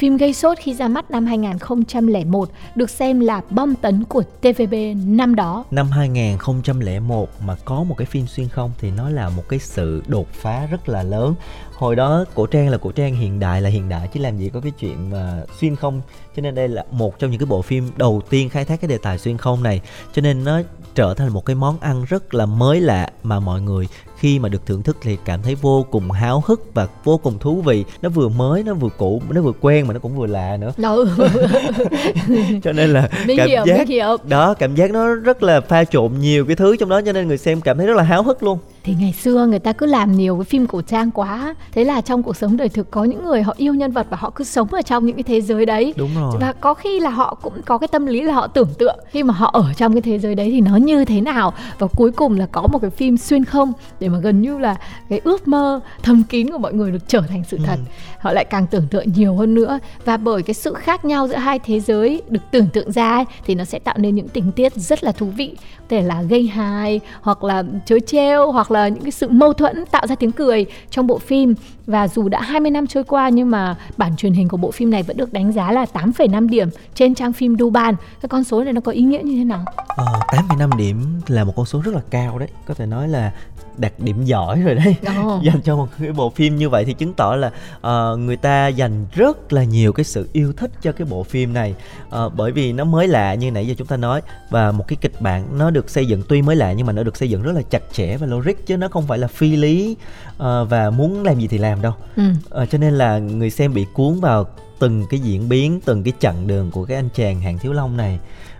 Phim 0.01 0.17
gây 0.17 0.33
sốt 0.33 0.59
khi 0.59 0.75
ra 0.75 0.89
mắt 0.89 1.11
năm 1.11 1.27
2001 1.27 2.49
được 2.75 2.91
xem 2.91 3.21
là 3.21 3.43
bom 3.51 3.75
tấn 3.75 4.05
của 4.05 4.23
TVB 4.41 4.75
năm 5.05 5.35
đó. 5.35 5.65
Năm 5.71 5.91
2001 5.91 7.29
mà 7.47 7.57
có 7.65 7.83
một 7.83 7.95
cái 7.99 8.07
phim 8.07 8.27
xuyên 8.27 8.49
không 8.49 8.71
thì 8.79 8.91
nó 8.91 9.11
là 9.11 9.29
một 9.29 9.43
cái 9.49 9.59
sự 9.59 10.03
đột 10.07 10.29
phá 10.33 10.67
rất 10.67 10.89
là 10.89 11.03
lớn. 11.03 11.35
Hồi 11.75 11.97
đó 11.97 12.25
cổ 12.35 12.47
trang 12.47 12.69
là 12.69 12.79
cổ 12.79 12.93
trang 12.93 13.15
hiện 13.15 13.41
đại, 13.41 13.63
là 13.63 13.71
hiện 13.71 13.89
đại 13.89 14.09
chứ 14.13 14.21
làm 14.21 14.39
gì 14.39 14.49
có 14.49 14.61
cái 14.61 14.73
chuyện 14.79 15.11
mà 15.11 15.43
xuyên 15.61 15.77
không 15.77 16.03
cho 16.37 16.43
nên 16.43 16.55
đây 16.55 16.69
là 16.69 16.85
một 16.91 17.19
trong 17.19 17.31
những 17.31 17.41
cái 17.41 17.47
bộ 17.47 17.63
phim 17.63 17.91
đầu 17.97 18.23
tiên 18.31 18.49
khai 18.49 18.65
thác 18.65 18.81
cái 18.81 18.89
đề 18.89 18.99
tài 18.99 19.19
xuyên 19.19 19.39
không 19.39 19.63
này 19.63 19.81
cho 20.13 20.23
nên 20.23 20.45
nó 20.45 20.61
trở 20.95 21.15
thành 21.15 21.29
một 21.29 21.45
cái 21.45 21.57
món 21.57 21.79
ăn 21.81 22.05
rất 22.09 22.35
là 22.35 22.47
mới 22.47 22.81
lạ 22.81 23.11
mà 23.23 23.41
mọi 23.41 23.61
người 23.61 23.89
khi 24.20 24.38
mà 24.38 24.48
được 24.48 24.66
thưởng 24.66 24.83
thức 24.83 24.96
thì 25.02 25.18
cảm 25.24 25.42
thấy 25.42 25.54
vô 25.54 25.87
cùng 25.90 26.11
háo 26.11 26.42
hức 26.46 26.74
và 26.74 26.88
vô 27.04 27.16
cùng 27.16 27.38
thú 27.38 27.62
vị 27.62 27.85
nó 28.02 28.09
vừa 28.09 28.28
mới 28.28 28.62
nó 28.62 28.74
vừa 28.74 28.88
cũ 28.98 29.22
nó 29.30 29.40
vừa 29.40 29.52
quen 29.61 29.87
mà 29.87 29.94
nó 29.94 30.00
cũng 30.00 30.16
vừa 30.16 30.26
lạ 30.26 30.56
nữa 30.56 30.72
ừ. 30.76 31.09
cho 32.62 32.72
nên 32.72 32.90
là 32.90 33.09
cảm 33.37 33.48
hiểu, 33.48 33.64
giác 33.66 33.88
hiểu. 33.88 34.16
đó 34.28 34.54
cảm 34.54 34.74
giác 34.74 34.90
nó 34.90 35.14
rất 35.14 35.42
là 35.42 35.61
pha 35.61 35.85
trộn 35.85 36.12
nhiều 36.20 36.44
cái 36.44 36.56
thứ 36.56 36.76
trong 36.76 36.88
đó 36.88 37.00
cho 37.06 37.12
nên 37.12 37.28
người 37.28 37.38
xem 37.38 37.61
cảm 37.61 37.78
thấy 37.78 37.87
rất 37.87 37.96
là 37.96 38.02
háo 38.02 38.22
hức 38.22 38.42
luôn 38.42 38.59
thì 38.85 38.95
ngày 39.01 39.12
xưa 39.12 39.47
người 39.47 39.59
ta 39.59 39.73
cứ 39.73 39.87
làm 39.87 40.12
nhiều 40.12 40.37
cái 40.37 40.45
phim 40.45 40.66
cổ 40.66 40.83
trang 40.83 41.11
quá. 41.11 41.55
Thế 41.73 41.85
là 41.85 42.01
trong 42.01 42.23
cuộc 42.23 42.37
sống 42.37 42.57
đời 42.57 42.69
thực 42.69 42.90
có 42.90 43.05
những 43.05 43.25
người 43.25 43.43
họ 43.43 43.55
yêu 43.57 43.75
nhân 43.75 43.93
vật 43.93 44.07
và 44.11 44.16
họ 44.16 44.31
cứ 44.31 44.45
sống 44.45 44.69
ở 44.69 44.83
trong 44.83 45.07
những 45.07 45.16
cái 45.16 45.23
thế 45.23 45.40
giới 45.40 45.66
đấy. 45.66 45.95
Đúng 45.97 46.11
rồi. 46.14 46.37
Và 46.40 46.53
có 46.53 46.75
khi 46.75 47.01
là 47.01 47.11
họ 47.11 47.38
cũng 47.43 47.62
có 47.62 47.79
cái 47.79 47.88
tâm 47.88 48.07
lý 48.07 48.21
là 48.21 48.35
họ 48.35 48.47
tưởng 48.47 48.69
tượng 48.79 48.99
khi 49.11 49.23
mà 49.23 49.35
họ 49.35 49.51
ở 49.53 49.73
trong 49.77 49.93
cái 49.93 50.03
thế 50.03 50.19
giới 50.19 50.35
đấy 50.35 50.51
thì 50.51 50.61
nó 50.61 50.77
như 50.77 51.05
thế 51.05 51.21
nào. 51.21 51.53
Và 51.79 51.87
cuối 51.87 52.11
cùng 52.11 52.38
là 52.38 52.47
có 52.47 52.62
một 52.62 52.79
cái 52.79 52.90
phim 52.90 53.16
xuyên 53.16 53.45
không 53.45 53.73
để 54.01 54.09
mà 54.09 54.19
gần 54.19 54.43
như 54.43 54.59
là 54.59 54.77
cái 55.09 55.21
ước 55.25 55.49
mơ 55.49 55.81
thầm 56.03 56.23
kín 56.29 56.51
của 56.51 56.59
mọi 56.59 56.73
người 56.73 56.90
được 56.90 57.09
trở 57.09 57.21
thành 57.21 57.45
sự 57.49 57.59
thật. 57.64 57.77
Ừ. 57.77 57.93
họ 58.21 58.33
lại 58.33 58.45
càng 58.45 58.66
tưởng 58.66 58.87
tượng 58.90 59.12
nhiều 59.16 59.35
hơn 59.35 59.55
nữa. 59.55 59.79
Và 60.05 60.16
bởi 60.16 60.43
cái 60.43 60.55
sự 60.55 60.75
khác 60.75 61.05
nhau 61.05 61.29
giữa 61.29 61.37
hai 61.37 61.59
thế 61.59 61.81
giới 61.81 62.23
được 62.29 62.43
tưởng 62.51 62.66
tượng 62.73 62.93
ra 62.93 63.11
ấy, 63.11 63.25
thì 63.47 63.55
nó 63.55 63.64
sẽ 63.64 63.79
tạo 63.79 63.99
nên 63.99 64.14
những 64.14 64.29
tình 64.29 64.53
tiết 64.53 64.75
rất 64.75 65.05
là 65.05 65.12
thú 65.12 65.27
vị 65.27 65.57
thể 65.90 66.03
là 66.03 66.22
gây 66.22 66.46
hài 66.46 67.00
hoặc 67.20 67.44
là 67.44 67.62
chới 67.87 68.00
trêu 68.00 68.53
hoặc 68.53 68.70
là 68.70 68.88
những 68.88 69.03
cái 69.03 69.11
sự 69.11 69.29
mâu 69.29 69.53
thuẫn 69.53 69.85
tạo 69.90 70.07
ra 70.07 70.14
tiếng 70.14 70.33
cười 70.33 70.66
trong 70.90 71.07
bộ 71.07 71.18
phim 71.18 71.55
và 71.87 72.09
dù 72.09 72.29
đã 72.29 72.40
20 72.40 72.70
năm 72.70 72.87
trôi 72.87 73.05
qua 73.05 73.29
nhưng 73.29 73.50
mà 73.50 73.76
bản 73.96 74.16
truyền 74.16 74.33
hình 74.33 74.48
của 74.48 74.57
bộ 74.57 74.70
phim 74.70 74.90
này 74.90 75.03
vẫn 75.03 75.16
được 75.16 75.33
đánh 75.33 75.53
giá 75.53 75.72
là 75.72 75.87
8,5 75.92 76.48
điểm 76.48 76.68
trên 76.94 77.14
trang 77.14 77.33
phim 77.33 77.59
Duban. 77.59 77.94
Cái 78.22 78.29
con 78.29 78.44
số 78.44 78.64
này 78.64 78.72
nó 78.72 78.81
có 78.81 78.92
ý 78.92 79.03
nghĩa 79.03 79.20
như 79.24 79.37
thế 79.38 79.44
nào? 79.44 79.64
Ờ, 79.88 80.05
8,5 80.29 80.76
điểm 80.76 81.20
là 81.26 81.44
một 81.44 81.53
con 81.57 81.66
số 81.66 81.81
rất 81.85 81.94
là 81.94 82.00
cao 82.11 82.38
đấy. 82.38 82.48
Có 82.66 82.74
thể 82.74 82.87
nói 82.87 83.09
là 83.09 83.33
đạt 83.81 83.92
điểm 83.98 84.24
giỏi 84.24 84.61
rồi 84.61 84.74
đấy 84.74 84.96
oh. 85.20 85.42
dành 85.44 85.61
cho 85.64 85.76
một 85.76 85.88
cái 85.98 86.12
bộ 86.12 86.31
phim 86.31 86.57
như 86.57 86.68
vậy 86.68 86.85
thì 86.85 86.92
chứng 86.92 87.14
tỏ 87.14 87.37
là 87.37 87.50
uh, 87.76 88.18
người 88.18 88.37
ta 88.37 88.68
dành 88.68 89.07
rất 89.12 89.53
là 89.53 89.64
nhiều 89.64 89.92
cái 89.92 90.05
sự 90.05 90.29
yêu 90.33 90.53
thích 90.57 90.70
cho 90.83 90.92
cái 90.92 91.07
bộ 91.11 91.22
phim 91.22 91.53
này 91.53 91.74
uh, 92.09 92.33
bởi 92.37 92.53
vì 92.53 92.72
nó 92.72 92.85
mới 92.85 93.09
lạ 93.09 93.35
như 93.35 93.50
nãy 93.50 93.66
giờ 93.66 93.74
chúng 93.79 93.87
ta 93.87 93.96
nói 93.96 94.22
và 94.50 94.72
một 94.72 94.88
cái 94.88 94.96
kịch 95.00 95.20
bản 95.20 95.59
nó 95.59 95.70
được 95.70 95.80
xây 95.88 96.07
dựng 96.07 96.23
tuy 96.29 96.43
mới 96.43 96.57
lạ 96.57 96.73
nhưng 96.73 96.87
mà 96.87 96.93
nó 96.93 97.03
được 97.03 97.16
xây 97.16 97.31
dựng 97.31 97.43
rất 97.43 97.53
là 97.53 97.62
chặt 97.62 97.83
chẽ 97.93 98.16
và 98.16 98.27
logic 98.27 98.66
chứ 98.66 98.77
nó 98.77 98.88
không 98.88 99.07
phải 99.07 99.19
là 99.19 99.27
phi 99.27 99.57
lý 99.57 99.97
uh, 100.31 100.37
và 100.69 100.90
muốn 100.90 101.23
làm 101.23 101.40
gì 101.40 101.49
thì 101.49 101.59
làm 101.59 101.83
đâu. 101.83 101.93
Ừ. 102.16 102.23
uh, 102.62 102.71
cho 102.71 102.79
nên 102.79 102.95
là 102.95 103.19
người 103.19 103.51
xem 103.51 103.75
bị 103.75 103.87
cuốn 103.95 104.21
vào 104.21 104.47
từng 104.79 105.07
cái 105.11 105.21
diễn 105.21 105.49
biến 105.49 105.81
từng 105.85 106.03
cái 106.03 106.12
chặng 106.21 106.47
đường 106.47 106.71
của 106.71 106.85
cái 106.85 106.97
anh 106.97 107.09
chàng 107.14 107.40
hạng 107.40 107.59
thiếu 107.59 107.73
long 107.73 107.97
này. 107.97 108.19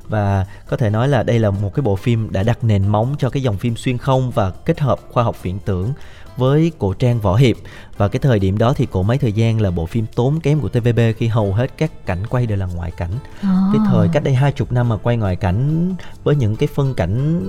Và 0.09 0.47
có 0.69 0.77
thể 0.77 0.91
nói 0.91 1.09
là 1.09 1.23
đây 1.23 1.39
là 1.39 1.51
một 1.51 1.75
cái 1.75 1.83
bộ 1.83 1.97
phim 1.97 2.33
đã 2.33 2.43
đặt 2.43 2.65
nền 2.65 2.89
móng 2.89 3.15
cho 3.19 3.31
cái 3.31 3.43
dòng 3.43 3.57
phim 3.57 3.77
xuyên 3.77 3.99
không 3.99 4.31
và 4.31 4.51
kết 4.51 4.81
hợp 4.81 5.01
khoa 5.11 5.25
học 5.25 5.43
viễn 5.43 5.59
tưởng 5.65 5.93
với 6.37 6.73
cổ 6.79 6.93
trang 6.93 7.21
võ 7.21 7.37
hiệp 7.37 7.57
và 7.97 8.09
cái 8.09 8.21
thời 8.21 8.39
điểm 8.39 8.59
đó 8.59 8.73
thì 8.73 8.87
cổ 8.91 9.03
mấy 9.03 9.19
thời 9.19 9.33
gian 9.33 9.61
là 9.61 9.71
bộ 9.71 9.87
phim 9.87 10.07
tốn 10.07 10.41
kém 10.41 10.61
của 10.61 10.69
TVB 10.69 11.01
khi 11.17 11.27
hầu 11.27 11.53
hết 11.53 11.71
các 11.79 12.07
cảnh 12.07 12.27
quay 12.27 12.47
đều 12.47 12.59
là 12.59 12.67
ngoại 12.67 12.91
cảnh 12.91 13.13
à. 13.43 13.71
cái 13.73 13.83
thời 13.87 14.09
cách 14.13 14.25
đây 14.25 14.35
hai 14.35 14.53
chục 14.53 14.73
năm 14.73 14.89
mà 14.89 14.97
quay 14.97 15.17
ngoại 15.17 15.37
cảnh 15.37 15.95
với 16.25 16.37
những 16.37 16.57
cái 16.57 16.69
phân 16.75 16.95
cảnh 16.95 17.43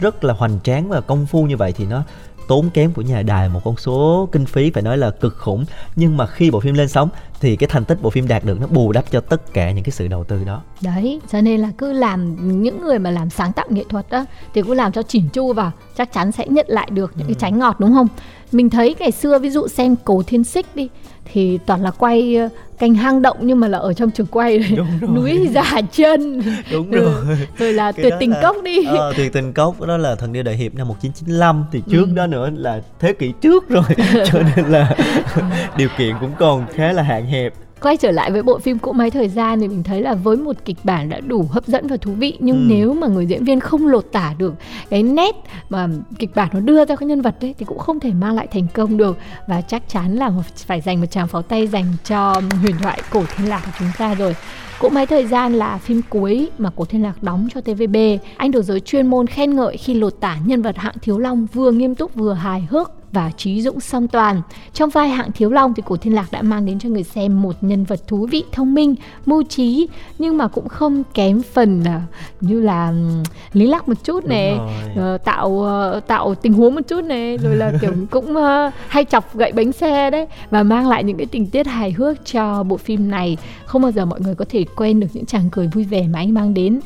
rất 0.00 0.24
là 0.24 0.34
hoành 0.34 0.60
tráng 0.64 0.88
và 0.88 1.00
công 1.00 1.26
phu 1.26 1.44
như 1.44 1.56
vậy 1.56 1.72
thì 1.72 1.86
nó 1.86 2.02
tốn 2.50 2.70
kém 2.70 2.92
của 2.92 3.02
nhà 3.02 3.22
đài 3.22 3.48
một 3.48 3.60
con 3.64 3.76
số 3.76 4.28
kinh 4.32 4.46
phí 4.46 4.70
phải 4.70 4.82
nói 4.82 4.98
là 4.98 5.10
cực 5.10 5.36
khủng. 5.36 5.64
Nhưng 5.96 6.16
mà 6.16 6.26
khi 6.26 6.50
bộ 6.50 6.60
phim 6.60 6.74
lên 6.74 6.88
sóng 6.88 7.08
thì 7.40 7.56
cái 7.56 7.68
thành 7.68 7.84
tích 7.84 8.02
bộ 8.02 8.10
phim 8.10 8.28
đạt 8.28 8.44
được 8.44 8.60
nó 8.60 8.66
bù 8.66 8.92
đắp 8.92 9.10
cho 9.10 9.20
tất 9.20 9.52
cả 9.52 9.70
những 9.70 9.84
cái 9.84 9.90
sự 9.90 10.08
đầu 10.08 10.24
tư 10.24 10.44
đó. 10.44 10.62
Đấy 10.80 11.20
cho 11.32 11.40
nên 11.40 11.60
là 11.60 11.70
cứ 11.78 11.92
làm 11.92 12.36
những 12.62 12.82
người 12.82 12.98
mà 12.98 13.10
làm 13.10 13.30
sáng 13.30 13.52
tạo 13.52 13.66
nghệ 13.70 13.84
thuật 13.88 14.10
đó 14.10 14.24
thì 14.54 14.62
cứ 14.62 14.74
làm 14.74 14.92
cho 14.92 15.02
chỉn 15.02 15.28
chu 15.28 15.52
vào 15.52 15.72
chắc 15.96 16.12
chắn 16.12 16.32
sẽ 16.32 16.46
nhận 16.48 16.66
lại 16.68 16.88
được 16.92 17.12
những 17.16 17.26
ừ. 17.26 17.30
cái 17.30 17.36
trái 17.40 17.52
ngọt 17.52 17.80
đúng 17.80 17.92
không 17.92 18.08
mình 18.52 18.70
thấy 18.70 18.94
ngày 18.98 19.10
xưa 19.10 19.38
ví 19.38 19.50
dụ 19.50 19.68
xem 19.68 19.96
cổ 20.04 20.22
thiên 20.26 20.44
xích 20.44 20.66
đi 20.74 20.88
thì 21.32 21.58
toàn 21.66 21.82
là 21.82 21.90
quay 21.90 22.36
ờ, 22.36 22.48
canh 22.78 22.94
hang 22.94 23.22
động 23.22 23.36
nhưng 23.40 23.60
mà 23.60 23.68
là 23.68 23.78
ở 23.78 23.92
trong 23.92 24.10
trường 24.10 24.26
quay 24.26 24.58
này. 24.58 24.70
núi 25.14 25.48
giả 25.54 25.80
chân 25.92 26.42
đúng 26.72 26.90
rồi 26.90 27.02
ừ. 27.04 27.34
rồi 27.58 27.72
là 27.72 27.92
tuyệt 27.92 28.12
tình 28.20 28.30
là, 28.30 28.42
cốc 28.42 28.56
đi 28.64 28.84
ờ, 28.84 29.12
tuyệt 29.16 29.32
tình 29.32 29.52
cốc 29.52 29.80
đó 29.80 29.96
là 29.96 30.14
thần 30.14 30.32
điêu 30.32 30.42
đại 30.42 30.56
hiệp 30.56 30.74
năm 30.74 30.88
1995 30.88 31.64
thì 31.72 31.82
trước 31.90 32.06
ừ. 32.08 32.14
đó 32.14 32.26
nữa 32.26 32.50
là 32.56 32.80
thế 32.98 33.12
kỷ 33.12 33.32
trước 33.40 33.68
rồi 33.68 33.82
cho 34.32 34.42
nên 34.56 34.66
là 34.66 34.96
điều 35.76 35.88
kiện 35.98 36.14
cũng 36.20 36.32
còn 36.38 36.66
khá 36.74 36.92
là 36.92 37.02
hạn 37.02 37.26
hẹp 37.26 37.54
quay 37.82 37.96
trở 37.96 38.10
lại 38.10 38.30
với 38.30 38.42
bộ 38.42 38.58
phim 38.58 38.78
cũ 38.78 38.92
máy 38.92 39.10
thời 39.10 39.28
gian 39.28 39.60
thì 39.60 39.68
mình 39.68 39.82
thấy 39.82 40.02
là 40.02 40.14
với 40.14 40.36
một 40.36 40.56
kịch 40.64 40.76
bản 40.84 41.08
đã 41.08 41.20
đủ 41.20 41.46
hấp 41.50 41.66
dẫn 41.66 41.86
và 41.86 41.96
thú 41.96 42.12
vị 42.12 42.36
nhưng 42.40 42.56
Ừ. 42.56 42.74
nếu 42.74 42.94
mà 42.94 43.06
người 43.06 43.26
diễn 43.26 43.44
viên 43.44 43.60
không 43.60 43.86
lột 43.86 44.06
tả 44.12 44.34
được 44.38 44.54
cái 44.90 45.02
nét 45.02 45.36
mà 45.70 45.88
kịch 46.18 46.30
bản 46.34 46.48
nó 46.52 46.60
đưa 46.60 46.84
ra 46.84 46.96
các 46.96 47.06
nhân 47.06 47.22
vật 47.22 47.34
đấy 47.40 47.54
thì 47.58 47.64
cũng 47.64 47.78
không 47.78 48.00
thể 48.00 48.10
mang 48.12 48.34
lại 48.34 48.46
thành 48.46 48.66
công 48.74 48.96
được 48.96 49.18
và 49.46 49.60
chắc 49.60 49.88
chắn 49.88 50.16
là 50.16 50.32
phải 50.56 50.80
dành 50.80 51.00
một 51.00 51.06
tràng 51.10 51.28
pháo 51.28 51.42
tay 51.42 51.66
dành 51.66 51.84
cho 52.04 52.34
huyền 52.62 52.76
thoại 52.82 53.02
cổ 53.10 53.22
thiên 53.36 53.48
lạc 53.48 53.62
của 53.64 53.72
chúng 53.78 53.88
ta 53.98 54.14
rồi 54.14 54.34
Cỗ 54.80 54.88
máy 54.88 55.06
thời 55.06 55.26
gian 55.26 55.52
là 55.52 55.78
phim 55.78 56.02
cuối 56.10 56.48
mà 56.58 56.70
Cổ 56.76 56.84
Thiên 56.84 57.02
Lạc 57.02 57.22
đóng 57.22 57.48
cho 57.54 57.60
TVB. 57.60 57.96
Anh 58.36 58.50
được 58.50 58.62
giới 58.62 58.80
chuyên 58.80 59.06
môn 59.06 59.26
khen 59.26 59.56
ngợi 59.56 59.76
khi 59.76 59.94
lột 59.94 60.14
tả 60.20 60.36
nhân 60.44 60.62
vật 60.62 60.76
hạng 60.78 60.94
Thiếu 61.02 61.18
Long 61.18 61.46
vừa 61.54 61.70
nghiêm 61.70 61.94
túc 61.94 62.14
vừa 62.14 62.32
hài 62.32 62.66
hước 62.70 62.92
và 63.12 63.30
trí 63.36 63.62
dũng 63.62 63.80
song 63.80 64.08
toàn. 64.08 64.42
Trong 64.72 64.90
vai 64.90 65.08
hạng 65.08 65.32
Thiếu 65.32 65.50
Long 65.50 65.74
thì 65.74 65.82
Cổ 65.86 65.96
Thiên 65.96 66.14
Lạc 66.14 66.26
đã 66.32 66.42
mang 66.42 66.66
đến 66.66 66.78
cho 66.78 66.88
người 66.88 67.02
xem 67.02 67.42
một 67.42 67.56
nhân 67.60 67.84
vật 67.84 68.00
thú 68.06 68.26
vị, 68.30 68.44
thông 68.52 68.74
minh, 68.74 68.94
mưu 69.26 69.42
trí 69.42 69.88
nhưng 70.18 70.36
mà 70.36 70.48
cũng 70.48 70.68
không 70.68 71.02
kém 71.14 71.42
phần 71.42 71.82
là 71.82 72.02
như 72.40 72.60
là 72.60 72.92
lý 73.52 73.66
lắc 73.66 73.88
một 73.88 74.04
chút 74.04 74.24
này, 74.24 74.58
ờ, 74.96 75.18
tạo 75.24 75.62
ờ, 75.62 76.00
tạo 76.06 76.34
tình 76.34 76.52
huống 76.52 76.74
một 76.74 76.80
chút 76.88 77.04
này, 77.04 77.36
rồi 77.36 77.56
là 77.56 77.72
kiểu 77.80 77.92
cũng 78.10 78.36
ờ, 78.36 78.70
hay 78.88 79.04
chọc 79.04 79.34
gậy 79.34 79.52
bánh 79.52 79.72
xe 79.72 80.10
đấy 80.10 80.26
và 80.50 80.62
mang 80.62 80.88
lại 80.88 81.04
những 81.04 81.16
cái 81.16 81.26
tình 81.26 81.46
tiết 81.46 81.66
hài 81.66 81.92
hước 81.92 82.24
cho 82.24 82.62
bộ 82.62 82.76
phim 82.76 83.10
này. 83.10 83.36
Không 83.64 83.82
bao 83.82 83.92
giờ 83.92 84.04
mọi 84.04 84.20
người 84.20 84.34
có 84.34 84.44
thể 84.48 84.64
quên 84.76 85.00
được 85.00 85.08
những 85.12 85.26
chàng 85.26 85.50
cười 85.50 85.66
vui 85.66 85.84
vẻ 85.84 86.06
mà 86.06 86.18
anh 86.18 86.34
mang 86.34 86.54
đến. 86.54 86.80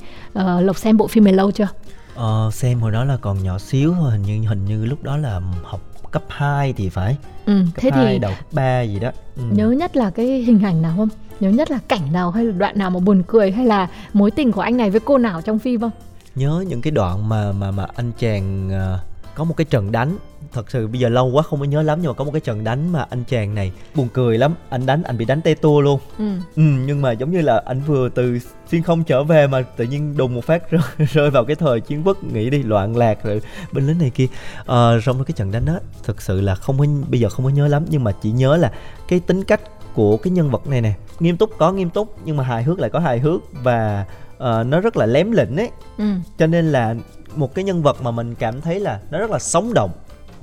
Lộc 0.61 0.79
xem 0.79 0.97
bộ 0.97 1.07
phim 1.07 1.25
này 1.25 1.33
lâu 1.33 1.51
chưa? 1.51 1.69
Ờ, 2.15 2.51
xem 2.53 2.81
hồi 2.81 2.93
đó 2.93 3.05
là 3.05 3.17
còn 3.17 3.43
nhỏ 3.43 3.59
xíu 3.59 3.95
thôi 3.95 4.13
hình 4.13 4.23
như 4.23 4.49
hình 4.49 4.65
như 4.65 4.85
lúc 4.85 5.03
đó 5.03 5.17
là 5.17 5.41
học 5.63 5.81
cấp 6.15 6.23
2 6.29 6.73
thì 6.73 6.89
phải 6.89 7.17
Ừ, 7.47 7.53
cấp 7.75 7.83
thế 7.83 7.91
2, 7.93 8.07
thì 8.07 8.19
đầu 8.19 8.33
cấp 8.37 8.47
3 8.53 8.81
gì 8.83 8.99
đó 8.99 9.11
ừ. 9.37 9.43
nhớ 9.51 9.71
nhất 9.71 9.97
là 9.97 10.11
cái 10.11 10.27
hình 10.27 10.61
ảnh 10.65 10.83
nào 10.83 10.95
không? 10.97 11.09
Nhớ 11.41 11.51
nhất 11.51 11.71
là 11.71 11.79
cảnh 11.89 12.13
nào 12.13 12.31
hay 12.31 12.45
là 12.45 12.53
đoạn 12.53 12.79
nào 12.79 12.91
mà 12.91 13.01
buồn 13.01 13.23
cười 13.27 13.51
hay 13.53 13.67
là 13.67 13.89
mối 14.13 14.31
tình 14.31 14.53
của 14.53 14.61
anh 14.61 14.77
này 14.77 14.91
với 14.91 15.01
cô 15.01 15.19
nào 15.19 15.43
trong 15.43 15.59
phim 15.59 15.81
không? 15.81 15.91
nhớ 16.35 16.65
những 16.69 16.83
cái 16.83 16.91
đoạn 16.91 17.29
mà 17.29 17.53
mà 17.53 17.71
mà 17.71 17.87
anh 17.97 18.13
chàng 18.19 18.71
ờ, 18.71 18.99
có 19.35 19.45
một 19.45 19.57
cái 19.57 19.65
trận 19.65 19.93
đánh 19.93 20.17
thật 20.55 20.71
sự 20.71 20.87
bây 20.87 21.01
giờ 21.01 21.09
lâu 21.09 21.27
quá 21.27 21.43
không 21.43 21.59
có 21.61 21.65
nhớ 21.65 21.83
lắm 21.83 21.99
nhưng 22.03 22.09
mà 22.09 22.15
có 22.15 22.25
một 22.25 22.31
cái 22.33 22.41
trận 22.41 22.65
đánh 22.65 22.93
mà 22.93 23.07
anh 23.11 23.25
chàng 23.25 23.55
này 23.55 23.73
buồn 23.95 24.09
cười 24.13 24.39
lắm. 24.39 24.55
Anh 24.69 24.87
đánh 24.87 25.03
anh 25.03 25.19
bị 25.19 25.25
đánh 25.25 25.41
tê 25.41 25.55
tua 25.55 25.81
luôn. 25.81 26.01
Ừ. 26.19 26.25
ừ, 26.57 26.63
nhưng 26.63 27.03
mà 27.03 27.13
giống 27.13 27.31
như 27.31 27.41
là 27.41 27.63
anh 27.67 27.81
vừa 27.81 28.09
từ 28.09 28.39
xuyên 28.71 28.83
không 28.83 29.05
trở 29.05 29.25
về 29.25 29.47
mà 29.47 29.63
tự 29.63 29.85
nhiên 29.85 30.17
đùng 30.17 30.35
một 30.35 30.45
phát 30.45 30.71
rơi, 30.71 30.83
rơi 31.13 31.31
vào 31.31 31.45
cái 31.45 31.57
thời 31.57 31.81
chiến 31.81 32.03
quốc 32.05 32.25
nghĩ 32.25 32.51
đi 32.51 32.63
loạn 32.63 32.97
lạc 32.97 33.25
rồi 33.25 33.41
binh 33.73 33.87
lính 33.87 33.99
này 33.99 34.11
kia. 34.11 34.27
Ờ, 34.67 35.01
trong 35.05 35.25
cái 35.25 35.33
trận 35.37 35.53
đánh 35.53 35.65
đó 35.65 35.79
thực 36.05 36.23
sự 36.23 36.41
là 36.41 36.55
không 36.55 36.79
có 36.79 36.87
bây 37.09 37.21
giờ 37.21 37.29
không 37.29 37.45
có 37.45 37.51
nhớ 37.51 37.69
lắm 37.69 37.85
nhưng 37.89 38.05
mà 38.05 38.13
chỉ 38.13 38.31
nhớ 38.31 38.57
là 38.57 38.73
cái 39.09 39.21
tính 39.21 39.45
cách 39.45 39.61
của 39.95 40.17
cái 40.17 40.31
nhân 40.31 40.51
vật 40.51 40.67
này 40.67 40.81
nè. 40.81 40.93
Nghiêm 41.21 41.37
túc 41.37 41.59
có 41.59 41.73
nghiêm 41.73 41.91
túc 41.91 42.19
nhưng 42.25 42.37
mà 42.37 42.45
hài 42.45 42.63
hước 42.63 42.79
lại 42.79 42.91
có 42.91 42.99
hài 42.99 43.19
hước 43.19 43.41
và 43.63 44.05
ờ, 44.39 44.65
nó 44.65 44.81
rất 44.81 44.97
là 44.97 45.07
lém 45.07 45.33
lĩnh 45.33 45.57
ấy. 45.57 45.71
Ừ. 45.99 46.05
cho 46.39 46.47
nên 46.47 46.73
là 46.73 46.95
một 47.37 47.55
cái 47.55 47.65
nhân 47.65 47.83
vật 47.83 48.03
mà 48.03 48.11
mình 48.11 48.35
cảm 48.35 48.61
thấy 48.61 48.81
là 48.81 49.01
nó 49.11 49.19
rất 49.19 49.31
là 49.31 49.39
sống 49.39 49.75
động 49.75 49.91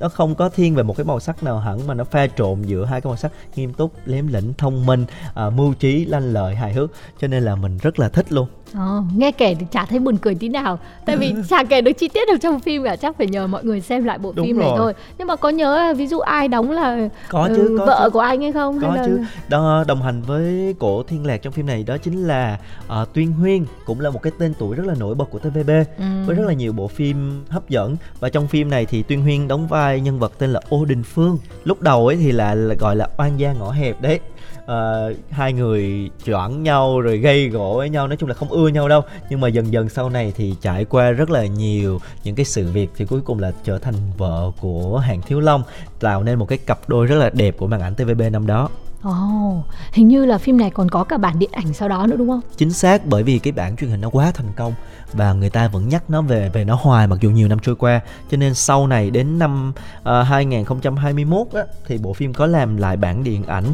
nó 0.01 0.09
không 0.09 0.35
có 0.35 0.49
thiên 0.49 0.75
về 0.75 0.83
một 0.83 0.97
cái 0.97 1.05
màu 1.05 1.19
sắc 1.19 1.43
nào 1.43 1.59
hẳn 1.59 1.87
mà 1.87 1.93
nó 1.93 2.03
pha 2.03 2.27
trộn 2.27 2.61
giữa 2.61 2.85
hai 2.85 3.01
cái 3.01 3.09
màu 3.09 3.17
sắc 3.17 3.31
nghiêm 3.55 3.73
túc 3.73 3.91
lém 4.05 4.27
lĩnh 4.27 4.53
thông 4.57 4.85
minh 4.85 5.05
à, 5.33 5.49
mưu 5.49 5.73
trí 5.73 6.05
lanh 6.05 6.33
lợi 6.33 6.55
hài 6.55 6.73
hước. 6.73 6.91
Cho 7.19 7.27
nên 7.27 7.43
là 7.43 7.55
mình 7.55 7.77
rất 7.77 7.99
là 7.99 8.09
thích 8.09 8.31
luôn. 8.31 8.47
Ờ, 8.75 9.03
nghe 9.15 9.31
kể 9.31 9.55
thì 9.59 9.65
chả 9.71 9.85
thấy 9.85 9.99
buồn 9.99 10.17
cười 10.17 10.35
tí 10.35 10.49
nào 10.49 10.79
Tại 11.05 11.17
vì 11.17 11.33
chả 11.49 11.63
kể 11.63 11.81
được 11.81 11.91
chi 11.93 12.07
tiết 12.07 12.27
được 12.27 12.37
trong 12.41 12.59
phim 12.59 12.83
cả 12.83 12.95
Chắc 12.95 13.17
phải 13.17 13.27
nhờ 13.27 13.47
mọi 13.47 13.63
người 13.63 13.81
xem 13.81 14.03
lại 14.03 14.17
bộ 14.17 14.31
Đúng 14.35 14.45
phim 14.47 14.59
này 14.59 14.67
rồi. 14.69 14.77
thôi 14.77 14.93
Nhưng 15.17 15.27
mà 15.27 15.35
có 15.35 15.49
nhớ 15.49 15.93
ví 15.97 16.07
dụ 16.07 16.19
ai 16.19 16.47
đóng 16.47 16.71
là 16.71 17.09
Có 17.29 17.43
ừ, 17.43 17.53
chứ, 17.55 17.75
có 17.79 17.85
vợ 17.85 18.01
chứ. 18.03 18.09
của 18.09 18.19
anh 18.19 18.41
hay 18.41 18.51
không? 18.51 18.79
có 18.81 18.87
hay 18.89 18.97
là... 18.97 19.05
chứ 19.05 19.19
đó 19.49 19.83
đồng 19.87 20.01
hành 20.01 20.21
với 20.21 20.75
cổ 20.79 21.03
thiên 21.03 21.25
lạc 21.25 21.37
trong 21.37 21.53
phim 21.53 21.65
này 21.65 21.83
đó 21.83 21.97
chính 21.97 22.27
là 22.27 22.57
à, 22.87 23.05
tuyên 23.13 23.31
huyên 23.33 23.65
cũng 23.85 23.99
là 23.99 24.09
một 24.09 24.21
cái 24.21 24.33
tên 24.39 24.53
tuổi 24.59 24.75
rất 24.75 24.85
là 24.85 24.93
nổi 24.99 25.15
bật 25.15 25.25
của 25.31 25.39
tvb 25.39 25.69
Ừ. 25.97 26.03
với 26.25 26.35
rất 26.35 26.43
là 26.47 26.53
nhiều 26.53 26.73
bộ 26.73 26.87
phim 26.87 27.43
hấp 27.49 27.69
dẫn 27.69 27.95
và 28.19 28.29
trong 28.29 28.47
phim 28.47 28.69
này 28.69 28.85
thì 28.85 29.03
tuyên 29.03 29.21
huyên 29.21 29.47
đóng 29.47 29.67
vai 29.67 30.01
nhân 30.01 30.19
vật 30.19 30.31
tên 30.37 30.49
là 30.53 30.59
ô 30.69 30.85
đình 30.85 31.03
phương 31.03 31.37
lúc 31.63 31.81
đầu 31.81 32.07
ấy 32.07 32.15
thì 32.15 32.31
là, 32.31 32.55
là 32.55 32.75
gọi 32.75 32.95
là 32.95 33.07
oan 33.17 33.37
gia 33.39 33.53
ngõ 33.53 33.71
hẹp 33.71 34.01
đấy 34.01 34.19
Ờ, 34.65 35.13
hai 35.29 35.53
người 35.53 36.09
choảng 36.25 36.63
nhau 36.63 37.01
rồi 37.01 37.17
gây 37.17 37.49
gỗ 37.49 37.73
với 37.77 37.89
nhau 37.89 38.07
nói 38.07 38.17
chung 38.17 38.29
là 38.29 38.35
không 38.35 38.49
ưa 38.49 38.60
nhau 38.67 38.87
đâu. 38.87 39.01
Nhưng 39.29 39.41
mà 39.41 39.47
dần 39.47 39.73
dần 39.73 39.89
sau 39.89 40.09
này 40.09 40.33
thì 40.35 40.55
trải 40.61 40.85
qua 40.85 41.11
rất 41.11 41.29
là 41.29 41.45
nhiều 41.45 41.99
những 42.23 42.35
cái 42.35 42.45
sự 42.45 42.71
việc 42.71 42.89
thì 42.95 43.05
cuối 43.05 43.21
cùng 43.21 43.39
là 43.39 43.51
trở 43.63 43.79
thành 43.79 43.95
vợ 44.17 44.51
của 44.59 44.97
hàng 44.97 45.21
thiếu 45.21 45.39
long 45.39 45.63
tạo 45.99 46.23
nên 46.23 46.39
một 46.39 46.45
cái 46.45 46.57
cặp 46.57 46.89
đôi 46.89 47.05
rất 47.05 47.15
là 47.15 47.29
đẹp 47.29 47.57
của 47.57 47.67
màn 47.67 47.81
ảnh 47.81 47.95
tvb 47.95 48.21
năm 48.31 48.47
đó. 48.47 48.69
Ồ, 49.03 49.63
hình 49.91 50.07
như 50.07 50.25
là 50.25 50.37
phim 50.37 50.57
này 50.57 50.69
còn 50.69 50.89
có 50.89 51.03
cả 51.03 51.17
bản 51.17 51.39
điện 51.39 51.49
ảnh 51.53 51.73
sau 51.73 51.89
đó 51.89 52.07
nữa 52.07 52.15
đúng 52.17 52.27
không? 52.29 52.41
chính 52.57 52.73
xác 52.73 53.05
bởi 53.05 53.23
vì 53.23 53.39
cái 53.39 53.51
bản 53.51 53.75
truyền 53.75 53.89
hình 53.89 54.01
nó 54.01 54.09
quá 54.09 54.31
thành 54.31 54.47
công 54.55 54.73
và 55.13 55.33
người 55.33 55.49
ta 55.49 55.67
vẫn 55.67 55.89
nhắc 55.89 56.09
nó 56.09 56.21
về 56.21 56.49
về 56.49 56.65
nó 56.65 56.77
hoài 56.81 57.07
mặc 57.07 57.19
dù 57.21 57.29
nhiều 57.29 57.47
năm 57.47 57.59
trôi 57.59 57.75
qua. 57.75 58.01
Cho 58.31 58.37
nên 58.37 58.53
sau 58.53 58.87
này 58.87 59.09
đến 59.09 59.39
năm 59.39 59.73
ờ, 60.03 60.23
2021 60.23 61.47
á, 61.53 61.63
thì 61.87 61.97
bộ 61.97 62.13
phim 62.13 62.33
có 62.33 62.47
làm 62.47 62.77
lại 62.77 62.97
bản 62.97 63.23
điện 63.23 63.43
ảnh 63.45 63.65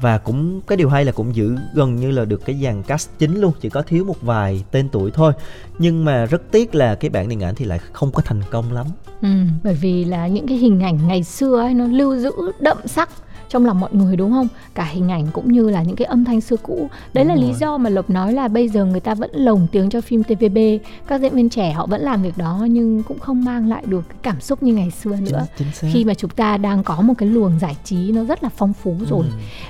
và 0.00 0.18
cũng 0.18 0.60
cái 0.66 0.76
điều 0.76 0.88
hay 0.88 1.04
là 1.04 1.12
cũng 1.12 1.34
giữ 1.34 1.56
gần 1.74 1.96
như 1.96 2.10
là 2.10 2.24
được 2.24 2.44
cái 2.44 2.60
dàn 2.62 2.82
cast 2.82 3.08
chính 3.18 3.40
luôn 3.40 3.52
chỉ 3.60 3.68
có 3.68 3.82
thiếu 3.82 4.04
một 4.04 4.22
vài 4.22 4.64
tên 4.70 4.88
tuổi 4.88 5.10
thôi. 5.10 5.32
Nhưng 5.78 6.04
mà 6.04 6.26
rất 6.26 6.42
tiếc 6.50 6.74
là 6.74 6.94
cái 6.94 7.10
bản 7.10 7.28
điện 7.28 7.42
ảnh 7.42 7.54
thì 7.54 7.64
lại 7.64 7.80
không 7.92 8.12
có 8.12 8.22
thành 8.22 8.40
công 8.50 8.72
lắm. 8.72 8.86
Ừ, 9.22 9.28
bởi 9.64 9.74
vì 9.74 10.04
là 10.04 10.26
những 10.26 10.46
cái 10.46 10.56
hình 10.56 10.80
ảnh 10.80 11.08
ngày 11.08 11.22
xưa 11.22 11.58
ấy 11.58 11.74
nó 11.74 11.84
lưu 11.84 12.16
giữ 12.16 12.32
đậm 12.60 12.78
sắc 12.86 13.08
trong 13.48 13.66
lòng 13.66 13.80
mọi 13.80 13.90
người 13.92 14.16
đúng 14.16 14.30
không? 14.32 14.48
Cả 14.74 14.84
hình 14.84 15.08
ảnh 15.10 15.26
cũng 15.32 15.52
như 15.52 15.70
là 15.70 15.82
những 15.82 15.96
cái 15.96 16.04
âm 16.06 16.24
thanh 16.24 16.40
xưa 16.40 16.56
cũ. 16.56 16.88
Đấy 17.12 17.24
Đúng 17.24 17.34
là 17.34 17.40
lý 17.40 17.46
rồi. 17.46 17.56
do 17.60 17.78
mà 17.78 17.90
Lộc 17.90 18.10
nói 18.10 18.32
là 18.32 18.48
bây 18.48 18.68
giờ 18.68 18.84
người 18.84 19.00
ta 19.00 19.14
vẫn 19.14 19.30
lồng 19.34 19.66
tiếng 19.72 19.90
cho 19.90 20.00
phim 20.00 20.22
TVB. 20.24 20.58
Các 21.06 21.20
diễn 21.20 21.34
viên 21.34 21.48
trẻ 21.48 21.72
họ 21.72 21.86
vẫn 21.86 22.00
làm 22.00 22.22
việc 22.22 22.38
đó 22.38 22.66
nhưng 22.70 23.02
cũng 23.02 23.18
không 23.18 23.44
mang 23.44 23.68
lại 23.68 23.82
được 23.86 24.04
cái 24.08 24.18
cảm 24.22 24.40
xúc 24.40 24.62
như 24.62 24.74
ngày 24.74 24.90
xưa 24.90 25.16
nữa. 25.30 25.46
chính 25.58 25.68
xác. 25.74 25.88
Khi 25.92 26.04
mà 26.04 26.14
chúng 26.14 26.30
ta 26.30 26.56
đang 26.56 26.82
có 26.82 27.00
một 27.00 27.14
cái 27.18 27.28
luồng 27.28 27.58
giải 27.60 27.76
trí 27.84 28.12
nó 28.12 28.24
rất 28.24 28.42
là 28.42 28.48
phong 28.56 28.72
phú 28.72 28.96
rồi. 29.10 29.26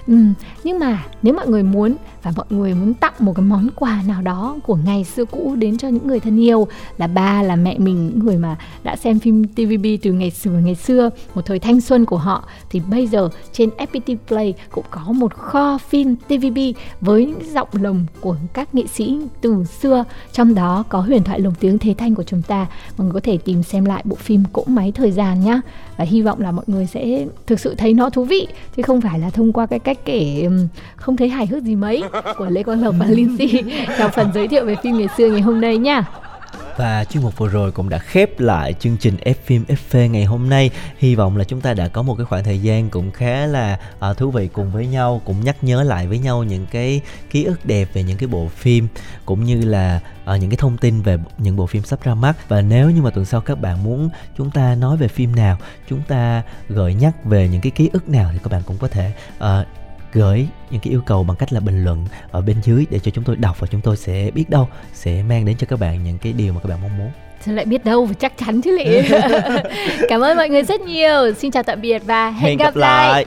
Ừ. 0.06 0.12
Ừ, 0.14 0.22
nhưng 0.64 0.78
mà 0.78 1.04
nếu 1.22 1.34
mọi 1.34 1.46
người 1.48 1.62
muốn 1.62 1.94
và 2.22 2.32
mọi 2.36 2.46
người 2.50 2.74
muốn 2.74 2.94
tặng 2.94 3.12
một 3.18 3.32
cái 3.36 3.44
món 3.44 3.68
quà 3.74 4.02
nào 4.06 4.22
đó 4.22 4.56
của 4.66 4.78
ngày 4.84 5.04
xưa 5.04 5.24
cũ 5.24 5.54
đến 5.58 5.78
cho 5.78 5.88
những 5.88 6.06
người 6.06 6.20
thân 6.20 6.40
yêu 6.40 6.68
là 6.98 7.06
ba 7.06 7.42
là 7.42 7.56
mẹ 7.56 7.78
mình 7.78 8.06
những 8.08 8.18
người 8.18 8.36
mà 8.36 8.56
đã 8.82 8.96
xem 8.96 9.18
phim 9.18 9.44
TVB 9.44 9.86
từ 10.02 10.12
ngày 10.12 10.30
xưa 10.30 10.50
ngày 10.50 10.74
xưa 10.74 11.10
một 11.34 11.46
thời 11.46 11.58
thanh 11.58 11.80
xuân 11.80 12.04
của 12.04 12.16
họ 12.16 12.44
thì 12.70 12.80
bây 12.90 13.06
giờ 13.06 13.28
trên 13.52 13.67
FPT 13.78 14.16
Play 14.28 14.54
cũng 14.70 14.84
có 14.90 15.00
một 15.12 15.34
kho 15.34 15.78
phim 15.78 16.16
TVB 16.16 16.58
với 17.00 17.26
những 17.26 17.52
giọng 17.52 17.68
lồng 17.72 18.06
của 18.20 18.36
các 18.52 18.74
nghệ 18.74 18.86
sĩ 18.86 19.18
từ 19.40 19.64
xưa. 19.64 20.04
Trong 20.32 20.54
đó 20.54 20.84
có 20.88 21.00
huyền 21.00 21.24
thoại 21.24 21.40
lồng 21.40 21.54
tiếng 21.60 21.78
thế 21.78 21.94
thanh 21.98 22.14
của 22.14 22.22
chúng 22.22 22.42
ta. 22.42 22.66
Mọi 22.96 23.04
người 23.04 23.14
có 23.14 23.20
thể 23.20 23.38
tìm 23.38 23.62
xem 23.62 23.84
lại 23.84 24.02
bộ 24.04 24.16
phim 24.16 24.44
cỗ 24.52 24.64
máy 24.66 24.92
thời 24.92 25.10
gian 25.10 25.44
nhá. 25.44 25.60
Và 25.96 26.04
hy 26.04 26.22
vọng 26.22 26.40
là 26.40 26.52
mọi 26.52 26.64
người 26.68 26.86
sẽ 26.86 27.26
thực 27.46 27.60
sự 27.60 27.74
thấy 27.74 27.94
nó 27.94 28.10
thú 28.10 28.24
vị, 28.24 28.48
chứ 28.76 28.82
không 28.82 29.00
phải 29.00 29.18
là 29.18 29.30
thông 29.30 29.52
qua 29.52 29.66
cái 29.66 29.78
cách 29.78 29.98
kể 30.04 30.48
không 30.96 31.16
thấy 31.16 31.28
hài 31.28 31.46
hước 31.46 31.62
gì 31.62 31.76
mấy 31.76 32.02
của 32.38 32.46
Lê 32.46 32.62
Quang 32.62 32.84
Lộc 32.84 32.94
và 32.98 33.06
Linh 33.06 33.36
Si 33.38 33.62
trong 33.98 34.10
phần 34.14 34.30
giới 34.34 34.48
thiệu 34.48 34.64
về 34.64 34.76
phim 34.82 34.98
ngày 34.98 35.08
xưa 35.16 35.30
ngày 35.30 35.40
hôm 35.40 35.60
nay 35.60 35.78
nha. 35.78 36.04
Và 36.78 37.04
chuyên 37.04 37.22
mục 37.22 37.38
vừa 37.38 37.48
rồi 37.48 37.72
cũng 37.72 37.88
đã 37.88 37.98
khép 37.98 38.40
lại 38.40 38.72
chương 38.72 38.96
trình 38.96 39.16
F 39.24 39.34
phim 39.44 39.64
FV 39.68 40.10
ngày 40.10 40.24
hôm 40.24 40.48
nay. 40.48 40.70
Hy 40.98 41.14
vọng 41.14 41.36
là 41.36 41.44
chúng 41.44 41.60
ta 41.60 41.74
đã 41.74 41.88
có 41.88 42.02
một 42.02 42.14
cái 42.14 42.26
khoảng 42.26 42.44
thời 42.44 42.58
gian 42.58 42.90
cũng 42.90 43.10
khá 43.10 43.46
là 43.46 43.80
uh, 44.10 44.16
thú 44.16 44.30
vị 44.30 44.48
cùng 44.52 44.70
với 44.70 44.86
nhau, 44.86 45.20
cũng 45.24 45.44
nhắc 45.44 45.56
nhớ 45.62 45.82
lại 45.82 46.06
với 46.06 46.18
nhau 46.18 46.42
những 46.42 46.66
cái 46.70 47.00
ký 47.30 47.44
ức 47.44 47.66
đẹp 47.66 47.88
về 47.92 48.02
những 48.02 48.18
cái 48.18 48.26
bộ 48.26 48.48
phim 48.48 48.88
cũng 49.24 49.44
như 49.44 49.60
là 49.60 50.00
uh, 50.34 50.40
những 50.40 50.50
cái 50.50 50.56
thông 50.56 50.76
tin 50.76 51.02
về 51.02 51.18
những 51.38 51.56
bộ 51.56 51.66
phim 51.66 51.82
sắp 51.82 52.02
ra 52.02 52.14
mắt. 52.14 52.48
Và 52.48 52.60
nếu 52.60 52.90
như 52.90 53.02
mà 53.02 53.10
tuần 53.10 53.24
sau 53.24 53.40
các 53.40 53.60
bạn 53.60 53.84
muốn 53.84 54.10
chúng 54.36 54.50
ta 54.50 54.74
nói 54.74 54.96
về 54.96 55.08
phim 55.08 55.36
nào, 55.36 55.58
chúng 55.88 56.02
ta 56.08 56.42
gợi 56.68 56.94
nhắc 56.94 57.24
về 57.24 57.48
những 57.48 57.60
cái 57.60 57.70
ký 57.70 57.90
ức 57.92 58.08
nào 58.08 58.30
thì 58.32 58.38
các 58.42 58.52
bạn 58.52 58.62
cũng 58.66 58.78
có 58.78 58.88
thể 58.88 59.12
uh, 59.36 59.66
gửi 60.12 60.48
những 60.70 60.80
cái 60.80 60.92
yêu 60.92 61.02
cầu 61.06 61.24
bằng 61.24 61.36
cách 61.36 61.52
là 61.52 61.60
bình 61.60 61.84
luận 61.84 62.06
ở 62.30 62.40
bên 62.40 62.56
dưới 62.62 62.86
để 62.90 62.98
cho 62.98 63.10
chúng 63.10 63.24
tôi 63.24 63.36
đọc 63.36 63.60
và 63.60 63.66
chúng 63.70 63.80
tôi 63.80 63.96
sẽ 63.96 64.30
biết 64.34 64.50
đâu 64.50 64.68
sẽ 64.94 65.22
mang 65.22 65.44
đến 65.44 65.56
cho 65.56 65.66
các 65.70 65.80
bạn 65.80 66.04
những 66.04 66.18
cái 66.18 66.32
điều 66.32 66.52
mà 66.52 66.60
các 66.60 66.68
bạn 66.68 66.78
mong 66.82 66.98
muốn. 66.98 67.10
Sao 67.40 67.54
lại 67.54 67.64
biết 67.64 67.84
đâu 67.84 68.08
chắc 68.18 68.32
chắn 68.38 68.60
chứ 68.60 68.78
lị? 68.78 69.08
Cảm 70.08 70.20
ơn 70.20 70.36
mọi 70.36 70.48
người 70.48 70.62
rất 70.62 70.80
nhiều. 70.80 71.32
Xin 71.38 71.50
chào 71.50 71.62
tạm 71.62 71.80
biệt 71.80 72.02
và 72.06 72.30
hẹn, 72.30 72.58
gặp, 72.58 72.76
lại. 72.76 73.26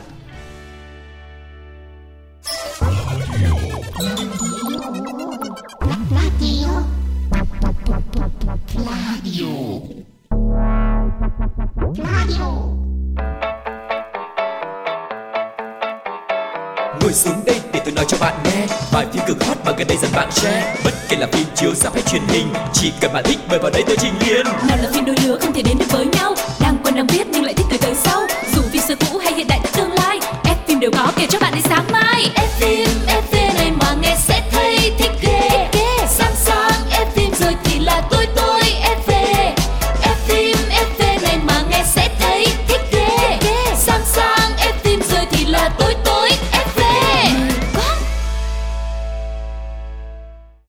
Rồi 17.12 17.18
xuống 17.18 17.46
đây 17.46 17.60
để 17.74 17.82
tôi 17.86 17.94
nói 17.94 18.06
cho 18.08 18.18
bạn 18.18 18.34
nghe. 18.44 18.68
Bài 18.94 19.06
phim 19.14 19.22
cực 19.28 19.44
hot 19.44 19.58
mà 19.66 19.72
gần 19.78 19.88
đây 19.88 19.98
dần 20.02 20.12
bạn 20.16 20.32
share. 20.32 20.76
Bất 20.84 20.94
kể 21.10 21.18
là 21.18 21.28
phim 21.32 21.48
chiếu 21.56 21.76
sắp 21.76 21.94
hay 21.94 22.04
truyền 22.04 22.22
hình 22.28 22.48
Chỉ 22.74 22.94
cần 23.02 23.14
bạn 23.14 23.24
thích 23.24 23.40
mời 23.50 23.60
vào 23.60 23.72
đây 23.72 23.84
tôi 23.88 23.98
trình 24.00 24.14
liền 24.28 24.46
Nào 24.46 24.78
là 24.82 24.90
phim 24.94 25.06
đôi 25.06 25.16
lứa 25.24 25.38
không 25.42 25.54
thể 25.54 25.62
đến 25.62 25.78
được 25.80 25.86
với 25.90 26.06
nhau. 26.06 26.36
Đang 26.60 26.78
quen 26.84 26.96
đang 26.96 27.08
biết 27.08 27.28
nhưng 27.32 27.44
lại 27.44 27.54
thích 27.54 27.66
từ 27.72 27.78
tới 27.78 27.96
sau. 27.96 28.22
Dù 28.56 28.62
phim 28.72 28.82
xưa 28.82 28.96
cũ 28.96 29.18
hay 29.18 29.34
hiện 29.34 29.48
đại 29.48 29.60
tương 29.74 29.92
lai 29.92 30.20
F 30.44 30.56
phim 30.68 30.80
đều 30.80 30.92
có 30.92 31.12
kể 31.16 31.28
cho 31.30 31.40
bạn 31.40 31.54
đi 31.56 31.62
sáng 31.70 31.86
mai. 31.92 32.32
F 32.36 32.48
phim, 32.60 32.90
F 33.08 33.31